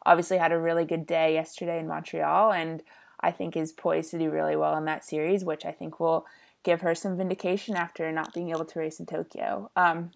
obviously 0.05 0.38
had 0.38 0.51
a 0.51 0.59
really 0.59 0.83
good 0.83 1.07
day 1.07 1.33
yesterday 1.33 1.79
in 1.79 1.88
Montreal, 1.88 2.51
and 2.51 2.83
I 3.21 3.31
think 3.31 3.55
is 3.55 3.71
poised 3.71 4.12
to 4.12 4.19
do 4.19 4.29
really 4.29 4.55
well 4.55 4.77
in 4.77 4.85
that 4.85 5.05
series, 5.05 5.45
which 5.45 5.65
I 5.65 5.71
think 5.71 5.99
will 5.99 6.25
give 6.69 6.82
her 6.82 6.93
some 6.93 7.17
vindication 7.17 7.75
after 7.75 8.12
not 8.12 8.32
being 8.32 8.51
able 8.51 8.65
to 8.65 8.79
race 8.79 8.99
in 8.99 9.08
Tokyo. 9.08 9.71
Um, 9.75 10.12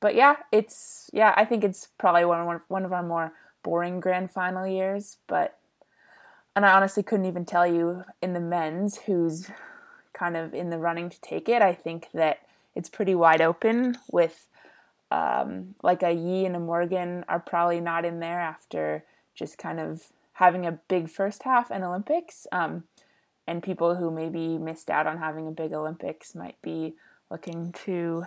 but 0.00 0.14
yeah, 0.14 0.36
it's 0.50 1.08
yeah. 1.14 1.32
I 1.34 1.46
think 1.46 1.64
it's 1.64 1.88
probably 1.98 2.26
one 2.26 2.44
one 2.44 2.60
one 2.68 2.84
of 2.84 2.92
our 2.92 3.02
more 3.02 3.32
boring 3.62 4.00
grand 4.00 4.30
final 4.30 4.66
years. 4.66 5.16
But 5.26 5.58
and 6.54 6.66
I 6.66 6.74
honestly 6.74 7.02
couldn't 7.02 7.24
even 7.24 7.46
tell 7.46 7.66
you 7.66 8.04
in 8.20 8.34
the 8.34 8.40
men's 8.40 8.98
who's 9.06 9.50
kind 10.12 10.36
of 10.36 10.52
in 10.52 10.68
the 10.68 10.78
running 10.78 11.08
to 11.08 11.20
take 11.22 11.48
it. 11.48 11.62
I 11.62 11.72
think 11.72 12.08
that 12.12 12.40
it's 12.74 12.90
pretty 12.90 13.14
wide 13.14 13.40
open 13.40 13.96
with 14.10 14.46
um, 15.10 15.74
like 15.82 16.02
a 16.02 16.12
Yee 16.12 16.44
and 16.44 16.56
a 16.56 16.60
Morgan 16.60 17.24
are 17.28 17.40
probably 17.40 17.80
not 17.80 18.04
in 18.04 18.20
there 18.20 18.40
after 18.40 19.04
just 19.34 19.56
kind 19.56 19.80
of 19.80 20.08
having 20.34 20.66
a 20.66 20.78
big 20.88 21.08
first 21.08 21.44
half 21.44 21.70
in 21.70 21.82
Olympics. 21.82 22.46
Um, 22.52 22.84
and 23.46 23.62
people 23.62 23.94
who 23.96 24.10
maybe 24.10 24.58
missed 24.58 24.90
out 24.90 25.06
on 25.06 25.18
having 25.18 25.46
a 25.48 25.50
big 25.50 25.72
Olympics 25.72 26.34
might 26.34 26.60
be 26.62 26.94
looking 27.30 27.72
to 27.84 28.24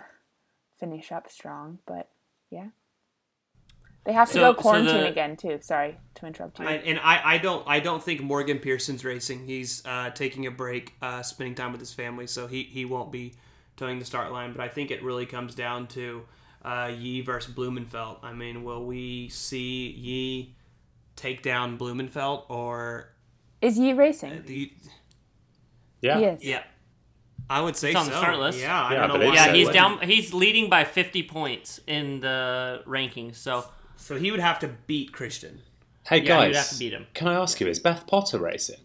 finish 0.78 1.10
up 1.12 1.30
strong. 1.30 1.78
But 1.86 2.08
yeah. 2.50 2.68
They 4.04 4.12
have 4.12 4.28
to 4.28 4.34
So- 4.34 4.52
go 4.52 4.56
so 4.56 4.62
quarantine 4.62 5.00
the- 5.00 5.08
again 5.08 5.36
too. 5.36 5.58
Sorry 5.60 5.96
to 6.14 6.26
interrupt 6.26 6.60
you. 6.60 6.66
I, 6.66 6.72
and 6.74 7.00
I, 7.00 7.34
I 7.34 7.38
don't 7.38 7.66
I 7.66 7.80
don't 7.80 8.02
think 8.02 8.20
Morgan 8.22 8.58
Pearson's 8.60 9.04
racing. 9.04 9.46
He's 9.46 9.84
uh, 9.84 10.10
taking 10.10 10.46
a 10.46 10.50
break, 10.50 10.94
uh, 11.02 11.22
spending 11.22 11.54
time 11.56 11.72
with 11.72 11.80
his 11.80 11.92
family, 11.92 12.26
so 12.28 12.46
he, 12.46 12.62
he 12.62 12.84
won't 12.84 13.10
be 13.10 13.34
towing 13.76 13.98
the 13.98 14.04
start 14.04 14.30
line. 14.30 14.52
But 14.52 14.60
I 14.60 14.68
think 14.68 14.90
it 14.92 15.02
really 15.02 15.26
comes 15.26 15.56
down 15.56 15.88
to 15.88 16.22
uh, 16.64 16.92
Yee 16.96 17.20
versus 17.22 17.52
Blummenfelt. 17.52 18.18
I 18.22 18.32
mean, 18.32 18.62
will 18.62 18.84
we 18.86 19.28
see 19.28 19.88
Yee 19.90 20.54
take 21.16 21.42
down 21.42 21.76
Blummenfelt 21.76 22.48
or 22.48 23.08
Is 23.60 23.76
Yee 23.76 23.92
racing? 23.92 24.42
do 24.46 24.54
you, 24.54 24.70
Yeah. 26.00 26.18
He 26.18 26.24
is. 26.24 26.44
yeah? 26.44 26.62
I 27.48 27.60
would 27.60 27.76
say 27.76 27.90
It's 27.90 27.96
on 27.98 28.06
so. 28.06 28.10
the 28.10 28.16
start 28.18 28.38
list. 28.38 28.58
Yeah, 28.58 28.84
I 28.84 28.92
Yeah, 28.94 29.06
don't 29.06 29.20
know 29.20 29.26
why. 29.28 29.34
Yeah, 29.34 29.52
he's 29.52 29.68
down. 29.70 30.00
He's 30.00 30.34
leading 30.34 30.68
by 30.68 30.84
50 30.84 31.22
points 31.24 31.80
in 31.86 32.20
the 32.20 32.82
rankings. 32.86 33.36
So 33.36 33.64
So 33.96 34.16
he 34.16 34.30
would 34.30 34.40
have 34.40 34.58
to 34.60 34.68
beat 34.86 35.12
Kristian. 35.12 35.58
Hey 36.08 36.18
Yeah, 36.18 36.26
guys, 36.28 36.46
you'd 36.48 36.56
have 36.56 36.68
to 36.70 36.78
beat 36.78 36.92
him. 36.92 37.06
can 37.14 37.28
I 37.28 37.34
ask 37.34 37.60
you, 37.60 37.66
is 37.68 37.78
Beth 37.80 38.06
Potter 38.06 38.38
racing? 38.38 38.76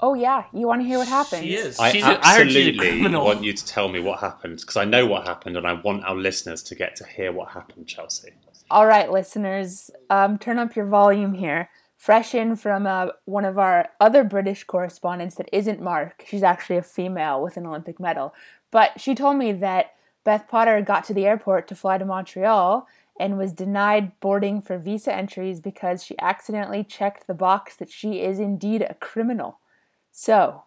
Oh 0.00 0.14
yeah, 0.14 0.44
you 0.52 0.66
want 0.66 0.80
to 0.82 0.86
hear 0.86 0.98
what 0.98 1.06
happened? 1.08 1.44
She 1.44 1.54
is. 1.54 1.78
I 1.78 1.92
She's 1.92 2.02
a- 2.02 2.06
I 2.26 2.34
heard 2.36 2.50
she's 2.50 2.56
a 2.56 2.68
absolutely 2.70 2.78
criminal. 2.78 3.24
want 3.24 3.44
you 3.44 3.52
to 3.52 3.64
tell 3.64 3.88
me 3.88 4.00
what 4.00 4.18
happened 4.20 4.58
because 4.60 4.76
I 4.76 4.84
know 4.84 5.06
what 5.06 5.26
happened 5.28 5.56
and 5.56 5.66
I 5.66 5.74
want 5.74 6.04
our 6.04 6.16
listeners 6.16 6.62
to 6.64 6.74
get 6.74 6.96
to 6.96 7.06
hear 7.06 7.30
what 7.32 7.48
happened, 7.52 7.86
Chelsea. 7.86 8.30
All 8.70 8.86
right, 8.86 9.10
listeners, 9.10 9.90
um, 10.10 10.38
turn 10.38 10.58
up 10.58 10.74
your 10.74 10.86
volume 10.86 11.34
here. 11.34 11.68
Fresh 12.02 12.34
in 12.34 12.56
from 12.56 12.84
uh, 12.84 13.10
one 13.26 13.44
of 13.44 13.56
our 13.56 13.90
other 14.00 14.24
British 14.24 14.64
correspondents 14.64 15.36
that 15.36 15.48
isn't 15.52 15.80
Mark. 15.80 16.24
She's 16.26 16.42
actually 16.42 16.76
a 16.76 16.82
female 16.82 17.40
with 17.40 17.56
an 17.56 17.64
Olympic 17.64 18.00
medal. 18.00 18.34
But 18.72 19.00
she 19.00 19.14
told 19.14 19.36
me 19.36 19.52
that 19.52 19.94
Beth 20.24 20.48
Potter 20.48 20.82
got 20.82 21.04
to 21.04 21.14
the 21.14 21.26
airport 21.26 21.68
to 21.68 21.76
fly 21.76 21.98
to 21.98 22.04
Montreal 22.04 22.88
and 23.20 23.38
was 23.38 23.52
denied 23.52 24.18
boarding 24.18 24.60
for 24.60 24.78
visa 24.78 25.14
entries 25.14 25.60
because 25.60 26.02
she 26.02 26.18
accidentally 26.18 26.82
checked 26.82 27.28
the 27.28 27.34
box 27.34 27.76
that 27.76 27.88
she 27.88 28.20
is 28.20 28.40
indeed 28.40 28.82
a 28.82 28.94
criminal. 28.94 29.60
So, 30.10 30.64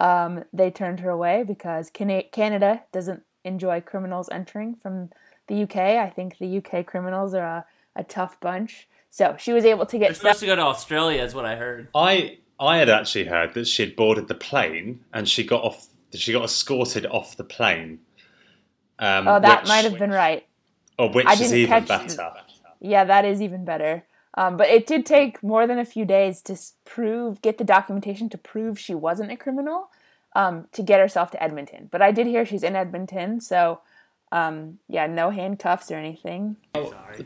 um, 0.00 0.46
they 0.52 0.72
turned 0.72 0.98
her 0.98 1.10
away 1.10 1.44
because 1.46 1.90
Canada 1.90 2.82
doesn't 2.90 3.22
enjoy 3.44 3.82
criminals 3.82 4.28
entering 4.32 4.74
from 4.74 5.10
the 5.46 5.62
UK. 5.62 5.76
I 5.76 6.10
think 6.10 6.38
the 6.38 6.58
UK 6.58 6.84
criminals 6.84 7.34
are 7.34 7.44
a, 7.44 7.66
a 7.96 8.04
tough 8.04 8.38
bunch. 8.40 8.88
So 9.10 9.34
she 9.38 9.52
was 9.52 9.64
able 9.64 9.86
to 9.86 9.98
they're 9.98 10.08
get 10.08 10.16
supposed 10.16 10.40
to 10.40 10.46
go 10.46 10.56
to 10.56 10.62
Australia, 10.62 11.22
is 11.22 11.34
what 11.34 11.44
I 11.46 11.56
heard. 11.56 11.88
I 11.94 12.38
I 12.60 12.78
had 12.78 12.88
actually 12.88 13.24
heard 13.24 13.54
that 13.54 13.66
she 13.66 13.82
had 13.82 13.96
boarded 13.96 14.28
the 14.28 14.34
plane 14.34 15.04
and 15.12 15.28
she 15.28 15.44
got 15.44 15.62
off. 15.62 15.86
She 16.14 16.32
got 16.32 16.44
escorted 16.44 17.04
off 17.06 17.36
the 17.36 17.44
plane. 17.44 17.98
Um, 18.98 19.28
Oh, 19.28 19.40
that 19.40 19.62
which- 19.62 19.68
might 19.68 19.84
have 19.84 19.98
been 19.98 20.10
right. 20.10 20.46
Or 20.98 21.10
which 21.10 21.26
I 21.26 21.32
is 21.34 21.38
didn't 21.40 21.56
even 21.56 21.68
catch 21.86 21.88
better. 22.16 22.32
Yeah, 22.80 23.04
that 23.04 23.24
is 23.26 23.42
even 23.42 23.64
better. 23.66 24.04
Um, 24.38 24.56
but 24.56 24.68
it 24.68 24.86
did 24.86 25.04
take 25.06 25.42
more 25.42 25.66
than 25.66 25.78
a 25.78 25.84
few 25.84 26.04
days 26.04 26.40
to 26.42 26.56
prove, 26.84 27.40
get 27.42 27.58
the 27.58 27.64
documentation 27.64 28.28
to 28.30 28.38
prove 28.38 28.78
she 28.78 28.94
wasn't 28.94 29.30
a 29.32 29.36
criminal, 29.36 29.90
um, 30.34 30.66
to 30.72 30.82
get 30.82 31.00
herself 31.00 31.30
to 31.32 31.42
Edmonton. 31.42 31.88
But 31.90 32.00
I 32.02 32.12
did 32.12 32.26
hear 32.26 32.44
she's 32.46 32.62
in 32.62 32.76
Edmonton, 32.76 33.40
so 33.40 33.80
um, 34.32 34.78
yeah, 34.88 35.06
no 35.06 35.30
handcuffs 35.30 35.90
or 35.90 35.96
anything. 35.96 36.56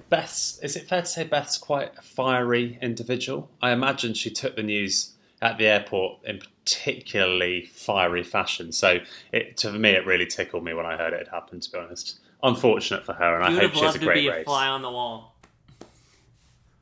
Beth, 0.09 0.59
is 0.63 0.77
it 0.77 0.89
fair 0.89 1.01
to 1.01 1.07
say 1.07 1.25
Beth's 1.25 1.59
quite 1.59 1.93
a 1.99 2.03
fiery 2.03 2.79
individual? 2.83 3.51
I 3.63 3.73
imagine 3.73 4.15
she 4.15 4.31
took 4.31 4.57
the 4.57 4.63
news 4.63 5.15
at 5.43 5.57
the 5.59 5.67
airport 5.67 6.19
in 6.25 6.39
particularly 6.39 7.65
fiery 7.67 8.23
fashion. 8.23 8.73
So 8.73 8.99
it 9.33 9.57
to 9.59 9.73
me 9.73 9.91
it 9.91 10.07
really 10.07 10.27
tickled 10.27 10.65
me 10.65 10.75
when 10.75 10.87
I 10.87 10.97
heard 10.97 11.13
it 11.13 11.19
had 11.21 11.29
happened. 11.29 11.63
To 11.63 11.73
be 11.73 11.79
honest, 11.79 12.21
unfortunate 12.43 13.05
for 13.05 13.15
her, 13.15 13.41
and 13.41 13.55
You 13.55 13.61
I 13.61 13.63
would 13.63 13.63
hope 13.63 13.71
have 13.73 13.79
she 13.79 13.85
has 13.85 13.95
loved 13.95 13.97
a 13.97 13.99
to 14.01 14.05
great 14.07 14.15
be 14.15 14.29
a 14.29 14.33
race. 14.33 14.45
fly 14.45 14.67
on 14.69 14.83
the 14.83 14.91
wall. 14.91 15.37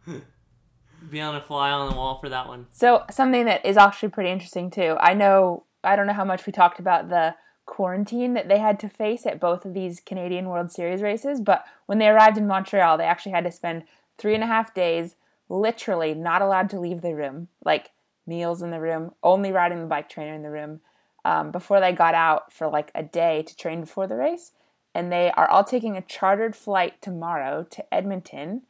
be 1.11 1.21
on 1.21 1.37
a 1.37 1.41
fly 1.41 1.71
on 1.71 1.91
the 1.91 1.97
wall 1.97 2.19
for 2.21 2.29
that 2.29 2.49
one. 2.49 2.67
So 2.71 3.05
something 3.11 3.45
that 3.47 3.65
is 3.65 3.77
actually 3.77 4.11
pretty 4.11 4.31
interesting 4.31 4.71
too. 4.71 4.97
I 5.01 5.15
know 5.15 5.65
I 5.85 5.97
don't 5.97 6.07
know 6.07 6.13
how 6.13 6.25
much 6.25 6.45
we 6.47 6.53
talked 6.53 6.81
about 6.81 7.09
the 7.09 7.35
quarantine 7.69 8.35
that 8.35 8.49
they 8.49 8.59
had 8.59 8.81
to 8.81 8.89
face 8.89 9.27
at 9.27 9.39
both 9.39 9.65
of 9.65 9.75
these 9.75 10.01
Canadian 10.01 10.49
World 10.49 10.73
Series 10.73 11.03
races, 11.03 11.41
but 11.41 11.65
when 11.87 11.99
they 11.99 12.09
arrived 12.09 12.39
in 12.39 12.47
Montreal, 12.49 12.99
they 12.99 13.05
actually 13.05 13.33
had 13.33 13.45
to 13.45 13.53
spend 13.53 13.85
three 14.17 14.35
and 14.35 14.43
a 14.43 14.49
half 14.49 14.75
days 14.75 15.15
literally 15.49 16.15
not 16.15 16.43
allowed 16.43 16.71
to 16.71 16.81
leave 16.81 17.03
the 17.03 17.15
room, 17.15 17.49
like 17.65 17.91
meals 18.27 18.63
in 18.63 18.71
the 18.71 18.81
room, 18.81 19.15
only 19.23 19.53
riding 19.53 19.81
the 19.81 19.87
bike 19.87 20.09
trainer 20.09 20.35
in 20.35 20.43
the 20.43 20.51
room, 20.51 20.81
um, 21.25 21.51
before 21.53 21.79
they 21.79 21.93
got 21.93 22.15
out 22.15 22.53
for 22.53 22.69
like 22.69 22.91
a 22.95 23.03
day 23.03 23.43
to 23.43 23.57
train 23.57 23.81
before 23.83 24.07
the 24.07 24.17
race. 24.17 24.53
And 24.95 25.13
they 25.13 25.31
are 25.33 25.49
all 25.49 25.63
taking 25.63 25.97
a 25.97 26.03
chartered 26.03 26.57
flight 26.57 27.01
tomorrow 27.01 27.67
to 27.71 27.95
Edmonton 27.95 28.63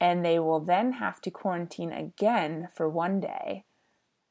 and 0.00 0.24
they 0.24 0.38
will 0.38 0.60
then 0.60 0.92
have 0.92 1.20
to 1.20 1.30
quarantine 1.30 1.92
again 1.92 2.68
for 2.74 2.88
one 2.88 3.20
day 3.20 3.64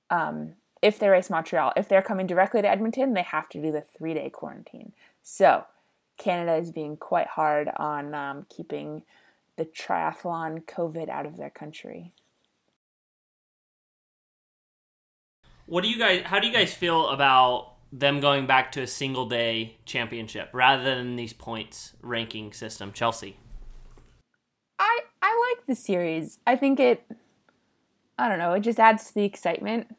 um, 0.09 0.53
if 0.81 0.99
they 0.99 1.09
race 1.09 1.29
Montreal. 1.29 1.73
If 1.75 1.89
they're 1.89 2.01
coming 2.01 2.27
directly 2.27 2.61
to 2.61 2.69
Edmonton, 2.69 3.13
they 3.13 3.23
have 3.23 3.49
to 3.49 3.61
do 3.61 3.71
the 3.71 3.81
three 3.81 4.13
day 4.13 4.29
quarantine. 4.29 4.93
So 5.21 5.65
Canada 6.17 6.55
is 6.55 6.71
being 6.71 6.97
quite 6.97 7.27
hard 7.27 7.69
on 7.77 8.13
um, 8.13 8.45
keeping 8.49 9.03
the 9.57 9.65
triathlon 9.65 10.63
COVID 10.65 11.09
out 11.09 11.25
of 11.25 11.37
their 11.37 11.49
country. 11.49 12.13
What 15.65 15.83
do 15.83 15.89
you 15.89 15.99
guys? 15.99 16.23
How 16.25 16.39
do 16.39 16.47
you 16.47 16.53
guys 16.53 16.73
feel 16.73 17.09
about 17.09 17.73
them 17.91 18.19
going 18.19 18.47
back 18.47 18.71
to 18.71 18.81
a 18.81 18.87
single 18.87 19.27
day 19.27 19.77
championship 19.85 20.49
rather 20.53 20.83
than 20.83 21.15
these 21.15 21.33
points 21.33 21.93
ranking 22.01 22.53
system? 22.53 22.91
Chelsea. 22.91 23.37
I 24.79 24.99
I 25.21 25.53
like 25.53 25.67
the 25.67 25.75
series. 25.75 26.39
I 26.47 26.55
think 26.55 26.79
it. 26.79 27.03
I 28.17 28.27
don't 28.27 28.39
know. 28.39 28.53
It 28.53 28.61
just 28.61 28.79
adds 28.79 29.07
to 29.09 29.13
the 29.13 29.23
excitement. 29.23 29.95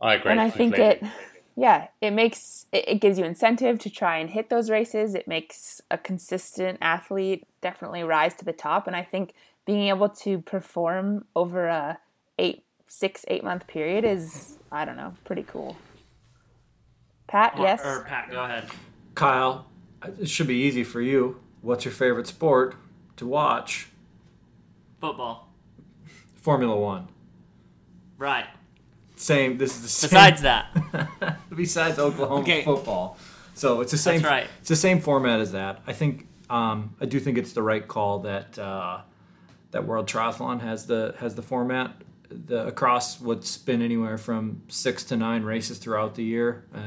I 0.00 0.14
agree. 0.14 0.32
and 0.32 0.40
I 0.40 0.50
think 0.50 0.74
completely. 0.74 1.08
it, 1.08 1.12
yeah, 1.56 1.88
it 2.00 2.10
makes 2.12 2.66
it, 2.72 2.88
it 2.88 3.00
gives 3.00 3.18
you 3.18 3.24
incentive 3.24 3.78
to 3.80 3.90
try 3.90 4.18
and 4.18 4.30
hit 4.30 4.48
those 4.48 4.70
races. 4.70 5.14
It 5.14 5.28
makes 5.28 5.80
a 5.90 5.98
consistent 5.98 6.78
athlete 6.80 7.46
definitely 7.60 8.02
rise 8.02 8.34
to 8.34 8.44
the 8.44 8.52
top, 8.52 8.86
and 8.86 8.96
I 8.96 9.02
think 9.02 9.34
being 9.66 9.88
able 9.88 10.08
to 10.08 10.38
perform 10.40 11.26
over 11.36 11.66
a 11.66 11.98
eight, 12.38 12.64
six, 12.86 13.24
eight 13.28 13.44
month 13.44 13.66
period 13.66 14.04
is 14.04 14.58
I 14.72 14.84
don't 14.84 14.96
know, 14.96 15.14
pretty 15.24 15.42
cool. 15.42 15.76
Pat, 17.26 17.54
yes, 17.58 17.80
Or 17.84 18.04
Pat, 18.04 18.30
go 18.30 18.42
ahead. 18.42 18.68
Kyle, 19.14 19.66
it 20.18 20.28
should 20.28 20.46
be 20.48 20.56
easy 20.56 20.82
for 20.82 21.00
you. 21.00 21.40
What's 21.62 21.84
your 21.84 21.92
favorite 21.92 22.26
sport 22.26 22.74
to 23.16 23.26
watch? 23.26 23.88
Football. 25.00 25.52
Formula 26.34 26.76
One. 26.76 27.08
Right. 28.18 28.46
Same. 29.20 29.58
This 29.58 29.76
is 29.76 29.82
the 29.82 29.88
same. 29.88 30.08
Besides 30.10 30.42
that, 30.42 31.38
besides 31.54 31.98
Oklahoma 31.98 32.40
Okay. 32.40 32.64
football. 32.64 33.18
So 33.54 33.80
it's 33.82 33.92
the 33.92 33.98
same. 33.98 34.22
right. 34.22 34.46
It's 34.60 34.68
the 34.70 34.76
same 34.76 35.00
format 35.00 35.40
as 35.40 35.52
that. 35.52 35.82
I 35.86 35.92
think. 35.92 36.26
Um, 36.48 36.96
I 37.00 37.04
do 37.04 37.20
think 37.20 37.38
it's 37.38 37.52
the 37.52 37.62
right 37.62 37.86
call 37.86 38.20
that 38.20 38.58
uh, 38.58 39.02
that 39.72 39.86
World 39.86 40.06
Triathlon 40.08 40.60
has 40.62 40.86
the 40.86 41.14
has 41.18 41.34
the 41.34 41.42
format 41.42 41.92
the 42.30 42.66
across 42.66 43.20
what's 43.20 43.56
been 43.58 43.82
anywhere 43.82 44.16
from 44.16 44.62
six 44.68 45.04
to 45.04 45.16
nine 45.16 45.42
races 45.42 45.78
throughout 45.78 46.14
the 46.14 46.24
year. 46.24 46.64
Uh, 46.74 46.78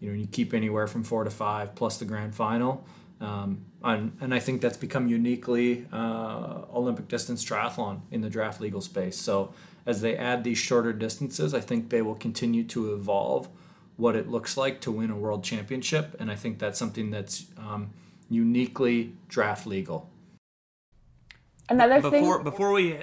you 0.00 0.10
know, 0.10 0.14
you 0.18 0.26
keep 0.26 0.52
anywhere 0.54 0.86
from 0.86 1.04
four 1.04 1.22
to 1.24 1.30
five 1.30 1.74
plus 1.74 1.98
the 1.98 2.04
grand 2.04 2.34
final. 2.34 2.84
Um, 3.20 3.66
and, 3.84 4.16
and 4.22 4.34
I 4.34 4.38
think 4.38 4.62
that's 4.62 4.78
become 4.78 5.06
uniquely 5.06 5.86
uh, 5.92 6.62
Olympic 6.74 7.06
distance 7.08 7.44
triathlon 7.44 8.00
in 8.10 8.22
the 8.22 8.30
draft 8.30 8.62
legal 8.62 8.80
space. 8.80 9.18
So 9.18 9.52
as 9.86 10.00
they 10.00 10.16
add 10.16 10.44
these 10.44 10.58
shorter 10.58 10.92
distances, 10.92 11.54
I 11.54 11.60
think 11.60 11.90
they 11.90 12.02
will 12.02 12.14
continue 12.14 12.64
to 12.64 12.92
evolve 12.94 13.48
what 13.96 14.16
it 14.16 14.28
looks 14.28 14.56
like 14.56 14.80
to 14.80 14.90
win 14.90 15.10
a 15.10 15.16
world 15.16 15.44
championship. 15.44 16.16
And 16.18 16.30
I 16.30 16.34
think 16.34 16.58
that's 16.58 16.78
something 16.78 17.10
that's 17.10 17.46
um, 17.58 17.90
uniquely 18.28 19.14
draft 19.28 19.66
legal. 19.66 20.08
another 21.68 22.00
Before 22.00 22.36
thing. 22.36 22.44
before 22.44 22.72
we, 22.72 22.98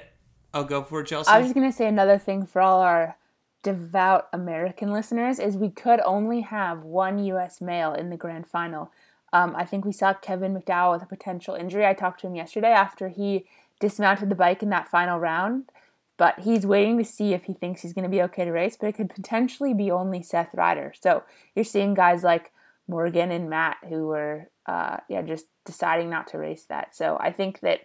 I'll 0.53 0.63
go 0.63 0.83
for 0.83 1.01
it, 1.01 1.07
Chelsea. 1.07 1.29
I 1.29 1.39
was 1.39 1.53
gonna 1.53 1.71
say 1.71 1.87
another 1.87 2.17
thing 2.17 2.45
for 2.45 2.61
all 2.61 2.81
our 2.81 3.17
devout 3.63 4.27
American 4.31 4.93
listeners 4.93 5.39
is 5.39 5.57
we 5.57 5.69
could 5.69 5.99
only 6.05 6.41
have 6.41 6.83
one 6.83 7.19
U.S. 7.25 7.59
male 7.59 7.93
in 7.93 8.09
the 8.09 8.17
grand 8.17 8.47
final. 8.47 8.91
Um, 9.33 9.55
I 9.57 9.65
think 9.65 9.83
we 9.83 9.91
saw 9.91 10.13
Kevin 10.13 10.55
McDowell 10.55 10.93
with 10.93 11.03
a 11.03 11.05
potential 11.05 11.53
injury. 11.53 11.85
I 11.85 11.93
talked 11.93 12.21
to 12.21 12.27
him 12.27 12.35
yesterday 12.35 12.71
after 12.71 13.09
he 13.09 13.45
dismounted 13.79 14.29
the 14.29 14.35
bike 14.35 14.63
in 14.63 14.69
that 14.69 14.87
final 14.87 15.19
round, 15.19 15.65
but 16.17 16.39
he's 16.39 16.65
waiting 16.65 16.97
to 16.97 17.05
see 17.05 17.33
if 17.33 17.45
he 17.45 17.53
thinks 17.53 17.81
he's 17.81 17.93
going 17.93 18.03
to 18.03 18.09
be 18.09 18.21
okay 18.23 18.45
to 18.45 18.51
race. 18.51 18.77
But 18.79 18.87
it 18.87 18.95
could 18.95 19.09
potentially 19.09 19.73
be 19.73 19.91
only 19.91 20.21
Seth 20.21 20.53
Rider. 20.53 20.93
So 20.99 21.23
you're 21.55 21.65
seeing 21.65 21.93
guys 21.93 22.23
like 22.23 22.51
Morgan 22.87 23.31
and 23.31 23.49
Matt 23.49 23.77
who 23.87 24.07
were, 24.07 24.49
uh, 24.65 24.97
yeah, 25.09 25.21
just 25.21 25.45
deciding 25.65 26.09
not 26.09 26.27
to 26.27 26.37
race 26.37 26.65
that. 26.65 26.95
So 26.95 27.17
I 27.19 27.31
think 27.31 27.59
that 27.61 27.81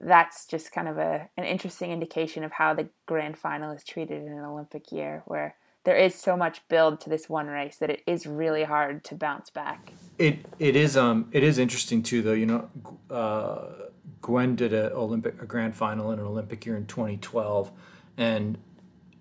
that's 0.00 0.46
just 0.46 0.70
kind 0.72 0.88
of 0.88 0.96
a 0.98 1.28
an 1.36 1.44
interesting 1.44 1.90
indication 1.90 2.44
of 2.44 2.52
how 2.52 2.72
the 2.72 2.88
grand 3.06 3.36
final 3.36 3.72
is 3.72 3.82
treated 3.82 4.22
in 4.22 4.32
an 4.32 4.44
Olympic 4.44 4.92
year, 4.92 5.22
where 5.26 5.56
there 5.88 5.96
is 5.96 6.14
so 6.14 6.36
much 6.36 6.60
build 6.68 7.00
to 7.00 7.08
this 7.08 7.30
one 7.30 7.46
race 7.46 7.78
that 7.78 7.88
it 7.88 8.02
is 8.06 8.26
really 8.26 8.64
hard 8.64 9.02
to 9.02 9.14
bounce 9.14 9.48
back. 9.48 9.94
It 10.18 10.44
it 10.58 10.76
is 10.76 10.98
um 10.98 11.30
it 11.32 11.42
is 11.42 11.56
interesting 11.56 12.02
too 12.02 12.20
though 12.20 12.34
you 12.34 12.44
know 12.44 12.68
uh, 13.10 13.88
Gwen 14.20 14.54
did 14.54 14.74
a 14.74 14.92
Olympic 14.92 15.40
a 15.40 15.46
grand 15.46 15.74
final 15.74 16.12
in 16.12 16.18
an 16.18 16.26
Olympic 16.26 16.66
year 16.66 16.76
in 16.76 16.84
2012, 16.84 17.72
and 18.18 18.58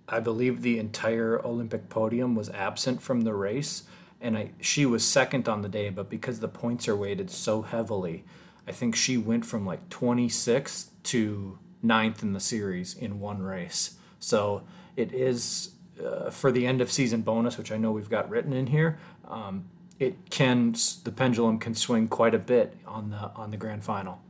I 0.10 0.20
believe 0.20 0.62
the 0.62 0.78
entire 0.78 1.40
Olympic 1.46 1.88
podium 1.88 2.36
was 2.36 2.50
absent 2.50 3.02
from 3.02 3.22
the 3.22 3.34
race, 3.34 3.84
and 4.20 4.38
I 4.38 4.52
she 4.60 4.86
was 4.86 5.06
second 5.06 5.48
on 5.48 5.62
the 5.62 5.70
day, 5.70 5.90
but 5.90 6.10
because 6.10 6.42
the 6.42 6.50
points 6.50 6.90
are 6.90 6.98
weighted 6.98 7.32
so 7.32 7.62
heavily, 7.62 8.26
I 8.68 8.74
think 8.74 8.94
she 8.94 9.16
went 9.16 9.46
from 9.46 9.66
like 9.66 9.88
26th 9.88 10.88
to 11.04 11.60
9th 11.82 12.24
in 12.24 12.34
the 12.34 12.42
series 12.42 12.94
in 12.94 13.22
one 13.22 13.42
race. 13.42 13.98
So 14.20 14.64
it 14.98 15.14
is 15.14 15.70
uh, 16.04 16.30
for 16.30 16.52
the 16.52 16.66
end 16.68 16.82
of 16.82 16.92
season 16.92 17.22
bonus, 17.22 17.58
which 17.58 17.72
I 17.72 17.78
know 17.78 17.92
we've 17.92 18.10
got 18.10 18.30
written 18.30 18.54
in 18.54 18.68
here. 18.68 18.98
Um, 19.28 19.66
it 20.00 20.30
can 20.30 20.74
the 21.04 21.12
pendulum 21.12 21.58
can 21.60 21.74
swing 21.74 22.08
quite 22.08 22.36
a 22.36 22.40
bit 22.40 22.78
on 22.86 23.10
the 23.10 23.32
on 23.36 23.52
the 23.52 23.58
grand 23.58 23.84
final. 23.84 24.22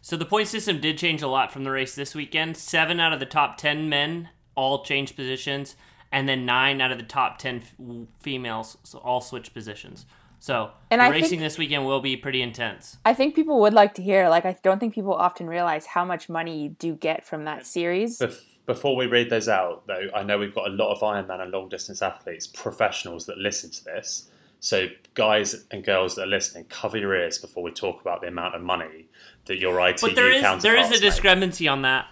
So 0.00 0.16
the 0.16 0.24
point 0.26 0.48
system 0.48 0.80
did 0.80 0.98
change 0.98 1.22
a 1.22 1.28
lot 1.28 1.52
from 1.52 1.64
the 1.64 1.70
race 1.70 1.94
this 1.94 2.14
weekend. 2.14 2.56
Seven 2.56 3.00
out 3.00 3.12
of 3.12 3.20
the 3.20 3.26
top 3.26 3.56
ten 3.56 3.88
men 3.88 4.28
all 4.54 4.84
changed 4.84 5.16
positions, 5.16 5.76
and 6.12 6.28
then 6.28 6.44
nine 6.46 6.80
out 6.80 6.92
of 6.92 6.98
the 6.98 7.04
top 7.04 7.38
ten 7.38 7.56
f- 7.62 8.06
females 8.20 8.76
all 9.02 9.20
switched 9.20 9.52
positions. 9.54 10.06
So 10.40 10.72
And 10.90 11.00
the 11.00 11.06
I 11.06 11.08
racing 11.08 11.30
think- 11.30 11.40
this 11.42 11.56
weekend 11.56 11.86
will 11.86 12.00
be 12.02 12.18
pretty 12.18 12.42
intense. 12.42 12.98
I 13.04 13.14
think 13.14 13.34
people 13.34 13.60
would 13.60 13.72
like 13.72 13.94
to 13.94 14.02
hear. 14.02 14.28
Like, 14.28 14.44
I 14.44 14.54
don't 14.62 14.78
think 14.78 14.94
people 14.94 15.14
often 15.14 15.46
realize 15.46 15.86
how 15.86 16.04
much 16.04 16.28
money 16.28 16.62
you 16.62 16.68
do 16.68 16.94
get 16.96 17.24
from 17.26 17.44
that 17.44 17.66
series. 17.66 18.20
Bef- 18.64 18.74
Before 18.74 18.96
we 18.96 19.06
read 19.06 19.30
those 19.30 19.48
out, 19.48 19.86
though, 19.86 20.08
I 20.14 20.22
know 20.22 20.38
we've 20.38 20.54
got 20.54 20.68
a 20.68 20.72
lot 20.72 20.92
of 20.92 21.00
Ironman 21.00 21.40
and 21.40 21.52
long 21.52 21.68
distance 21.68 22.02
athletes, 22.02 22.46
professionals 22.46 23.26
that 23.26 23.38
listen 23.38 23.70
to 23.70 23.84
this. 23.84 24.30
So, 24.60 24.86
guys 25.12 25.66
and 25.70 25.84
girls 25.84 26.14
that 26.14 26.22
are 26.22 26.26
listening, 26.26 26.64
cover 26.64 26.96
your 26.96 27.14
ears 27.14 27.38
before 27.38 27.62
we 27.62 27.70
talk 27.70 28.00
about 28.00 28.22
the 28.22 28.28
amount 28.28 28.54
of 28.54 28.62
money 28.62 29.08
that 29.44 29.58
your 29.58 29.78
ITU 29.86 30.06
But 30.06 30.16
there 30.16 30.30
is 30.32 30.40
there 30.62 30.74
is 30.76 30.86
counterparts 30.86 30.88
a 30.88 30.90
make. 30.92 31.00
discrepancy 31.00 31.68
on 31.68 31.82
that. 31.82 32.06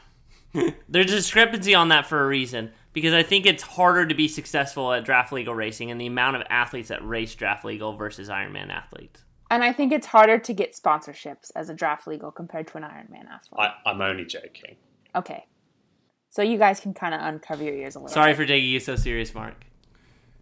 There's 0.89 1.11
a 1.11 1.17
discrepancy 1.17 1.75
on 1.75 1.89
that 1.89 2.07
for 2.07 2.23
a 2.23 2.27
reason 2.27 2.73
because 2.93 3.15
I 3.15 3.23
think 3.23 3.47
it's 3.47 3.63
harder 3.63 4.05
to 4.07 4.15
be 4.15 4.29
successful 4.29 4.93
at 4.93 5.03
draft 5.03 5.33
legal 5.33 5.55
racing 5.55 5.91
and 5.91 5.99
the 5.99 6.07
amount 6.07 6.37
of 6.37 6.43
athletes 6.51 6.89
that 6.91 7.03
race 7.07 7.35
draft 7.35 7.65
legal 7.65 7.97
versus 7.97 8.29
Ironman 8.29 8.69
athletes. 8.69 9.23
And 9.51 9.65
I 9.65 9.73
think 9.73 9.93
it's 9.93 10.07
harder 10.07 10.39
to 10.39 10.53
get 10.53 10.75
sponsorships 10.75 11.51
as 11.57 11.71
a 11.71 11.75
draft 11.75 12.07
legal 12.07 12.31
compared 12.31 12.67
to 12.69 12.77
an 12.77 12.83
Ironman 12.83 13.29
athlete. 13.31 13.59
I, 13.61 13.73
I'm 13.87 14.01
only 14.03 14.27
joking. 14.27 14.77
Okay. 15.15 15.47
So 16.33 16.41
you 16.41 16.57
guys 16.57 16.81
can 16.81 16.95
kind 16.95 17.13
of 17.13 17.21
uncover 17.21 17.63
your 17.63 17.75
ears 17.75 17.95
a 17.95 17.99
little 17.99 18.09
Sorry 18.09 18.33
bit. 18.33 18.37
for 18.39 18.47
taking 18.47 18.71
you 18.71 18.81
so 18.81 18.97
serious, 18.97 19.35
Mark. 19.35 19.55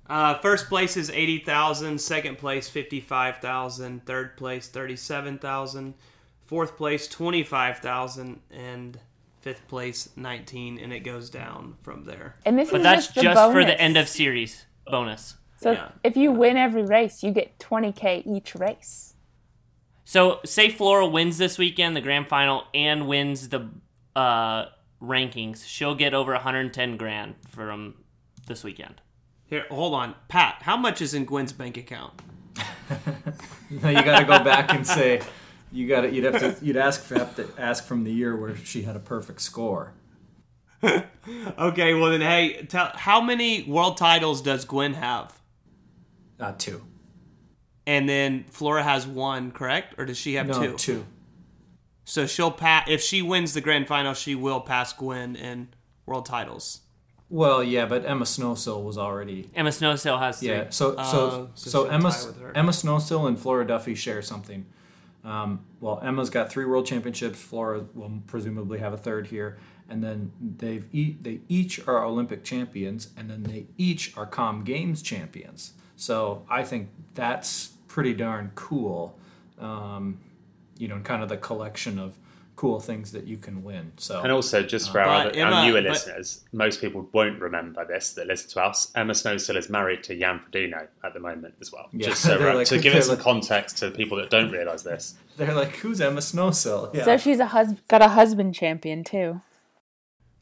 Uh, 0.09 0.39
first 0.39 0.69
place 0.69 0.97
is 0.97 1.11
80,000, 1.11 2.01
second 2.01 2.39
place 2.39 2.69
55,000, 2.69 4.07
third 4.07 4.37
place 4.37 4.69
37,000, 4.69 5.95
fourth 6.47 6.77
place 6.77 7.09
25,000, 7.09 8.41
and 8.53 9.01
fifth 9.41 9.67
place 9.67 10.11
19, 10.15 10.79
and 10.79 10.93
it 10.93 11.01
goes 11.01 11.29
down 11.29 11.77
from 11.83 12.05
there. 12.05 12.37
And 12.47 12.57
this 12.57 12.71
But 12.71 12.79
is 12.79 12.83
that's 12.85 13.07
just, 13.07 13.15
the 13.17 13.23
just 13.23 13.53
for 13.53 13.65
the 13.65 13.81
end 13.81 13.97
of 13.97 14.09
series 14.09 14.67
bonus. 14.87 15.39
So 15.57 15.73
yeah. 15.73 15.89
if 16.05 16.17
you 16.17 16.31
win 16.31 16.57
every 16.57 16.85
race, 16.85 17.25
you 17.25 17.33
get 17.33 17.59
20k 17.59 18.25
each 18.29 18.55
race. 18.55 19.15
So 20.05 20.39
say 20.45 20.71
Flora 20.71 21.09
wins 21.09 21.37
this 21.37 21.59
weekend, 21.59 21.97
the 21.97 22.01
grand 22.01 22.29
final, 22.29 22.63
and 22.73 23.09
wins 23.09 23.49
the 23.49 23.69
uh, 24.15 24.67
rankings, 25.03 25.65
she'll 25.67 25.95
get 25.95 26.15
over 26.15 26.33
110 26.33 26.97
grand 26.97 27.35
from 27.49 27.95
this 28.47 28.63
weekend. 28.65 29.01
Here, 29.47 29.65
hold 29.71 29.95
on. 29.95 30.15
Pat, 30.29 30.63
how 30.63 30.77
much 30.77 31.01
is 31.01 31.15
in 31.15 31.25
Gwen's 31.25 31.53
bank 31.53 31.77
account? 31.77 32.15
Now 33.71 33.89
you 33.91 34.03
got 34.03 34.19
to 34.19 34.25
go 34.25 34.43
back 34.43 34.75
and 34.75 34.85
say 34.85 35.23
you 35.71 35.87
got 35.87 36.01
to 36.01 36.11
you'd 36.13 36.25
have 36.25 36.41
to 36.41 36.65
you'd 36.65 36.77
ask 36.77 37.01
for, 37.05 37.15
have 37.17 37.37
to 37.37 37.49
ask 37.57 37.85
from 37.85 38.03
the 38.03 38.13
year 38.13 38.35
where 38.35 38.57
she 38.57 38.83
had 38.83 38.97
a 38.97 39.01
perfect 39.01 39.41
score. 39.41 39.95
Okay, 41.59 41.93
well 41.95 42.11
then, 42.11 42.23
hey, 42.23 42.65
tell 42.69 42.91
how 42.95 43.21
many 43.21 43.63
world 43.65 43.99
titles 43.99 44.41
does 44.41 44.65
Gwen 44.65 44.95
have? 44.95 45.39
Uh, 46.41 46.53
two. 46.57 46.83
And 47.87 48.09
then 48.09 48.47
Flora 48.51 48.83
has 48.83 49.07
one, 49.07 49.53
correct? 49.53 49.95
Or 49.99 50.07
does 50.07 50.17
she 50.17 50.35
have 50.35 50.47
No, 50.49 50.63
two? 50.63 50.77
two. 50.77 51.07
So 52.11 52.27
she'll 52.27 52.51
pass 52.51 52.87
if 52.89 53.01
she 53.01 53.23
wins 53.23 53.55
the 53.55 53.61
grand 53.61 53.87
final, 53.87 54.15
she 54.15 54.35
will 54.35 54.61
pass 54.61 54.93
Gwen 54.93 55.37
in 55.37 55.69
world 56.07 56.27
titles. 56.27 56.81
Well, 57.29 57.63
yeah, 57.63 57.87
but 57.87 58.05
Emma 58.05 58.25
Snowsill 58.25 58.83
was 58.83 58.99
already 58.99 59.49
Emma 59.55 59.71
Snowsill 59.71 60.19
has 60.19 60.41
three. 60.41 60.49
yeah. 60.49 60.71
So 60.71 60.97
so 60.97 61.51
so 61.55 61.71
so 61.71 61.85
Emma 61.85 62.11
tie. 62.11 62.51
Emma 62.57 62.73
Snowsill 62.73 63.29
and 63.29 63.39
Flora 63.39 63.65
Duffy 63.65 63.95
share 63.95 64.23
something. 64.23 64.67
Um, 65.23 65.65
well, 65.81 66.01
Emma's 66.03 66.31
got 66.31 66.51
three 66.51 66.65
world 66.65 66.85
championships. 66.85 67.41
Flora 67.41 67.85
will 67.95 68.11
presumably 68.27 68.81
have 68.81 68.93
a 68.93 68.97
third 68.99 69.29
here, 69.29 69.59
and 69.89 70.03
then 70.03 70.33
they've 70.41 70.93
e- 70.93 71.17
they 71.23 71.43
each 71.49 71.87
are 71.87 72.05
Olympic 72.05 72.43
champions, 72.43 73.11
and 73.17 73.31
then 73.31 73.45
they 73.45 73.67
each 73.79 74.17
are 74.17 74.27
Com 74.27 74.65
Games 74.65 75.01
champions. 75.01 75.75
So 75.95 76.45
I 76.51 76.65
think 76.65 76.89
that's 77.15 77.69
pretty 77.87 78.15
darn 78.15 78.51
cool. 78.57 79.17
Um, 79.61 80.19
you 80.81 80.89
know, 80.89 80.99
kind 81.01 81.23
of 81.23 81.29
the 81.29 81.37
collection 81.37 81.99
of 81.99 82.17
cool 82.57 82.79
things 82.81 83.13
that 83.13 83.25
you 83.27 83.39
can 83.39 83.63
win. 83.63 83.91
So 83.97 84.21
And 84.21 84.31
also, 84.31 84.63
just 84.63 84.91
for 84.93 85.01
uh, 85.01 85.07
our, 85.07 85.21
other, 85.29 85.31
Emma- 85.31 85.57
our 85.57 85.65
newer 85.67 85.81
but- 85.81 85.91
listeners, 85.93 86.45
most 86.53 86.81
people 86.81 87.09
won't 87.13 87.41
remember 87.41 87.87
this 87.87 88.13
that 88.15 88.27
listen 88.27 88.51
to 88.51 88.63
us. 88.65 88.93
Emma 88.95 89.15
Snowsill 89.15 89.57
is 89.57 89.71
married 89.71 90.03
to 90.05 90.19
Jan 90.19 90.41
Frodeno 90.53 90.87
at 91.03 91.15
the 91.15 91.21
moment 91.21 91.55
as 91.61 91.73
well. 91.73 91.89
Yeah, 91.93 92.09
just 92.09 92.23
so 92.23 92.37
like- 92.55 92.67
to 92.67 92.79
give 92.79 92.93
they're 92.93 93.01
it 93.01 93.05
some 93.05 93.15
like- 93.17 93.25
context 93.25 93.79
to 93.79 93.91
people 93.91 94.19
that 94.19 94.29
don't 94.31 94.51
realise 94.51 94.83
this. 94.83 95.15
they're 95.39 95.55
like, 95.55 95.77
"Who's 95.77 96.01
Emma 96.03 96.21
Snowsill?" 96.21 96.95
Yeah. 96.95 97.05
So 97.05 97.17
she's 97.17 97.39
a 97.41 97.47
hus- 97.47 97.75
got 97.89 98.03
a 98.03 98.09
husband 98.09 98.55
champion 98.55 99.05
too. 99.05 99.41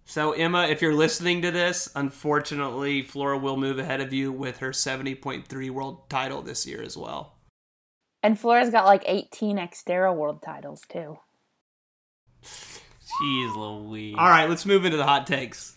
So 0.05 0.33
Emma, 0.33 0.67
if 0.67 0.81
you're 0.83 0.95
listening 0.95 1.43
to 1.43 1.51
this, 1.53 1.89
unfortunately, 1.95 3.03
Flora 3.03 3.39
will 3.39 3.57
move 3.59 3.79
ahead 3.79 4.01
of 4.01 4.13
you 4.13 4.33
with 4.33 4.59
her 4.59 4.71
70.3 4.71 5.71
world 5.71 6.09
title 6.11 6.43
this 6.43 6.67
year 6.67 6.83
as 6.83 6.97
well. 6.97 7.35
And 8.23 8.39
Flora's 8.39 8.71
got 8.71 8.85
like 8.85 9.05
18 9.07 9.57
Xterra 9.57 10.15
world 10.15 10.43
titles 10.43 10.83
too. 10.89 11.19
Jeez 12.43 13.57
Louise. 13.57 14.15
All 14.19 14.29
right, 14.29 14.49
let's 14.49 14.67
move 14.67 14.85
into 14.85 14.97
the 14.97 15.05
hot 15.05 15.27
takes. 15.27 15.75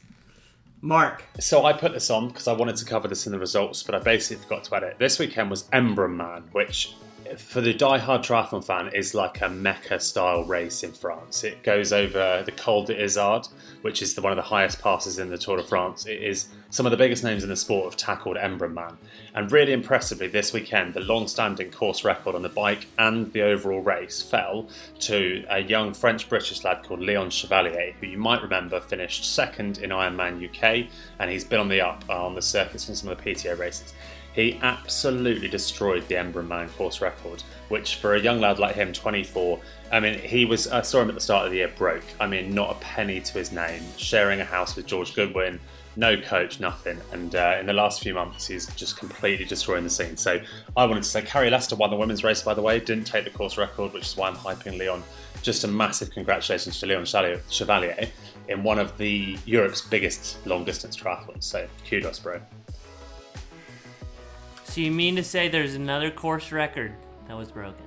Mark, 0.84 1.24
So 1.40 1.64
I 1.64 1.74
put 1.74 1.94
this 1.94 2.10
on 2.10 2.30
because 2.30 2.48
I 2.48 2.54
wanted 2.54 2.76
to 2.78 2.86
cover 2.86 3.08
this 3.08 3.28
in 3.28 3.32
the 3.32 3.38
results, 3.38 3.84
but 3.84 3.94
I 3.94 4.00
basically 4.00 4.44
forgot 4.44 4.64
to 4.64 4.76
add 4.76 4.84
it. 4.84 4.98
This 4.98 5.20
weekend 5.20 5.52
was 5.52 5.64
Embrun 5.66 6.16
Man, 6.16 6.46
which 6.54 6.96
for 7.38 7.62
the 7.62 7.74
die-hard 7.74 8.24
triathlon 8.24 8.64
fan 8.64 8.90
is 8.94 9.14
like 9.14 9.42
a 9.42 9.50
mecca 9.50 10.00
style 10.00 10.44
race 10.44 10.84
in 10.84 10.92
France. 10.92 11.44
It 11.44 11.64
goes 11.64 11.94
over 11.94 12.44
the 12.46 12.52
Col 12.52 12.84
d'Izoard, 12.84 13.48
which 13.82 14.02
is 14.02 14.14
the, 14.14 14.22
one 14.22 14.32
of 14.32 14.38
the 14.38 14.42
highest 14.42 14.82
passes 14.82 15.20
in 15.20 15.30
the 15.30 15.38
Tour 15.38 15.58
de 15.58 15.64
France. 15.64 16.06
It 16.06 16.22
is 16.22 16.50
some 16.70 16.86
of 16.86 16.92
the 16.92 16.98
biggest 16.98 17.24
names 17.24 17.44
in 17.44 17.50
the 17.50 17.56
sport 17.56 17.86
have 17.86 17.98
tackled 17.98 18.38
Embrun 18.38 18.74
Man. 18.74 18.98
And 19.34 19.52
really 19.52 19.74
impressively, 19.74 20.28
this 20.28 20.54
weekend, 20.54 20.94
the 20.94 21.02
long-standing 21.02 21.72
course 21.72 22.04
record 22.04 22.36
on 22.36 22.42
the 22.42 22.50
bike 22.50 22.88
and 22.98 23.32
the 23.34 23.42
overall 23.42 23.82
race 23.82 24.22
fell 24.22 24.70
to 25.00 25.46
a 25.50 25.60
young 25.60 25.94
French-British 25.94 26.64
lad 26.64 26.84
called 26.84 27.02
Leon 27.02 27.30
Chevalier, 27.30 27.94
who 28.00 28.08
you 28.08 28.18
might 28.18 28.42
remember 28.42 28.80
finished 28.80 29.36
second 29.36 29.80
in 29.80 29.90
Ironman 29.90 30.44
UK, 30.44 30.90
and 31.20 31.30
he's 31.30 31.44
been 31.44 31.60
on 31.60 31.70
the 31.70 31.82
up 31.82 32.04
uh, 32.10 32.26
on 32.26 32.36
the 32.36 32.42
circuits 32.42 32.90
in 32.90 32.96
some 32.96 33.10
of 33.10 33.18
the 33.18 33.24
PTO 33.24 33.58
races. 33.58 33.94
He 34.34 34.60
absolutely 34.62 35.50
destroyed 35.50 36.08
the 36.08 36.16
Embrun 36.16 36.48
Man 36.48 36.70
course 36.70 37.02
record, 37.02 37.44
which 37.68 37.96
for 37.96 38.16
a 38.16 38.20
young 38.20 38.40
lad 38.40 38.60
like 38.60 38.76
him, 38.76 38.94
24, 38.94 39.60
I 39.92 40.00
mean, 40.00 40.20
he 40.20 40.46
was, 40.46 40.68
I 40.68 40.82
saw 40.82 41.02
him 41.02 41.10
at 41.10 41.16
the 41.16 41.22
start 41.22 41.46
of 41.46 41.52
the 41.52 41.58
year 41.58 41.72
broke. 41.78 42.04
I 42.20 42.28
mean, 42.28 42.56
not 42.56 42.72
a 42.72 42.80
penny 42.80 43.20
to 43.20 43.34
his 43.34 43.52
name, 43.52 43.84
sharing 43.98 44.40
a 44.40 44.46
house 44.46 44.76
with 44.78 44.86
George 44.86 45.14
Goodwin, 45.16 45.60
no 45.98 46.16
coach, 46.16 46.62
nothing. 46.62 46.98
And 47.12 47.36
uh, 47.36 47.58
in 47.60 47.66
the 47.66 47.74
last 47.74 48.02
few 48.02 48.14
months, 48.14 48.48
he's 48.48 48.68
just 48.76 48.98
completely 48.98 49.46
destroying 49.46 49.84
the 49.84 49.90
scene. 49.90 50.16
So 50.16 50.40
I 50.78 50.86
wanted 50.86 51.04
to 51.04 51.10
say, 51.10 51.22
Carrie 51.22 51.50
Lester 51.50 51.76
won 51.76 51.90
the 51.90 51.98
women's 51.98 52.24
race, 52.24 52.42
by 52.42 52.54
the 52.54 52.62
way, 52.62 52.80
didn't 52.80 53.06
take 53.06 53.26
the 53.26 53.32
course 53.32 53.58
record, 53.58 53.92
which 53.92 54.04
is 54.04 54.16
why 54.16 54.30
I'm 54.30 54.36
hyping 54.36 54.78
Leon. 54.78 55.04
Just 55.42 55.64
a 55.66 55.68
massive 55.68 56.12
congratulations 56.12 56.80
to 56.80 56.86
Leon 56.86 57.06
Chevalier 57.50 58.10
in 58.48 58.64
one 58.64 58.80
of 58.80 58.98
the 58.98 59.38
Europe's 59.46 59.82
biggest 59.82 60.46
long 60.46 60.64
distance 60.64 60.96
triathlons. 60.96 61.44
So 61.44 61.68
kudos, 61.90 62.20
bro. 62.20 62.40
So 64.72 64.80
you 64.80 64.90
mean 64.90 65.18
to 65.18 65.24
say 65.24 65.50
there's 65.50 65.76
another 65.76 66.10
course 66.10 66.54
record 66.54 66.94
that 67.28 67.36
was 67.36 67.52
broken. 67.52 67.84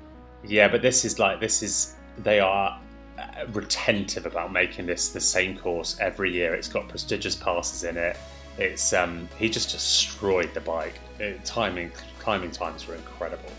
Yeah, 0.47 0.68
but 0.68 0.82
this 0.82 1.07
is 1.07 1.18
like 1.18 1.41
this 1.41 1.62
is 1.62 1.95
they 2.18 2.41
are 2.41 2.78
uh, 3.18 3.47
retentive 3.55 4.26
about 4.26 4.53
making 4.53 4.85
this 4.85 5.09
the 5.09 5.20
same 5.20 5.57
course 5.57 5.97
every 5.99 6.30
year. 6.30 6.55
It's 6.55 6.68
got 6.68 6.87
prestigious 6.87 7.37
passes 7.37 7.85
in 7.85 7.97
it. 7.97 8.18
It's 8.59 8.93
um 8.93 9.30
he 9.39 9.49
just 9.49 9.70
destroyed 9.70 10.53
the 10.53 10.61
bike. 10.61 11.01
It, 11.18 11.43
timing 11.47 11.91
climbing 12.18 12.51
times 12.51 12.87
were 12.87 12.97
incredible. 12.97 13.51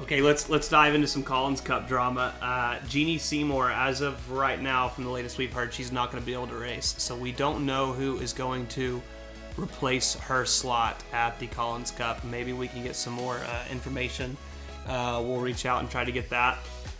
Okay, 0.00 0.22
let's 0.22 0.48
let's 0.48 0.70
dive 0.70 0.94
into 0.94 1.06
some 1.06 1.22
Collins 1.22 1.60
Cup 1.60 1.86
drama. 1.86 2.32
Uh, 2.40 2.78
Jeanni 2.86 3.20
Seymour, 3.20 3.70
as 3.70 4.00
of 4.00 4.30
right 4.30 4.62
now, 4.62 4.88
from 4.88 5.04
the 5.04 5.10
latest 5.10 5.36
we've 5.36 5.52
heard, 5.52 5.70
she's 5.70 5.92
not 5.92 6.10
going 6.10 6.22
to 6.22 6.26
be 6.26 6.32
able 6.32 6.46
to 6.46 6.56
race. 6.56 6.94
So 6.96 7.14
we 7.14 7.30
don't 7.30 7.66
know 7.66 7.92
who 7.92 8.20
is 8.20 8.32
going 8.32 8.66
to 8.68 9.02
replace 9.58 10.14
her 10.14 10.44
slot 10.44 11.02
at 11.12 11.38
the 11.38 11.46
Collins 11.48 11.90
Cup. 11.90 12.22
Maybe 12.24 12.52
we 12.52 12.68
can 12.68 12.82
get 12.82 12.96
some 12.96 13.12
more 13.12 13.36
uh, 13.36 13.64
information. 13.70 14.36
Uh, 14.86 15.22
we'll 15.24 15.40
reach 15.40 15.66
out 15.66 15.80
and 15.80 15.90
try 15.90 16.04
to 16.04 16.12
get 16.12 16.30
that. 16.30 16.58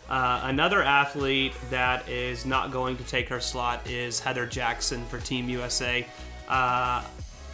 Uh, 0.09 0.41
another 0.45 0.83
athlete 0.83 1.53
that 1.71 2.09
is 2.09 2.47
not 2.47 2.73
going 2.73 2.97
to 2.97 3.05
take 3.05 3.29
her 3.29 3.41
slot 3.41 3.87
is 3.89 4.21
Heather 4.21 4.47
Jackson 4.47 5.05
for 5.07 5.19
Team 5.19 5.49
USA. 5.49 6.07
Uh, 6.49 7.05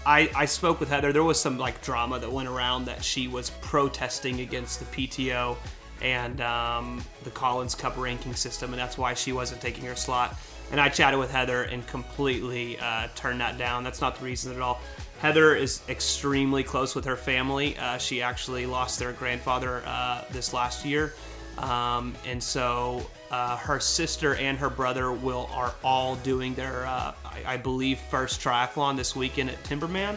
I, 0.06 0.30
I 0.36 0.44
spoke 0.44 0.80
with 0.80 0.88
Heather. 0.88 1.12
There 1.12 1.24
was 1.24 1.40
some 1.40 1.58
like 1.58 1.82
drama 1.82 2.18
that 2.20 2.30
went 2.30 2.48
around 2.48 2.84
that 2.86 3.02
she 3.02 3.26
was 3.26 3.50
protesting 3.62 4.40
against 4.40 4.80
the 4.80 4.86
PTO 4.86 5.56
and 6.02 6.40
um, 6.42 7.04
the 7.24 7.30
Collins 7.30 7.74
Cup 7.74 7.96
ranking 7.96 8.34
system, 8.34 8.72
and 8.72 8.80
that's 8.80 8.98
why 8.98 9.14
she 9.14 9.32
wasn't 9.32 9.60
taking 9.60 9.84
her 9.86 9.96
slot. 9.96 10.36
And 10.74 10.80
I 10.80 10.88
chatted 10.88 11.20
with 11.20 11.30
Heather 11.30 11.62
and 11.62 11.86
completely 11.86 12.76
uh, 12.80 13.06
turned 13.14 13.40
that 13.40 13.56
down. 13.56 13.84
That's 13.84 14.00
not 14.00 14.18
the 14.18 14.24
reason 14.24 14.52
at 14.52 14.60
all. 14.60 14.80
Heather 15.20 15.54
is 15.54 15.82
extremely 15.88 16.64
close 16.64 16.96
with 16.96 17.04
her 17.04 17.14
family. 17.14 17.78
Uh, 17.78 17.96
she 17.96 18.20
actually 18.20 18.66
lost 18.66 18.98
their 18.98 19.12
grandfather 19.12 19.84
uh, 19.86 20.24
this 20.32 20.52
last 20.52 20.84
year, 20.84 21.14
um, 21.58 22.12
and 22.26 22.42
so 22.42 23.08
uh, 23.30 23.56
her 23.56 23.78
sister 23.78 24.34
and 24.34 24.58
her 24.58 24.68
brother 24.68 25.12
will 25.12 25.48
are 25.52 25.76
all 25.84 26.16
doing 26.16 26.54
their, 26.54 26.84
uh, 26.86 27.14
I, 27.24 27.42
I 27.46 27.56
believe, 27.56 28.00
first 28.10 28.40
triathlon 28.40 28.96
this 28.96 29.14
weekend 29.14 29.50
at 29.50 29.62
Timberman. 29.62 30.16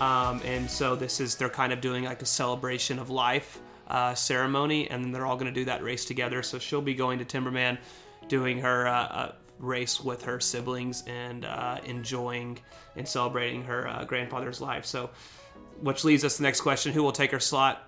Um, 0.00 0.40
and 0.44 0.70
so 0.70 0.94
this 0.94 1.18
is 1.18 1.34
they're 1.34 1.48
kind 1.48 1.72
of 1.72 1.80
doing 1.80 2.04
like 2.04 2.22
a 2.22 2.26
celebration 2.26 3.00
of 3.00 3.10
life 3.10 3.58
uh, 3.88 4.14
ceremony, 4.14 4.88
and 4.90 5.02
then 5.02 5.10
they're 5.10 5.26
all 5.26 5.34
going 5.36 5.52
to 5.52 5.60
do 5.60 5.64
that 5.64 5.82
race 5.82 6.04
together. 6.04 6.44
So 6.44 6.60
she'll 6.60 6.80
be 6.80 6.94
going 6.94 7.18
to 7.18 7.24
Timberman, 7.24 7.78
doing 8.28 8.60
her 8.60 8.86
uh, 8.86 9.32
race 9.58 10.00
with 10.00 10.22
her 10.22 10.40
siblings 10.40 11.02
and 11.06 11.44
uh, 11.44 11.78
enjoying 11.84 12.58
and 12.96 13.06
celebrating 13.06 13.64
her 13.64 13.88
uh, 13.88 14.04
grandfather's 14.04 14.60
life. 14.60 14.84
So, 14.84 15.10
which 15.80 16.04
leads 16.04 16.24
us 16.24 16.36
to 16.36 16.42
the 16.42 16.48
next 16.48 16.60
question: 16.60 16.92
Who 16.92 17.02
will 17.02 17.12
take 17.12 17.30
her 17.32 17.40
slot? 17.40 17.84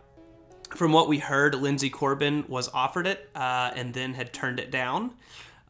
From 0.70 0.92
what 0.92 1.08
we 1.08 1.18
heard, 1.18 1.54
Linsey 1.54 1.90
Corbin 1.90 2.44
was 2.48 2.68
offered 2.68 3.06
it 3.06 3.28
uh, 3.34 3.72
and 3.74 3.92
then 3.92 4.14
had 4.14 4.32
turned 4.32 4.60
it 4.60 4.70
down. 4.70 5.12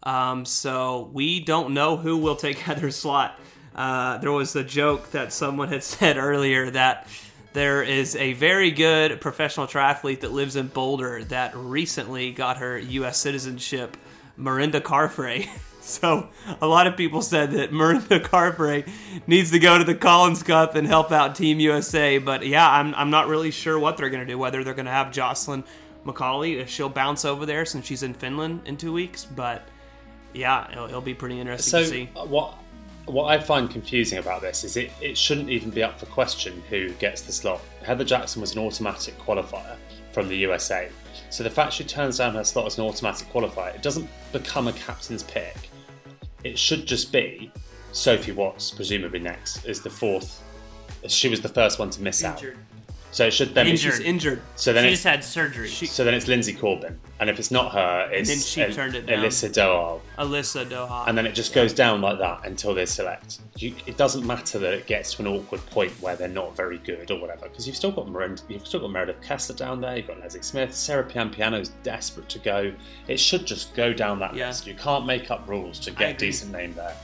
Um, 0.02 0.44
so 0.44 1.10
we 1.12 1.40
don't 1.40 1.74
know 1.74 1.96
who 1.96 2.18
will 2.18 2.36
take 2.36 2.58
Heather's 2.66 2.96
slot. 2.96 3.38
Uh, 3.74 4.18
there 4.18 4.32
was 4.32 4.54
a 4.56 4.64
joke 4.64 5.10
that 5.12 5.32
someone 5.32 5.68
had 5.68 5.82
said 5.84 6.16
earlier 6.16 6.70
that 6.70 7.06
there 7.52 7.82
is 7.82 8.14
a 8.16 8.34
very 8.34 8.70
good 8.70 9.20
professional 9.20 9.66
triathlete 9.66 10.20
that 10.20 10.32
lives 10.32 10.54
in 10.54 10.68
Boulder 10.68 11.24
that 11.24 11.56
recently 11.56 12.30
got 12.32 12.58
her 12.58 12.78
U.S. 12.78 13.18
citizenship, 13.18 13.96
Mirinda 14.38 14.80
Carfrae. 14.80 15.48
So 15.80 16.28
a 16.60 16.66
lot 16.66 16.86
of 16.86 16.96
people 16.96 17.22
said 17.22 17.52
that 17.52 17.72
Mirinda 17.72 18.20
Carfrae 18.20 18.88
needs 19.26 19.50
to 19.52 19.58
go 19.58 19.78
to 19.78 19.84
the 19.84 19.94
Collins 19.94 20.42
Cup 20.42 20.74
and 20.74 20.86
help 20.86 21.10
out 21.10 21.34
Team 21.34 21.58
USA. 21.60 22.18
But 22.18 22.46
yeah, 22.46 22.68
I'm, 22.70 22.94
I'm 22.94 23.10
not 23.10 23.28
really 23.28 23.50
sure 23.50 23.78
what 23.78 23.96
they're 23.96 24.10
going 24.10 24.26
to 24.26 24.30
do. 24.30 24.38
Whether 24.38 24.62
they're 24.62 24.74
going 24.74 24.86
to 24.86 24.92
have 24.92 25.10
Jocelyn 25.10 25.64
McCauley 26.04 26.60
if 26.60 26.68
she'll 26.68 26.88
bounce 26.88 27.24
over 27.24 27.46
there 27.46 27.64
since 27.64 27.86
she's 27.86 28.02
in 28.02 28.14
Finland 28.14 28.62
in 28.66 28.76
two 28.76 28.92
weeks. 28.92 29.24
But 29.24 29.66
yeah, 30.34 30.70
it'll, 30.70 30.86
it'll 30.86 31.00
be 31.00 31.14
pretty 31.14 31.40
interesting 31.40 31.70
So 31.70 31.80
to 31.80 31.86
see. 31.86 32.08
uh, 32.14 32.24
what 32.26 32.54
what 33.06 33.24
I 33.24 33.40
find 33.40 33.68
confusing 33.70 34.18
about 34.18 34.40
this 34.42 34.62
is 34.62 34.76
it, 34.76 34.92
it 35.00 35.18
shouldn't 35.18 35.48
even 35.48 35.70
be 35.70 35.82
up 35.82 35.98
for 35.98 36.06
question 36.06 36.62
who 36.68 36.90
gets 36.94 37.22
the 37.22 37.32
slot. 37.32 37.60
Heather 37.82 38.04
Jackson 38.04 38.40
was 38.40 38.52
an 38.54 38.60
automatic 38.60 39.18
qualifier 39.18 39.76
from 40.12 40.28
the 40.28 40.36
USA. 40.36 40.88
So 41.30 41.42
the 41.42 41.50
fact 41.50 41.72
she 41.72 41.82
turns 41.84 42.18
down 42.18 42.34
her 42.34 42.44
slot 42.44 42.66
as 42.66 42.78
an 42.78 42.84
automatic 42.84 43.28
qualifier, 43.32 43.74
it 43.74 43.82
doesn't 43.82 44.08
become 44.32 44.68
a 44.68 44.72
captain's 44.74 45.22
pick. 45.24 45.69
It 46.44 46.58
should 46.58 46.86
just 46.86 47.12
be 47.12 47.50
Sophie 47.92 48.32
Watts, 48.32 48.70
presumably 48.70 49.18
next, 49.18 49.66
is 49.66 49.82
the 49.82 49.90
fourth. 49.90 50.42
She 51.06 51.28
was 51.28 51.40
the 51.40 51.48
first 51.48 51.78
one 51.78 51.90
to 51.90 52.02
miss 52.02 52.24
out. 52.24 52.42
So 53.12 53.26
it 53.26 53.32
should 53.32 53.54
then 53.54 53.66
be 53.66 53.76
She's 53.76 53.98
injured. 53.98 54.40
So 54.54 54.72
then 54.72 54.84
She 54.84 54.90
it's 54.90 55.02
just 55.02 55.04
had 55.06 55.24
surgery. 55.24 55.68
so 55.68 56.04
then 56.04 56.14
it's 56.14 56.26
Linsey 56.26 56.56
Corbin, 56.56 56.96
and 57.18 57.28
if 57.28 57.40
it's 57.40 57.50
not 57.50 57.72
her, 57.72 58.08
it's 58.12 58.28
then 58.28 58.38
she 58.38 58.62
El- 58.62 58.72
turned 58.72 58.94
it 58.94 59.06
down. 59.06 59.24
Alyssa 59.24 59.52
Doal, 59.52 60.00
Alyssa 60.16 60.64
Doha. 60.64 61.08
and 61.08 61.18
then 61.18 61.26
it 61.26 61.32
just 61.34 61.52
goes 61.52 61.72
down 61.72 62.00
like 62.00 62.18
that 62.18 62.46
until 62.46 62.72
they 62.72 62.86
select. 62.86 63.40
You, 63.56 63.74
it 63.86 63.96
doesn't 63.96 64.24
matter 64.24 64.60
that 64.60 64.72
it 64.74 64.86
gets 64.86 65.14
to 65.14 65.22
an 65.22 65.28
awkward 65.28 65.64
point 65.66 65.90
where 66.00 66.14
they're 66.14 66.28
not 66.28 66.56
very 66.56 66.78
good 66.78 67.10
or 67.10 67.18
whatever, 67.20 67.48
because 67.48 67.66
you've 67.66 67.74
still 67.76 67.90
got 67.90 68.06
Mirinda, 68.06 68.42
you've 68.48 68.64
still 68.66 68.80
got 68.80 68.92
Meredith 68.92 69.20
Kessler 69.22 69.56
down 69.56 69.80
there, 69.80 69.96
you've 69.96 70.06
got 70.06 70.20
Leslie 70.20 70.42
Smith, 70.42 70.72
Sarah 70.72 71.02
Piampiano's 71.04 71.70
desperate 71.82 72.28
to 72.28 72.38
go. 72.38 72.72
It 73.08 73.18
should 73.18 73.44
just 73.44 73.74
go 73.74 73.92
down 73.92 74.20
that 74.20 74.36
Yeah. 74.36 74.46
list. 74.48 74.68
You 74.68 74.74
can't 74.74 75.04
make 75.04 75.32
up 75.32 75.48
rules 75.48 75.80
to 75.80 75.90
get 75.90 76.14
a 76.14 76.16
decent 76.16 76.52
name 76.52 76.74
there. 76.74 76.94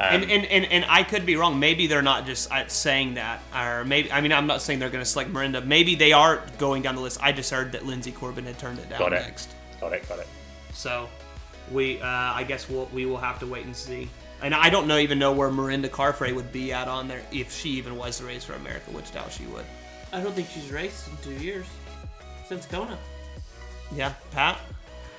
Um, 0.00 0.22
and, 0.22 0.30
and, 0.30 0.44
and, 0.46 0.64
and 0.66 0.84
I 0.88 1.02
could 1.02 1.26
be 1.26 1.34
wrong. 1.34 1.58
Maybe 1.58 1.88
they're 1.88 2.02
not 2.02 2.24
just 2.24 2.52
uh, 2.52 2.68
saying 2.68 3.14
that, 3.14 3.42
or 3.52 3.84
maybe 3.84 4.12
I 4.12 4.20
mean 4.20 4.32
I'm 4.32 4.46
not 4.46 4.62
saying 4.62 4.78
they're 4.78 4.90
going 4.90 5.02
to 5.04 5.10
select 5.10 5.32
Mirinda. 5.32 5.64
Maybe 5.66 5.96
they 5.96 6.12
are 6.12 6.40
going 6.56 6.82
down 6.82 6.94
the 6.94 7.00
list. 7.00 7.18
I 7.20 7.32
just 7.32 7.50
heard 7.50 7.72
that 7.72 7.82
Linsey 7.82 8.14
Corbin 8.14 8.44
had 8.44 8.58
turned 8.60 8.78
it 8.78 8.88
down 8.88 9.00
got 9.00 9.12
it. 9.12 9.22
next. 9.22 9.50
Got 9.80 9.92
it. 9.94 10.08
Got 10.08 10.20
it. 10.20 10.28
So 10.72 11.08
we, 11.72 12.00
uh, 12.00 12.06
I 12.06 12.44
guess 12.44 12.68
we'll, 12.68 12.88
we 12.92 13.06
will 13.06 13.16
have 13.16 13.40
to 13.40 13.46
wait 13.46 13.64
and 13.66 13.74
see. 13.74 14.08
And 14.40 14.54
I 14.54 14.70
don't 14.70 14.86
know 14.86 14.98
even 14.98 15.18
know 15.18 15.32
where 15.32 15.48
Mirinda 15.50 15.88
Carfrae 15.88 16.32
would 16.32 16.52
be 16.52 16.72
at 16.72 16.86
on 16.86 17.08
there 17.08 17.22
if 17.32 17.52
she 17.52 17.70
even 17.70 17.96
was 17.96 18.18
to 18.18 18.24
race 18.24 18.44
for 18.44 18.52
America, 18.52 18.92
which 18.92 19.12
doubt 19.12 19.32
she 19.32 19.46
would. 19.46 19.64
I 20.12 20.20
don't 20.20 20.32
think 20.32 20.48
she's 20.48 20.70
raced 20.70 21.08
in 21.08 21.16
two 21.24 21.44
years 21.44 21.66
since 22.46 22.64
Kona. 22.66 22.96
Yeah, 23.92 24.12
Pat. 24.30 24.60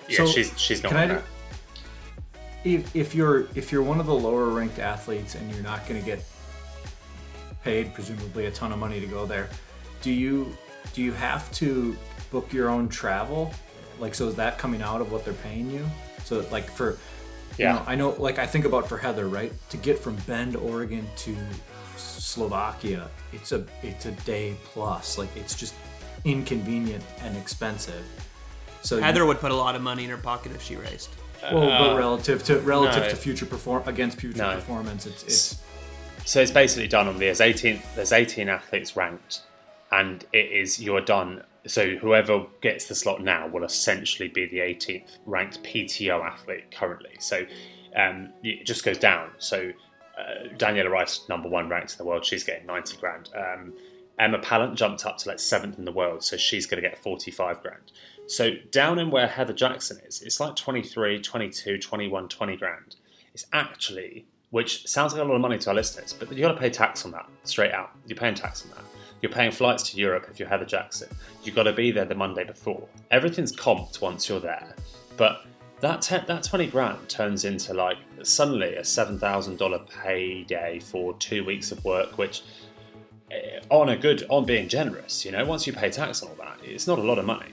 Yeah, 0.08 0.18
So, 0.20 0.26
she's 0.28 0.54
she's 0.58 0.82
not 0.84 0.94
can 0.94 0.98
I 0.98 1.08
do- 1.08 1.14
that. 1.16 1.24
If, 2.64 2.96
if 2.96 3.16
you're 3.16 3.48
if 3.56 3.72
you're 3.72 3.84
one 3.84 4.00
of 4.00 4.06
the 4.06 4.14
lower 4.14 4.48
ranked 4.50 4.80
athletes 4.80 5.36
and 5.36 5.50
you're 5.54 5.64
not 5.64 5.88
going 5.88 6.00
to 6.00 6.06
get 6.06 6.24
paid 7.64 7.94
presumably 7.94 8.46
a 8.46 8.52
ton 8.52 8.72
of 8.72 8.80
money 8.80 9.00
to 9.00 9.06
go 9.08 9.26
there 9.26 9.50
do 10.02 10.12
you 10.12 10.56
do 10.94 11.02
you 11.02 11.12
have 11.12 11.52
to 11.52 11.96
book 12.32 12.52
your 12.54 12.70
own 12.70 12.88
travel? 12.90 13.54
Like 14.00 14.16
so 14.16 14.28
is 14.28 14.36
that 14.36 14.58
coming 14.58 14.82
out 14.82 15.02
of 15.02 15.12
what 15.12 15.26
they're 15.26 15.34
paying 15.36 15.70
you? 15.72 15.86
So 16.24 16.46
like 16.52 16.70
for 16.70 16.98
Yeah. 17.58 17.74
you 17.74 17.80
know, 17.80 17.86
i 17.88 17.96
know 17.96 18.10
like 18.18 18.40
i 18.40 18.46
think 18.48 18.66
about 18.66 18.88
for 18.88 18.98
heather 18.98 19.28
right? 19.28 19.52
To 19.72 19.78
get 19.78 20.00
from 20.00 20.16
bend 20.28 20.56
oregon 20.56 21.06
to 21.18 21.36
slovakia 21.98 23.10
it's 23.34 23.52
a 23.52 23.66
it's 23.84 24.06
a 24.06 24.12
day 24.24 24.56
plus. 24.64 25.18
Like 25.18 25.36
it's 25.36 25.56
just 25.56 25.76
inconvenient 26.26 27.04
and 27.22 27.36
expensive. 27.38 28.06
So 28.82 28.96
you- 28.98 29.04
Heather 29.04 29.26
would 29.26 29.40
put 29.40 29.52
a 29.52 29.56
lot 29.56 29.76
of 29.76 29.82
money 29.82 30.04
in 30.06 30.10
her 30.10 30.18
pocket 30.18 30.52
if 30.54 30.62
she 30.62 30.76
raced. 30.76 31.10
Well, 31.44 31.70
but 31.70 31.98
relative 31.98 32.44
to 32.46 32.60
relative 32.60 33.04
no. 33.04 33.10
to 33.10 33.16
future 33.16 33.46
perform 33.46 33.84
against 33.88 34.20
future 34.20 34.38
No. 34.38 34.56
performance, 34.56 35.06
it's 35.06 35.24
it's 35.24 35.62
So 36.26 36.42
it's 36.42 36.52
basically 36.52 36.88
done 36.88 37.08
on 37.08 37.18
there's 37.18 37.42
18 37.42 37.82
there's 37.96 38.12
18 38.12 38.50
athletes 38.50 38.96
ranked, 38.96 39.44
and 39.92 40.26
it 40.34 40.52
is 40.52 40.80
you're 40.82 41.02
done. 41.02 41.44
So 41.68 41.96
whoever 41.96 42.46
gets 42.62 42.86
the 42.86 42.96
slot 42.96 43.22
now 43.22 43.48
will 43.48 43.64
essentially 43.64 44.30
be 44.30 44.46
the 44.46 44.60
18th 44.60 45.18
ranked 45.26 45.62
PTO 45.64 46.24
athlete 46.24 46.72
currently. 46.72 47.16
So 47.20 47.46
um, 47.96 48.30
it 48.44 48.66
just 48.66 48.84
goes 48.86 48.98
down. 48.98 49.32
So 49.40 49.72
uh, 50.18 50.50
Daniela 50.58 50.90
Ryf, 50.90 51.28
number 51.30 51.50
one 51.50 51.70
ranked 51.70 51.94
in 51.94 51.98
the 51.98 52.06
world, 52.06 52.26
she's 52.26 52.44
getting 52.44 52.66
90 52.66 52.98
grand. 52.98 53.30
Um, 53.36 53.74
Emma 54.18 54.40
Pallant 54.40 54.76
jumped 54.76 55.06
up 55.06 55.18
to 55.20 55.30
like 55.30 55.40
seventh 55.40 55.78
in 55.80 55.86
the 55.86 55.92
world, 55.92 56.24
so 56.24 56.36
she's 56.38 56.66
going 56.66 56.82
to 56.82 56.88
get 56.88 56.98
45 56.98 57.62
grand. 57.62 57.92
So 58.30 58.52
down 58.70 59.00
in 59.00 59.10
where 59.10 59.26
Heather 59.26 59.54
Jackson 59.54 60.00
is, 60.06 60.22
it's 60.22 60.40
like 60.40 60.56
23, 60.56 61.20
22, 61.20 61.80
21, 61.80 62.30
20 62.30 62.58
grand. 62.58 62.96
It's 63.34 63.48
actually, 63.54 64.28
which 64.52 64.88
sounds 64.88 65.14
like 65.14 65.22
a 65.24 65.26
lot 65.26 65.34
of 65.34 65.42
money 65.42 65.58
to 65.58 65.70
our 65.70 65.76
listeners, 65.76 66.14
but 66.14 66.32
you 66.32 66.44
got 66.44 66.52
to 66.52 66.60
pay 66.60 66.70
tax 66.70 67.06
on 67.06 67.12
that 67.12 67.28
straight 67.44 67.72
out. 67.72 67.90
You're 68.06 68.20
paying 68.20 68.36
tax 68.36 68.64
on 68.64 68.70
that. 68.78 68.84
You're 69.24 69.32
paying 69.32 69.52
flights 69.52 69.90
to 69.90 69.98
Europe 69.98 70.28
if 70.30 70.40
you're 70.40 70.48
Heather 70.48 70.64
Jackson. 70.66 71.10
You've 71.44 71.56
got 71.56 71.64
to 71.64 71.74
be 71.74 71.90
there 71.90 72.06
the 72.06 72.14
Monday 72.14 72.44
before. 72.44 72.88
Everything's 73.10 73.52
comped 73.52 74.00
once 74.00 74.30
you're 74.30 74.40
there, 74.40 74.76
but 75.18 75.48
that 75.82 76.04
te- 76.04 76.26
that 76.28 76.44
20 76.44 76.68
grand 76.68 77.10
turns 77.10 77.46
into 77.46 77.74
like 77.74 77.98
suddenly 78.22 78.76
a 78.76 78.82
$7,000 78.82 79.90
payday 80.04 80.80
for 80.80 81.16
two 81.16 81.44
weeks 81.44 81.72
of 81.72 81.84
work, 81.84 82.20
which 82.20 82.44
eh, 83.32 83.60
on 83.72 83.90
a 83.90 83.98
good, 83.98 84.24
on 84.30 84.46
being 84.46 84.68
generous, 84.68 85.26
you 85.26 85.32
know, 85.32 85.44
once 85.46 85.66
you 85.66 85.74
pay 85.74 85.90
tax 85.90 86.22
on 86.22 86.30
all 86.30 86.36
that, 86.36 86.60
it's 86.64 86.86
not 86.86 87.00
a 87.00 87.04
lot 87.04 87.18
of 87.18 87.26
money. 87.26 87.48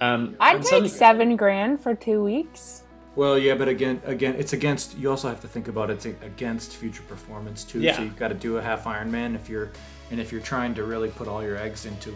Um, 0.00 0.36
I'd 0.40 0.56
take 0.56 0.64
suddenly- 0.64 0.88
seven 0.88 1.36
grand 1.36 1.80
for 1.80 1.94
two 1.94 2.22
weeks. 2.22 2.82
well, 3.14 3.38
yeah, 3.38 3.54
but 3.54 3.68
again, 3.68 4.00
again, 4.04 4.34
it's 4.36 4.52
against. 4.52 4.96
You 4.98 5.10
also 5.10 5.28
have 5.28 5.40
to 5.40 5.48
think 5.48 5.68
about 5.68 5.88
it's 5.90 6.04
against 6.04 6.76
future 6.76 7.02
performance 7.04 7.64
too. 7.64 7.80
Yeah. 7.80 7.96
So 7.96 8.02
you've 8.02 8.16
got 8.18 8.28
to 8.28 8.34
do 8.34 8.58
a 8.58 8.62
half 8.62 8.84
Ironman 8.84 9.34
if 9.34 9.48
you're, 9.48 9.70
and 10.10 10.20
if 10.20 10.30
you're 10.32 10.42
trying 10.42 10.74
to 10.74 10.84
really 10.84 11.08
put 11.08 11.26
all 11.28 11.42
your 11.42 11.56
eggs 11.56 11.86
into 11.86 12.14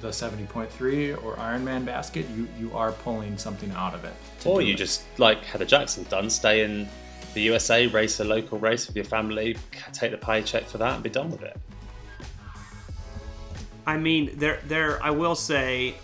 the 0.00 0.08
70.3 0.08 1.22
or 1.22 1.34
Ironman 1.36 1.84
basket, 1.84 2.26
you 2.36 2.46
you 2.58 2.72
are 2.76 2.92
pulling 2.92 3.36
something 3.36 3.70
out 3.72 3.92
of 3.92 4.04
it. 4.04 4.14
Or 4.44 4.62
you 4.62 4.74
it. 4.74 4.76
just, 4.76 5.02
like 5.18 5.44
Heather 5.44 5.66
Jackson 5.66 6.04
done, 6.04 6.30
stay 6.30 6.62
in 6.64 6.88
the 7.34 7.42
USA, 7.42 7.86
race 7.88 8.20
a 8.20 8.24
local 8.24 8.58
race 8.58 8.86
with 8.86 8.96
your 8.96 9.04
family, 9.04 9.56
take 9.92 10.12
the 10.12 10.16
paycheck 10.16 10.64
for 10.64 10.78
that, 10.78 10.94
and 10.94 11.02
be 11.02 11.10
done 11.10 11.30
with 11.30 11.42
it. 11.42 11.56
I 13.86 13.96
mean, 13.96 14.38
there, 14.38 14.60
there. 14.68 15.02
I 15.02 15.10
will 15.10 15.34
say 15.34 15.94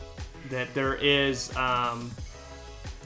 that 0.51 0.73
there 0.75 0.95
is 0.95 1.55
um, 1.57 2.11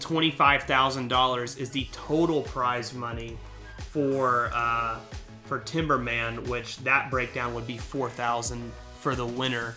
twenty-five 0.01 0.65
thousand 0.65 1.09
dollars 1.09 1.57
is 1.57 1.71
the 1.71 1.87
total 1.93 2.43
prize 2.43 2.95
money 2.95 3.37
for 3.79 4.51
uh, 4.55 4.99
for 5.45 5.61
Timberman, 5.61 6.49
which 6.49 6.79
that 6.79 7.11
breakdown 7.11 7.55
would 7.55 7.67
be 7.67 7.79
four 7.79 8.11
thousand 8.11 8.73
for 9.01 9.15
the 9.15 9.27
winner. 9.27 9.75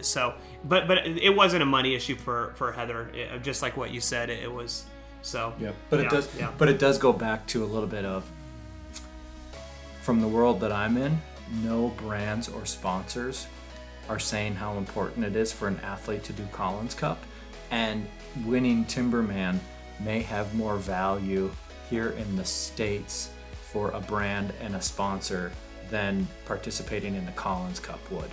So, 0.00 0.34
but 0.64 0.86
but 0.88 1.06
it 1.06 1.34
wasn't 1.34 1.62
a 1.62 1.66
money 1.66 1.94
issue 1.94 2.16
for 2.16 2.52
for 2.56 2.72
Heather. 2.72 3.10
It- 3.14 3.42
just 3.42 3.62
like 3.62 3.76
what 3.76 3.90
you 3.90 4.00
said, 4.00 4.30
it, 4.30 4.42
it 4.42 4.52
was. 4.52 4.84
So 5.22 5.52
Yeah, 5.58 5.72
But 5.90 6.00
yeah, 6.00 6.06
it 6.06 6.10
does. 6.10 6.36
Yeah. 6.38 6.52
But 6.56 6.68
it 6.68 6.78
does 6.78 6.96
go 6.96 7.12
back 7.12 7.46
to 7.48 7.64
a 7.64 7.66
little 7.66 7.88
bit 7.88 8.04
of 8.04 8.30
from 10.02 10.20
the 10.20 10.28
world 10.28 10.60
that 10.60 10.72
I'm 10.72 10.96
in. 10.96 11.20
No 11.62 11.88
brands 11.88 12.48
or 12.48 12.64
sponsors 12.66 13.46
are 14.08 14.18
saying 14.18 14.54
how 14.54 14.76
important 14.78 15.24
it 15.24 15.36
is 15.36 15.52
for 15.52 15.68
an 15.68 15.78
athlete 15.80 16.24
to 16.24 16.32
do 16.32 16.46
Collins 16.52 16.94
Cup, 16.94 17.22
and 17.70 18.06
winning 18.44 18.84
Timberman 18.86 19.58
may 20.00 20.20
have 20.22 20.54
more 20.54 20.76
value 20.76 21.50
here 21.90 22.10
in 22.10 22.36
the 22.36 22.44
states 22.44 23.30
for 23.72 23.90
a 23.90 24.00
brand 24.00 24.52
and 24.60 24.74
a 24.76 24.80
sponsor 24.80 25.52
than 25.90 26.26
participating 26.46 27.14
in 27.14 27.24
the 27.26 27.32
Collins 27.32 27.80
Cup 27.80 28.00
would. 28.10 28.30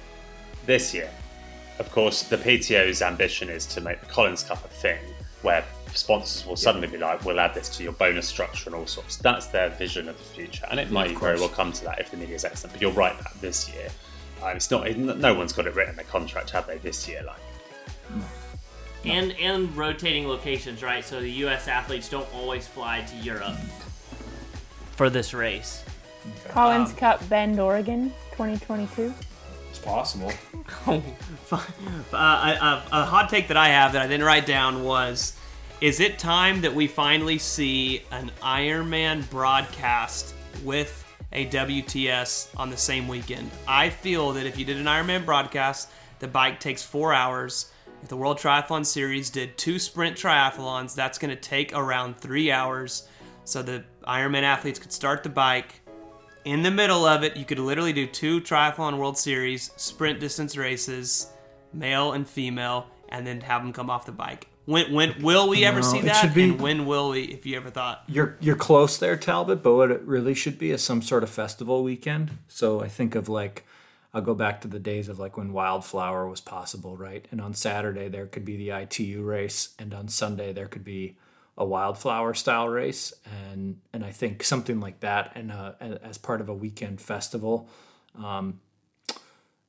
This 0.65 0.93
year, 0.93 1.09
of 1.79 1.91
course, 1.91 2.23
the 2.23 2.37
PTO's 2.37 3.01
ambition 3.01 3.49
is 3.49 3.65
to 3.67 3.81
make 3.81 3.99
the 3.99 4.07
Collins 4.07 4.43
Cup 4.43 4.63
a 4.63 4.67
thing 4.67 4.99
where 5.41 5.63
sponsors 5.93 6.45
will 6.45 6.55
suddenly 6.55 6.87
be 6.87 6.97
like, 6.97 7.23
we'll 7.23 7.39
add 7.39 7.53
this 7.53 7.69
to 7.69 7.83
your 7.83 7.91
bonus 7.93 8.27
structure 8.27 8.69
and 8.69 8.75
all 8.75 8.87
sorts. 8.87 9.17
That's 9.17 9.47
their 9.47 9.69
vision 9.69 10.09
of 10.09 10.17
the 10.17 10.23
future. 10.23 10.65
And 10.71 10.79
it 10.79 10.91
might 10.91 11.17
very 11.17 11.39
well 11.39 11.49
come 11.49 11.71
to 11.73 11.83
that 11.85 11.99
if 11.99 12.11
the 12.11 12.17
media 12.17 12.35
is 12.35 12.45
excellent. 12.45 12.73
But 12.73 12.81
you're 12.81 12.91
right 12.91 13.17
that 13.17 13.33
this 13.41 13.71
year, 13.73 13.89
um, 14.45 14.55
it's 14.55 14.69
not, 14.69 14.87
no 14.97 15.33
one's 15.33 15.53
got 15.53 15.67
it 15.67 15.75
written 15.75 15.91
in 15.91 15.95
their 15.95 16.05
contract, 16.05 16.51
have 16.51 16.67
they, 16.67 16.77
this 16.77 17.07
year? 17.07 17.23
Like, 17.25 18.23
and 19.03 19.33
and 19.33 19.75
rotating 19.75 20.27
locations, 20.27 20.81
right? 20.81 21.03
So 21.03 21.19
the 21.19 21.29
U.S. 21.31 21.67
athletes 21.67 22.09
don't 22.09 22.27
always 22.33 22.67
fly 22.67 23.01
to 23.01 23.15
Europe 23.17 23.55
for 24.91 25.09
this 25.09 25.33
race. 25.33 25.83
Collins 26.49 26.91
Um, 26.91 26.95
Cup 26.95 27.29
Bend, 27.29 27.59
Oregon, 27.59 28.11
2022. 28.31 29.13
It's 29.69 29.79
possible. 29.79 30.31
uh, 30.87 31.01
a, 32.13 32.17
a, 32.17 32.83
a 32.91 33.05
hot 33.05 33.29
take 33.29 33.47
that 33.49 33.57
I 33.57 33.67
have 33.69 33.93
that 33.93 34.01
I 34.01 34.07
didn't 34.07 34.25
write 34.25 34.45
down 34.45 34.83
was: 34.83 35.37
Is 35.81 35.99
it 35.99 36.17
time 36.17 36.61
that 36.61 36.73
we 36.73 36.87
finally 36.87 37.37
see 37.37 38.03
an 38.11 38.31
Ironman 38.41 39.29
broadcast 39.29 40.33
with 40.63 41.04
a 41.35 41.45
WTS 41.45 42.49
on 42.57 42.71
the 42.71 42.77
same 42.77 43.07
weekend? 43.07 43.51
I 43.67 43.89
feel 43.89 44.31
that 44.33 44.47
if 44.47 44.57
you 44.57 44.65
did 44.65 44.77
an 44.77 44.85
Ironman 44.85 45.23
broadcast, 45.23 45.89
the 46.17 46.27
bike 46.27 46.59
takes 46.59 46.81
four 46.81 47.13
hours. 47.13 47.71
If 48.01 48.09
the 48.09 48.17
World 48.17 48.39
Triathlon 48.39 48.85
Series 48.85 49.29
did 49.29 49.57
two 49.57 49.77
sprint 49.77 50.17
triathlons, 50.17 50.95
that's 50.95 51.19
going 51.19 51.35
to 51.35 51.39
take 51.39 51.75
around 51.75 52.17
three 52.17 52.51
hours. 52.51 53.07
So 53.43 53.61
the 53.61 53.83
Ironman 54.07 54.41
athletes 54.41 54.79
could 54.79 54.91
start 54.91 55.21
the 55.21 55.29
bike, 55.29 55.81
in 56.45 56.61
the 56.61 56.69
middle 56.69 57.07
of 57.07 57.23
it, 57.23 57.35
you 57.35 57.43
could 57.43 57.57
literally 57.57 57.91
do 57.91 58.05
two 58.05 58.39
triathlon 58.39 58.99
World 58.99 59.17
Series 59.17 59.71
sprint 59.77 60.19
distance 60.19 60.55
races, 60.55 61.31
male 61.73 62.13
and 62.13 62.29
female, 62.29 62.85
and 63.09 63.25
then 63.25 63.41
have 63.41 63.63
them 63.63 63.73
come 63.73 63.89
off 63.89 64.05
the 64.05 64.11
bike. 64.11 64.47
When 64.65 64.91
when 64.93 65.21
will 65.21 65.47
we 65.47 65.63
ever 65.63 65.79
No, 65.81 65.85
see 65.85 66.01
that? 66.01 66.33
be- 66.33 66.43
And 66.43 66.59
when 66.59 66.85
will 66.85 67.09
we? 67.11 67.23
If 67.23 67.45
you 67.45 67.55
ever 67.57 67.69
thought, 67.69 68.03
You're 68.07 68.35
you're 68.39 68.55
close 68.55 68.97
there, 68.97 69.15
Talbot. 69.15 69.61
But 69.61 69.75
what 69.75 69.91
it 69.91 70.01
really 70.01 70.33
should 70.33 70.57
be 70.57 70.71
is 70.71 70.83
some 70.83 71.01
sort 71.01 71.23
of 71.23 71.29
festival 71.29 71.83
weekend. 71.83 72.31
So 72.47 72.81
I 72.81 72.87
think 72.87 73.15
of 73.15 73.29
like 73.29 73.63
I'll 74.13 74.21
go 74.21 74.33
back 74.33 74.61
to 74.61 74.67
the 74.67 74.79
days 74.79 75.07
of 75.09 75.19
like 75.19 75.37
when 75.37 75.53
Wildflower 75.53 76.27
was 76.27 76.41
possible, 76.41 76.95
right? 76.97 77.27
And 77.31 77.39
on 77.41 77.53
Saturday 77.53 78.07
there 78.07 78.25
could 78.25 78.45
be 78.45 78.57
the 78.57 78.69
ITU 78.71 79.21
race, 79.23 79.75
and 79.77 79.93
on 79.93 80.07
Sunday 80.07 80.51
there 80.53 80.67
could 80.67 80.83
be 80.83 81.17
a 81.57 81.65
Wildflower 81.65 82.33
style 82.33 82.67
race, 82.67 83.13
and 83.49 83.79
and 83.93 84.03
I 84.03 84.11
think 84.11 84.43
something 84.43 84.79
like 84.79 85.01
that, 85.01 85.31
and 85.35 85.51
uh, 85.51 85.73
as 85.79 86.17
part 86.17 86.41
of 86.41 86.49
a 86.49 86.53
weekend 86.53 87.01
festival. 87.01 87.69
Um, 88.17 88.61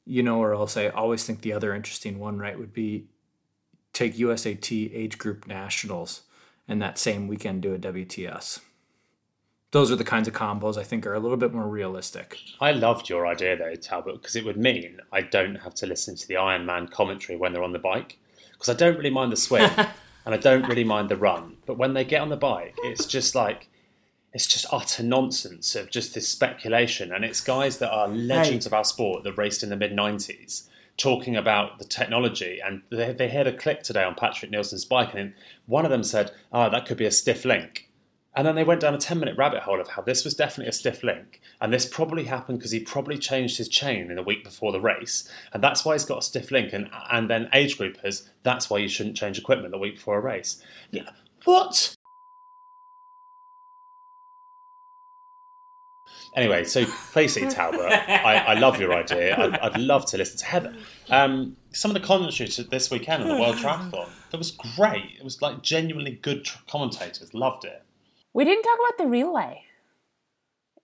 you 0.09 0.23
know, 0.23 0.39
or 0.41 0.55
else 0.55 0.77
I 0.77 0.87
always 0.89 1.25
think 1.25 1.41
the 1.41 1.53
other 1.53 1.75
interesting 1.75 2.21
one, 2.21 2.39
right, 2.39 2.57
would 2.57 2.73
be 2.73 3.07
take 3.97 4.17
USAT 4.17 4.95
age 4.95 5.19
group 5.19 5.47
nationals 5.47 6.23
and 6.69 6.83
that 6.83 6.99
same 6.99 7.29
weekend 7.29 7.63
do 7.63 7.75
a 7.75 7.79
WTS. 7.79 8.61
Those 9.71 9.91
are 9.91 9.97
the 9.97 10.05
kinds 10.05 10.29
of 10.29 10.35
combos 10.35 10.77
I 10.77 10.85
think 10.85 11.07
are 11.07 11.15
a 11.15 11.19
little 11.19 11.37
bit 11.37 11.53
more 11.53 11.67
realistic. 11.67 12.39
I 12.61 12.73
loved 12.73 13.09
your 13.09 13.27
idea 13.27 13.57
though, 13.57 13.75
Talbot, 13.75 14.21
because 14.21 14.37
it 14.37 14.45
would 14.45 14.57
mean 14.57 15.01
I 15.13 15.23
don't 15.23 15.57
have 15.57 15.75
to 15.77 15.87
listen 15.87 16.15
to 16.17 16.29
the 16.29 16.35
Ironman 16.35 16.91
commentary 16.91 17.37
when 17.39 17.53
they're 17.53 17.63
on 17.63 17.73
the 17.73 17.79
bike. 17.79 18.19
Because 18.53 18.69
I 18.69 18.75
don't 18.75 18.97
really 18.97 19.11
mind 19.11 19.33
the 19.33 19.37
swim 19.37 19.71
and 19.77 20.35
I 20.35 20.37
don't 20.37 20.69
really 20.69 20.85
mind 20.85 21.09
the 21.09 21.17
run. 21.17 21.57
But 21.67 21.79
when 21.79 21.95
they 21.95 22.05
get 22.05 22.21
on 22.21 22.29
the 22.29 22.37
bike, 22.37 22.75
it's 22.85 23.07
just 23.07 23.35
like, 23.35 23.69
it's 24.33 24.47
just 24.47 24.67
utter 24.71 25.03
nonsense 25.03 25.75
of 25.75 25.91
just 25.91 26.15
this 26.15 26.29
speculation. 26.29 27.13
And 27.13 27.25
it's 27.25 27.41
guys 27.41 27.79
that 27.79 27.91
are 27.91 28.09
legends 28.09 28.67
of 28.67 28.75
our 28.75 28.85
sport 28.85 29.25
that 29.25 29.39
raced 29.39 29.63
in 29.63 29.71
the 29.71 29.77
mid 29.77 29.93
90s 29.93 30.69
talking 30.97 31.37
about 31.37 31.79
the 31.79 31.85
technology. 31.85 32.61
And 32.65 32.83
they, 32.91 33.13
they 33.13 33.29
heard 33.29 33.47
a 33.47 33.57
click 33.57 33.83
today 33.83 34.05
on 34.05 34.15
Patrick 34.15 34.51
Nilsson's 34.51 34.85
bike, 34.85 35.15
and 35.15 35.35
one 35.67 35.85
of 35.85 35.91
them 35.91 36.05
said, 36.05 36.33
oh, 36.53 36.71
that 36.71 36.87
could 36.87 36.97
be 36.97 37.07
a 37.07 37.11
stiff 37.11 37.45
link. 37.45 37.91
And 38.37 38.47
then 38.47 38.55
they 38.55 38.65
went 38.65 38.83
down 38.83 38.95
a 38.95 38.99
10 38.99 39.19
minute 39.19 39.39
rabbit 39.39 39.63
hole 39.63 39.81
of 39.81 39.89
how 39.89 40.03
this 40.03 40.23
was 40.23 40.35
definitely 40.35 40.69
a 40.69 40.73
stiff 40.73 41.03
link. 41.03 41.41
And 41.63 41.73
this 41.73 41.87
probably 41.87 42.25
happened 42.25 42.59
because 42.59 42.71
he 42.71 42.81
probably 42.81 43.17
changed 43.17 43.57
his 43.57 43.69
chain 43.69 44.11
in 44.11 44.17
the 44.17 44.23
week 44.23 44.45
before 44.45 44.73
the 44.73 44.81
race. 44.81 45.33
And 45.55 45.65
that's 45.65 45.87
why 45.87 45.95
he's 45.95 46.05
got 46.05 46.19
a 46.19 46.23
stiff 46.23 46.51
link. 46.51 46.75
And, 46.75 46.91
and 47.11 47.31
then 47.31 47.49
age 47.55 47.79
groupers, 47.79 48.29
that's 48.43 48.69
why 48.69 48.77
you 48.77 48.89
shouldn't 48.89 49.17
change 49.17 49.39
equipment 49.39 49.73
the 49.73 49.79
week 49.79 49.95
before 49.95 50.19
a 50.19 50.21
race. 50.21 50.63
Yeah. 50.91 51.09
What? 51.45 51.95
Anyway, 56.37 56.65
so 56.65 56.85
basically, 57.15 57.49
Talbot, 57.49 57.81
I, 57.81 58.45
I 58.49 58.55
love 58.59 58.79
your 58.79 58.93
idea. 58.93 59.35
I'd, 59.39 59.59
I'd 59.59 59.81
love 59.81 60.05
to 60.07 60.19
listen 60.19 60.37
to 60.39 60.45
Heather. 60.45 60.77
Um, 61.09 61.57
some 61.73 61.91
of 61.91 61.95
the 62.01 62.07
commentary 62.07 62.49
to 62.51 62.63
this 62.65 62.91
weekend 62.91 63.23
on 63.23 63.29
the 63.31 63.37
World 63.41 63.57
Triathlon, 63.57 64.09
that 64.31 64.37
was 64.37 64.51
great. 64.51 65.17
It 65.19 65.25
was 65.25 65.41
like 65.41 65.63
genuinely 65.63 66.11
good 66.13 66.45
tr- 66.45 66.59
commentators. 66.69 67.33
Loved 67.33 67.65
it. 67.65 67.83
We 68.35 68.45
didn't 68.45 68.65
talk 68.65 68.79
about 68.87 68.99
the 69.05 69.11
relay. 69.11 69.63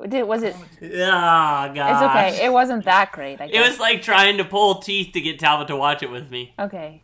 Did, 0.09 0.23
was 0.25 0.43
it? 0.43 0.57
Ah, 1.05 1.67
It's 1.71 2.03
okay. 2.37 2.45
It 2.47 2.51
wasn't 2.53 2.85
that 2.87 3.13
great. 3.13 3.41
I 3.41 3.45
It 3.45 3.61
was 3.61 3.79
like 3.79 4.01
trying 4.03 4.39
to 4.39 4.45
pull 4.45 4.77
teeth 4.81 5.13
to 5.13 5.21
get 5.21 5.39
Talbot 5.39 5.69
to 5.69 5.77
watch 5.77 6.03
it 6.03 6.11
with 6.11 6.31
me. 6.31 6.55
okay. 6.59 7.03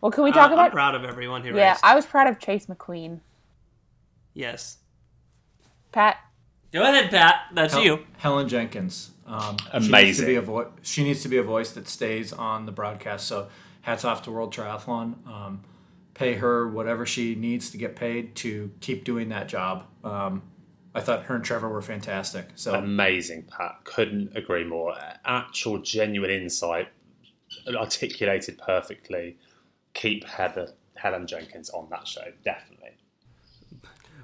Well, 0.00 0.10
can 0.12 0.24
we 0.24 0.30
talk 0.32 0.50
Uh, 0.52 0.56
I'm 0.56 0.70
proud 0.70 0.94
of 0.94 1.04
everyone 1.04 1.42
who 1.42 1.54
Yeah, 1.56 1.70
raced. 1.72 1.84
I 1.84 1.94
was 1.94 2.06
proud 2.06 2.26
of 2.28 2.38
Chase 2.38 2.66
McQueen. 2.66 3.20
yes. 4.34 4.78
Pat, 5.90 6.16
Go 6.72 6.82
ahead, 6.82 7.10
Pat. 7.10 7.42
That's 7.54 7.72
Hel- 7.74 7.82
you. 7.84 8.06
Helen 8.18 8.48
Jenkins. 8.48 9.12
Um, 9.26 9.56
She 9.58 9.64
needs, 9.64 9.70
to 9.70 9.76
Amazing. 9.88 10.26
be 10.26 10.34
a 10.36 10.40
vo- 10.42 10.72
she 10.82 11.04
needs 11.04 11.22
to 11.22 11.28
be 11.28 11.36
a 11.38 11.42
voice 11.42 11.72
that 11.72 11.88
stays 11.88 12.32
on 12.32 12.66
the 12.66 12.72
broadcast. 12.72 13.26
So 13.26 13.48
hats 13.82 14.04
off 14.04 14.22
to 14.22 14.30
World 14.30 14.54
Triathlon. 14.54 15.26
Um, 15.26 15.64
pay 16.14 16.34
her 16.34 16.68
whatever 16.68 17.06
she 17.06 17.34
needs 17.34 17.70
to 17.70 17.78
get 17.78 17.94
paid 17.96 18.34
to 18.36 18.70
keep 18.80 19.04
doing 19.04 19.28
that 19.30 19.48
job. 19.48 19.84
Um, 20.04 20.42
I 20.94 21.00
thought 21.00 21.24
her 21.24 21.36
and 21.36 21.44
Trevor 21.44 21.68
were 21.68 21.82
fantastic. 21.82 22.48
So 22.56 22.74
Amazing, 22.74 23.44
Pat. 23.44 23.84
Couldn't 23.84 24.36
agree 24.36 24.64
more. 24.64 24.94
Actual, 25.24 25.78
genuine 25.78 26.30
insight, 26.30 26.88
articulated 27.74 28.58
perfectly. 28.58 29.38
Keep 29.94 30.24
Heather 30.24 30.72
Helen 30.96 31.26
Jenkins 31.26 31.70
on 31.70 31.88
that 31.90 32.06
show, 32.08 32.24
definitely. 32.44 32.90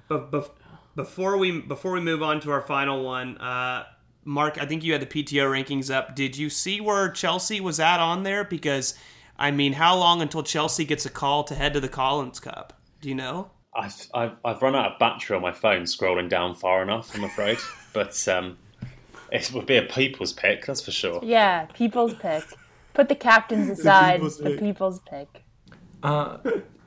But 0.09 0.31
bef- 0.33 0.51
before 0.97 1.37
we 1.37 1.61
before 1.61 1.93
we 1.93 2.01
move 2.01 2.23
on 2.23 2.41
to 2.41 2.51
our 2.51 2.63
final 2.63 3.05
one, 3.05 3.39
uh, 3.39 3.85
Mark, 4.25 4.61
I 4.61 4.67
think 4.67 4.85
you 4.85 4.93
had 4.93 5.03
the 5.03 5.07
PTO 5.07 5.51
rankings 5.51 5.93
up. 5.93 6.15
Did 6.15 6.37
you 6.37 6.49
see 6.49 6.81
where 6.81 7.11
Chelsea 7.11 7.61
was 7.61 7.79
at 7.81 8.01
on 8.01 8.23
there? 8.23 8.45
Because 8.45 8.95
I 9.39 9.51
mean, 9.51 9.75
how 9.75 9.97
long 9.97 10.23
until 10.23 10.43
Chelsea 10.43 10.85
gets 10.85 11.05
a 11.05 11.11
call 11.11 11.45
to 11.45 11.55
head 11.55 11.75
to 11.75 11.81
the 11.81 11.89
Collins 11.89 12.41
Cup? 12.41 12.81
Do 13.01 13.09
you 13.09 13.15
know? 13.15 13.51
I've, 13.77 13.95
I've, 14.15 14.37
I've 14.45 14.63
run 14.63 14.77
out 14.77 14.93
of 14.93 14.99
battery 15.01 15.35
on 15.35 15.43
my 15.43 15.51
phone 15.51 15.83
scrolling 15.83 16.29
down 16.29 16.55
far 16.55 16.83
enough, 16.83 17.15
I'm 17.15 17.25
afraid. 17.25 17.59
but 17.93 18.27
um, 18.29 18.57
it 19.33 19.51
would 19.53 19.67
be 19.67 19.77
a 19.77 19.83
people's 19.83 20.33
pick, 20.33 20.65
that's 20.65 20.81
for 20.81 20.93
sure. 20.93 21.21
yeah, 21.23 21.67
people's 21.75 22.15
pick. 22.15 22.45
Put 22.93 23.09
the 23.09 23.17
captains 23.17 23.69
aside. 23.69 24.21
The 24.39 24.57
people's 24.59 25.01
pick. 25.01 25.45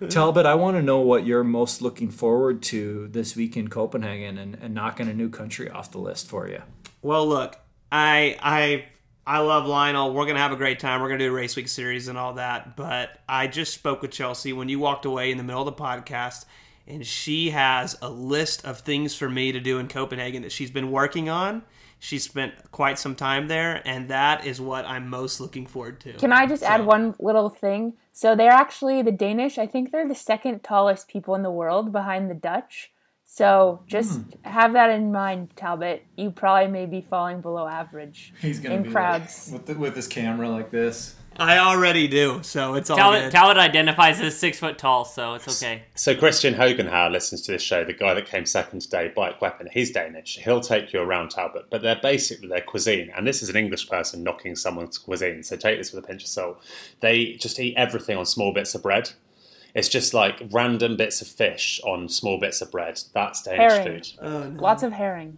Talbot, 0.10 0.45
I 0.45 0.56
want 0.56 0.78
to 0.78 0.84
know 0.84 1.00
what 1.00 1.26
you're 1.26 1.43
most 1.43 1.82
looking 1.82 2.12
forward 2.12 2.62
to 2.64 3.08
this 3.08 3.36
week 3.36 3.58
in 3.58 3.68
Copenhagen 3.68 4.38
and, 4.38 4.56
and 4.56 4.74
knocking 4.74 5.08
a 5.08 5.14
new 5.14 5.30
country 5.30 5.70
off 5.70 5.91
the 5.91 5.98
list 5.98 6.28
for 6.28 6.48
you. 6.48 6.62
Well, 7.02 7.28
look, 7.28 7.58
I 7.91 8.38
I 8.41 8.86
I 9.26 9.39
love 9.39 9.66
Lionel. 9.66 10.14
We're 10.14 10.26
gonna 10.26 10.39
have 10.39 10.52
a 10.52 10.58
great 10.58 10.80
time. 10.80 11.02
We're 11.02 11.10
gonna 11.10 11.20
do 11.20 11.30
a 11.30 11.36
race 11.36 11.56
week 11.56 11.68
series 11.68 12.08
and 12.08 12.18
all 12.18 12.34
that. 12.34 12.76
But 12.76 13.20
I 13.28 13.48
just 13.48 13.74
spoke 13.74 14.02
with 14.02 14.12
Chelsea 14.12 14.54
when 14.54 14.70
you 14.70 14.80
walked 14.80 15.06
away 15.06 15.32
in 15.32 15.38
the 15.38 15.43
middle 15.43 15.68
of 15.68 15.78
the 15.78 15.84
podcast, 15.84 16.45
and 16.88 17.05
she 17.05 17.49
has 17.51 17.97
a 18.01 18.09
list 18.09 18.65
of 18.65 18.79
things 18.79 19.15
for 19.15 19.29
me 19.29 19.51
to 19.51 19.59
do 19.59 19.79
in 19.79 19.88
Copenhagen 19.88 20.41
that 20.43 20.51
she's 20.51 20.71
been 20.71 20.91
working 20.91 21.29
on. 21.29 21.63
She 21.99 22.19
spent 22.19 22.71
quite 22.71 22.99
some 22.99 23.15
time 23.15 23.47
there, 23.47 23.81
and 23.83 24.09
that 24.09 24.45
is 24.45 24.61
what 24.61 24.85
I'm 24.85 25.09
most 25.09 25.39
looking 25.39 25.65
forward 25.65 25.99
to. 26.01 26.13
Can 26.13 26.31
I 26.31 26.45
just 26.45 26.61
add 26.61 26.85
one 26.85 27.15
little 27.19 27.49
thing? 27.49 27.93
So 28.13 28.35
they're 28.35 28.51
actually 28.51 29.01
the 29.01 29.11
Danish. 29.11 29.57
I 29.57 29.65
think 29.65 29.91
they're 29.91 30.07
the 30.07 30.15
second 30.15 30.63
tallest 30.63 31.07
people 31.07 31.33
in 31.33 31.41
the 31.41 31.51
world 31.51 31.91
behind 31.91 32.29
the 32.29 32.35
Dutch. 32.35 32.91
So 33.30 33.82
just 33.88 34.19
hmm. 34.19 34.30
have 34.43 34.73
that 34.73 34.89
in 34.89 35.11
mind, 35.11 35.49
Talbot. 35.57 36.03
You 36.15 36.32
probably 36.32 36.71
may 36.71 36.86
be 36.86 37.01
falling 37.01 37.41
below 37.41 37.67
average 37.67 38.34
He's 38.41 38.59
gonna 38.59 38.75
in 38.75 38.84
be 38.84 38.89
crowds. 38.89 39.51
like, 39.51 39.59
with 39.59 39.67
the, 39.67 39.80
with 39.80 39.95
his 39.95 40.07
camera 40.07 40.49
like 40.49 40.71
this. 40.71 41.15
I 41.39 41.59
already 41.59 42.07
do, 42.07 42.39
so 42.41 42.73
it's 42.73 42.89
all 42.89 42.97
Talbot, 42.97 43.23
good. 43.25 43.32
Talbot 43.32 43.57
identifies 43.57 44.19
as 44.21 44.36
six 44.36 44.57
foot 44.57 44.80
tall, 44.80 45.05
so 45.05 45.36
it's 45.36 45.61
okay. 45.61 45.84
So 45.93 46.15
Kristian 46.15 46.55
Høgenhaug 46.55 47.11
listens 47.11 47.43
to 47.43 47.51
this 47.51 47.61
show, 47.61 47.84
the 47.84 47.93
guy 47.93 48.15
that 48.15 48.25
came 48.25 48.45
second 48.45 48.82
today, 48.82 49.11
Bike 49.15 49.39
Weapon. 49.39 49.67
He's 49.71 49.91
Danish. 49.91 50.39
He'll 50.43 50.61
take 50.61 50.93
you 50.93 51.01
around 51.01 51.30
Talbot, 51.30 51.65
but 51.69 51.84
they're 51.84 51.99
basically 52.01 52.47
their 52.47 52.61
cuisine, 52.61 53.11
and 53.15 53.28
this 53.28 53.43
is 53.43 53.49
an 53.49 53.55
English 53.55 53.88
person 53.88 54.23
knocking 54.23 54.55
someone's 54.55 54.97
cuisine. 54.97 55.43
So 55.43 55.57
take 55.57 55.78
this 55.78 55.93
with 55.93 56.03
a 56.03 56.07
pinch 56.07 56.23
of 56.23 56.30
salt. 56.30 56.63
They 57.01 57.34
just 57.34 57.59
eat 57.59 57.75
everything 57.78 58.17
on 58.17 58.25
small 58.25 58.51
bits 58.51 58.73
of 58.73 58.82
bread. 58.82 59.11
It's 59.78 59.89
just 59.89 60.13
like 60.13 60.41
random 60.51 60.97
bits 60.97 61.21
of 61.21 61.28
fish 61.28 61.80
on 61.84 62.09
small 62.09 62.39
bits 62.39 62.61
of 62.61 62.71
bread. 62.71 62.99
That's 63.13 63.43
Danish 63.43 63.73
Herring. 63.73 64.03
food. 64.03 64.11
Oh, 64.21 64.51
Lots 64.55 64.82
of 64.82 64.91
herring. 64.91 65.38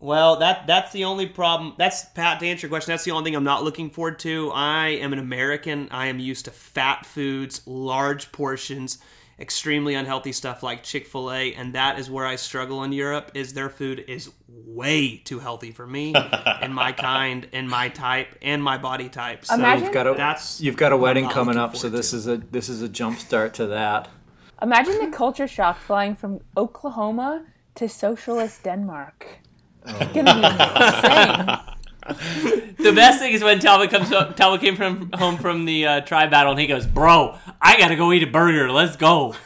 Well, 0.00 0.34
that 0.40 0.66
that's 0.66 0.90
the 0.90 1.04
only 1.04 1.26
problem. 1.26 1.74
That's 1.78 2.04
Pat 2.06 2.40
to 2.40 2.46
answer 2.48 2.66
your 2.66 2.70
question. 2.70 2.90
That's 2.90 3.04
the 3.04 3.12
only 3.12 3.22
thing 3.28 3.36
I'm 3.36 3.44
not 3.44 3.62
looking 3.62 3.88
forward 3.88 4.18
to. 4.20 4.50
I 4.52 4.88
am 4.88 5.12
an 5.12 5.20
American. 5.20 5.86
I 5.92 6.08
am 6.08 6.18
used 6.18 6.46
to 6.46 6.50
fat 6.50 7.06
foods, 7.06 7.64
large 7.64 8.32
portions, 8.32 8.98
extremely 9.42 9.94
unhealthy 9.94 10.32
stuff 10.32 10.62
like 10.62 10.82
Chick 10.82 11.06
Fil 11.06 11.30
A, 11.32 11.52
and 11.54 11.74
that 11.74 11.98
is 11.98 12.08
where 12.08 12.24
I 12.24 12.36
struggle 12.36 12.82
in 12.84 12.92
Europe. 12.92 13.32
Is 13.34 13.52
their 13.52 13.68
food 13.68 14.04
is 14.08 14.30
way 14.48 15.18
too 15.24 15.40
healthy 15.40 15.72
for 15.72 15.86
me 15.86 16.14
and 16.62 16.72
my 16.74 16.92
kind 16.92 17.48
and 17.52 17.68
my 17.68 17.88
type 17.90 18.28
and 18.40 18.62
my 18.62 18.78
body 18.78 19.08
type. 19.08 19.44
So 19.44 19.54
Imagine- 19.54 19.84
You've 19.84 19.92
got 19.94 20.06
a 20.06 20.14
that's 20.14 20.60
you've 20.60 20.76
got 20.76 20.92
a 20.92 20.96
wedding 20.96 21.28
coming 21.28 21.58
up, 21.58 21.76
so 21.76 21.88
this 21.90 22.10
to. 22.10 22.16
is 22.16 22.26
a 22.28 22.36
this 22.38 22.68
is 22.68 22.80
a 22.82 22.88
jump 22.88 23.18
start 23.18 23.52
to 23.54 23.66
that. 23.66 24.08
Imagine 24.62 24.98
the 25.10 25.16
culture 25.16 25.48
shock 25.48 25.76
flying 25.80 26.14
from 26.14 26.38
Oklahoma 26.56 27.44
to 27.74 27.88
socialist 27.88 28.62
Denmark. 28.62 29.26
It's 29.84 30.12
gonna 30.12 30.34
be 30.34 30.46
insane. 30.86 31.58
The 32.04 32.92
best 32.92 33.20
thing 33.20 33.32
is 33.32 33.44
when 33.44 33.60
Talbot 33.60 33.90
comes 33.90 34.10
up, 34.10 34.36
Talbot 34.36 34.60
came 34.60 34.74
from 34.76 35.12
home 35.12 35.36
from 35.36 35.66
the 35.66 35.86
uh, 35.86 36.00
tri 36.00 36.26
battle 36.26 36.52
and 36.52 36.60
he 36.60 36.66
goes, 36.66 36.86
"Bro, 36.86 37.38
I 37.60 37.78
gotta 37.78 37.94
go 37.94 38.12
eat 38.12 38.22
a 38.22 38.26
burger. 38.26 38.70
Let's 38.70 38.96
go." 38.96 39.36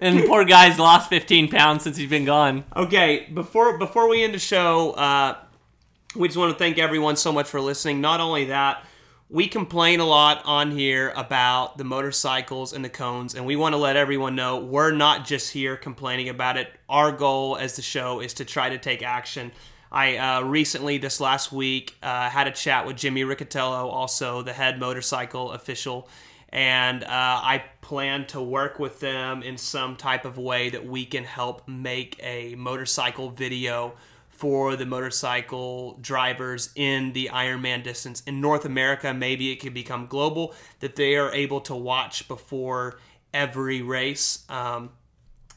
And 0.00 0.18
the 0.18 0.26
poor 0.26 0.44
guy's 0.44 0.78
lost 0.78 1.08
15 1.08 1.48
pounds 1.48 1.82
since 1.82 1.96
he's 1.96 2.10
been 2.10 2.24
gone. 2.24 2.64
Okay, 2.76 3.28
before 3.32 3.78
before 3.78 4.08
we 4.08 4.22
end 4.22 4.34
the 4.34 4.38
show, 4.38 4.92
uh, 4.92 5.36
we 6.16 6.28
just 6.28 6.38
want 6.38 6.52
to 6.52 6.58
thank 6.58 6.78
everyone 6.78 7.16
so 7.16 7.32
much 7.32 7.48
for 7.48 7.60
listening. 7.60 8.00
Not 8.00 8.20
only 8.20 8.46
that, 8.46 8.84
we 9.30 9.46
complain 9.46 10.00
a 10.00 10.06
lot 10.06 10.42
on 10.46 10.70
here 10.70 11.12
about 11.14 11.76
the 11.76 11.84
motorcycles 11.84 12.72
and 12.72 12.84
the 12.84 12.88
cones, 12.88 13.34
and 13.34 13.44
we 13.44 13.56
want 13.56 13.74
to 13.74 13.76
let 13.76 13.96
everyone 13.96 14.34
know 14.34 14.58
we're 14.58 14.92
not 14.92 15.26
just 15.26 15.52
here 15.52 15.76
complaining 15.76 16.28
about 16.28 16.56
it. 16.56 16.68
Our 16.88 17.12
goal 17.12 17.56
as 17.56 17.76
the 17.76 17.82
show 17.82 18.20
is 18.20 18.34
to 18.34 18.44
try 18.44 18.70
to 18.70 18.78
take 18.78 19.02
action. 19.02 19.52
I 19.90 20.16
uh, 20.16 20.42
recently, 20.42 20.98
this 20.98 21.20
last 21.20 21.52
week, 21.52 21.96
uh, 22.02 22.28
had 22.28 22.46
a 22.46 22.50
chat 22.52 22.86
with 22.86 22.96
Jimmy 22.96 23.22
Riccitello, 23.22 23.90
also 23.90 24.42
the 24.42 24.52
head 24.52 24.78
motorcycle 24.78 25.52
official, 25.52 26.08
and 26.50 27.04
uh, 27.04 27.08
I 27.08 27.64
plan 27.80 28.26
to 28.28 28.40
work 28.40 28.78
with 28.78 29.00
them 29.00 29.42
in 29.42 29.56
some 29.56 29.96
type 29.96 30.24
of 30.24 30.38
way 30.38 30.70
that 30.70 30.86
we 30.86 31.04
can 31.04 31.24
help 31.24 31.66
make 31.68 32.18
a 32.22 32.54
motorcycle 32.54 33.30
video 33.30 33.94
for 34.28 34.76
the 34.76 34.86
motorcycle 34.86 35.98
drivers 36.00 36.70
in 36.76 37.12
the 37.12 37.30
Ironman 37.32 37.82
distance. 37.82 38.22
In 38.26 38.40
North 38.40 38.64
America, 38.64 39.12
maybe 39.12 39.50
it 39.50 39.56
could 39.56 39.74
become 39.74 40.06
global, 40.06 40.54
that 40.80 40.96
they 40.96 41.16
are 41.16 41.32
able 41.32 41.60
to 41.62 41.74
watch 41.74 42.28
before 42.28 42.98
every 43.34 43.82
race. 43.82 44.44
Um, 44.48 44.90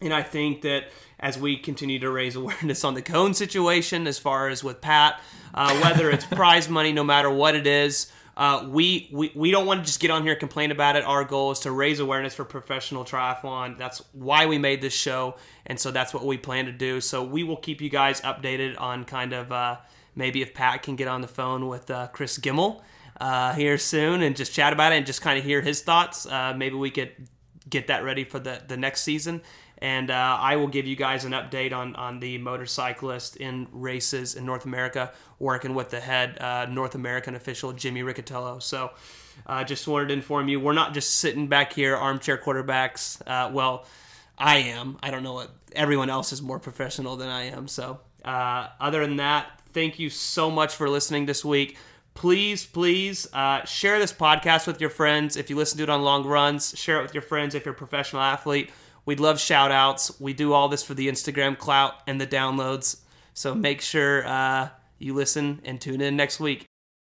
and 0.01 0.13
I 0.13 0.23
think 0.23 0.61
that 0.61 0.85
as 1.19 1.37
we 1.37 1.57
continue 1.57 1.99
to 1.99 2.09
raise 2.09 2.35
awareness 2.35 2.83
on 2.83 2.93
the 2.93 3.01
cone 3.01 3.33
situation, 3.33 4.07
as 4.07 4.19
far 4.19 4.49
as 4.49 4.63
with 4.63 4.81
Pat, 4.81 5.21
uh, 5.53 5.79
whether 5.81 6.09
it's 6.09 6.25
prize 6.31 6.67
money, 6.67 6.91
no 6.91 7.03
matter 7.03 7.29
what 7.29 7.55
it 7.55 7.67
is, 7.67 8.11
uh, 8.37 8.65
we, 8.69 9.09
we 9.11 9.31
we 9.35 9.51
don't 9.51 9.65
want 9.65 9.81
to 9.81 9.85
just 9.85 9.99
get 9.99 10.09
on 10.09 10.23
here 10.23 10.31
and 10.31 10.39
complain 10.39 10.71
about 10.71 10.95
it. 10.95 11.03
Our 11.03 11.25
goal 11.25 11.51
is 11.51 11.59
to 11.59 11.71
raise 11.71 11.99
awareness 11.99 12.33
for 12.33 12.45
professional 12.45 13.03
triathlon. 13.03 13.77
That's 13.77 14.01
why 14.13 14.45
we 14.45 14.57
made 14.57 14.81
this 14.81 14.93
show, 14.93 15.35
and 15.65 15.77
so 15.77 15.91
that's 15.91 16.13
what 16.13 16.25
we 16.25 16.37
plan 16.37 16.65
to 16.65 16.71
do. 16.71 17.01
So 17.01 17.23
we 17.23 17.43
will 17.43 17.57
keep 17.57 17.81
you 17.81 17.89
guys 17.89 18.21
updated 18.21 18.79
on 18.79 19.03
kind 19.03 19.33
of 19.33 19.51
uh, 19.51 19.77
maybe 20.15 20.41
if 20.41 20.53
Pat 20.53 20.81
can 20.81 20.95
get 20.95 21.07
on 21.07 21.21
the 21.21 21.27
phone 21.27 21.67
with 21.67 21.91
uh, 21.91 22.07
Chris 22.07 22.37
Gimmel 22.39 22.81
uh, 23.19 23.53
here 23.53 23.77
soon 23.77 24.21
and 24.23 24.35
just 24.35 24.53
chat 24.53 24.73
about 24.73 24.93
it 24.93 24.95
and 24.95 25.05
just 25.05 25.21
kind 25.21 25.37
of 25.37 25.43
hear 25.43 25.61
his 25.61 25.81
thoughts. 25.81 26.25
Uh, 26.25 26.53
maybe 26.55 26.75
we 26.75 26.89
could 26.89 27.11
get 27.69 27.87
that 27.87 28.03
ready 28.03 28.23
for 28.23 28.39
the, 28.39 28.61
the 28.67 28.77
next 28.77 29.01
season. 29.01 29.41
And 29.81 30.11
uh, 30.11 30.37
I 30.39 30.57
will 30.57 30.67
give 30.67 30.85
you 30.85 30.95
guys 30.95 31.25
an 31.25 31.31
update 31.31 31.73
on, 31.73 31.95
on 31.95 32.19
the 32.19 32.37
motorcyclist 32.37 33.37
in 33.37 33.67
races 33.71 34.35
in 34.35 34.45
North 34.45 34.65
America, 34.65 35.11
working 35.39 35.73
with 35.73 35.89
the 35.89 35.99
head 35.99 36.37
uh, 36.39 36.67
North 36.67 36.93
American 36.93 37.33
official, 37.33 37.73
Jimmy 37.73 38.03
Riccitello. 38.03 38.61
So 38.61 38.91
uh, 39.47 39.63
just 39.63 39.87
wanted 39.87 40.09
to 40.09 40.13
inform 40.13 40.49
you, 40.49 40.59
we're 40.59 40.73
not 40.73 40.93
just 40.93 41.15
sitting 41.15 41.47
back 41.47 41.73
here, 41.73 41.95
armchair 41.95 42.37
quarterbacks. 42.37 43.21
Uh, 43.25 43.51
well, 43.51 43.85
I 44.37 44.57
am. 44.57 44.97
I 45.01 45.09
don't 45.09 45.23
know 45.23 45.33
what 45.33 45.51
everyone 45.73 46.09
else 46.09 46.31
is 46.31 46.41
more 46.41 46.59
professional 46.59 47.15
than 47.15 47.29
I 47.29 47.45
am. 47.45 47.67
So, 47.67 47.99
uh, 48.23 48.67
other 48.79 49.01
than 49.05 49.17
that, 49.17 49.61
thank 49.73 49.97
you 49.97 50.09
so 50.09 50.51
much 50.51 50.75
for 50.75 50.89
listening 50.89 51.25
this 51.25 51.43
week. 51.43 51.77
Please, 52.13 52.65
please 52.65 53.27
uh, 53.33 53.63
share 53.65 53.97
this 53.97 54.11
podcast 54.13 54.67
with 54.67 54.81
your 54.81 54.89
friends. 54.89 55.37
If 55.37 55.49
you 55.49 55.55
listen 55.55 55.77
to 55.77 55.83
it 55.83 55.89
on 55.89 56.01
long 56.01 56.25
runs, 56.25 56.77
share 56.77 56.99
it 56.99 57.03
with 57.03 57.13
your 57.13 57.21
friends 57.21 57.55
if 57.55 57.65
you're 57.65 57.73
a 57.73 57.77
professional 57.77 58.21
athlete. 58.21 58.69
We'd 59.05 59.19
love 59.19 59.39
shout 59.39 59.71
outs. 59.71 60.19
We 60.19 60.33
do 60.33 60.53
all 60.53 60.69
this 60.69 60.83
for 60.83 60.93
the 60.93 61.07
Instagram 61.07 61.57
clout 61.57 61.95
and 62.07 62.19
the 62.19 62.27
downloads. 62.27 63.01
So 63.33 63.55
make 63.55 63.81
sure 63.81 64.25
uh, 64.27 64.69
you 64.99 65.13
listen 65.13 65.61
and 65.65 65.79
tune 65.81 66.01
in 66.01 66.15
next 66.15 66.39
week. 66.39 66.70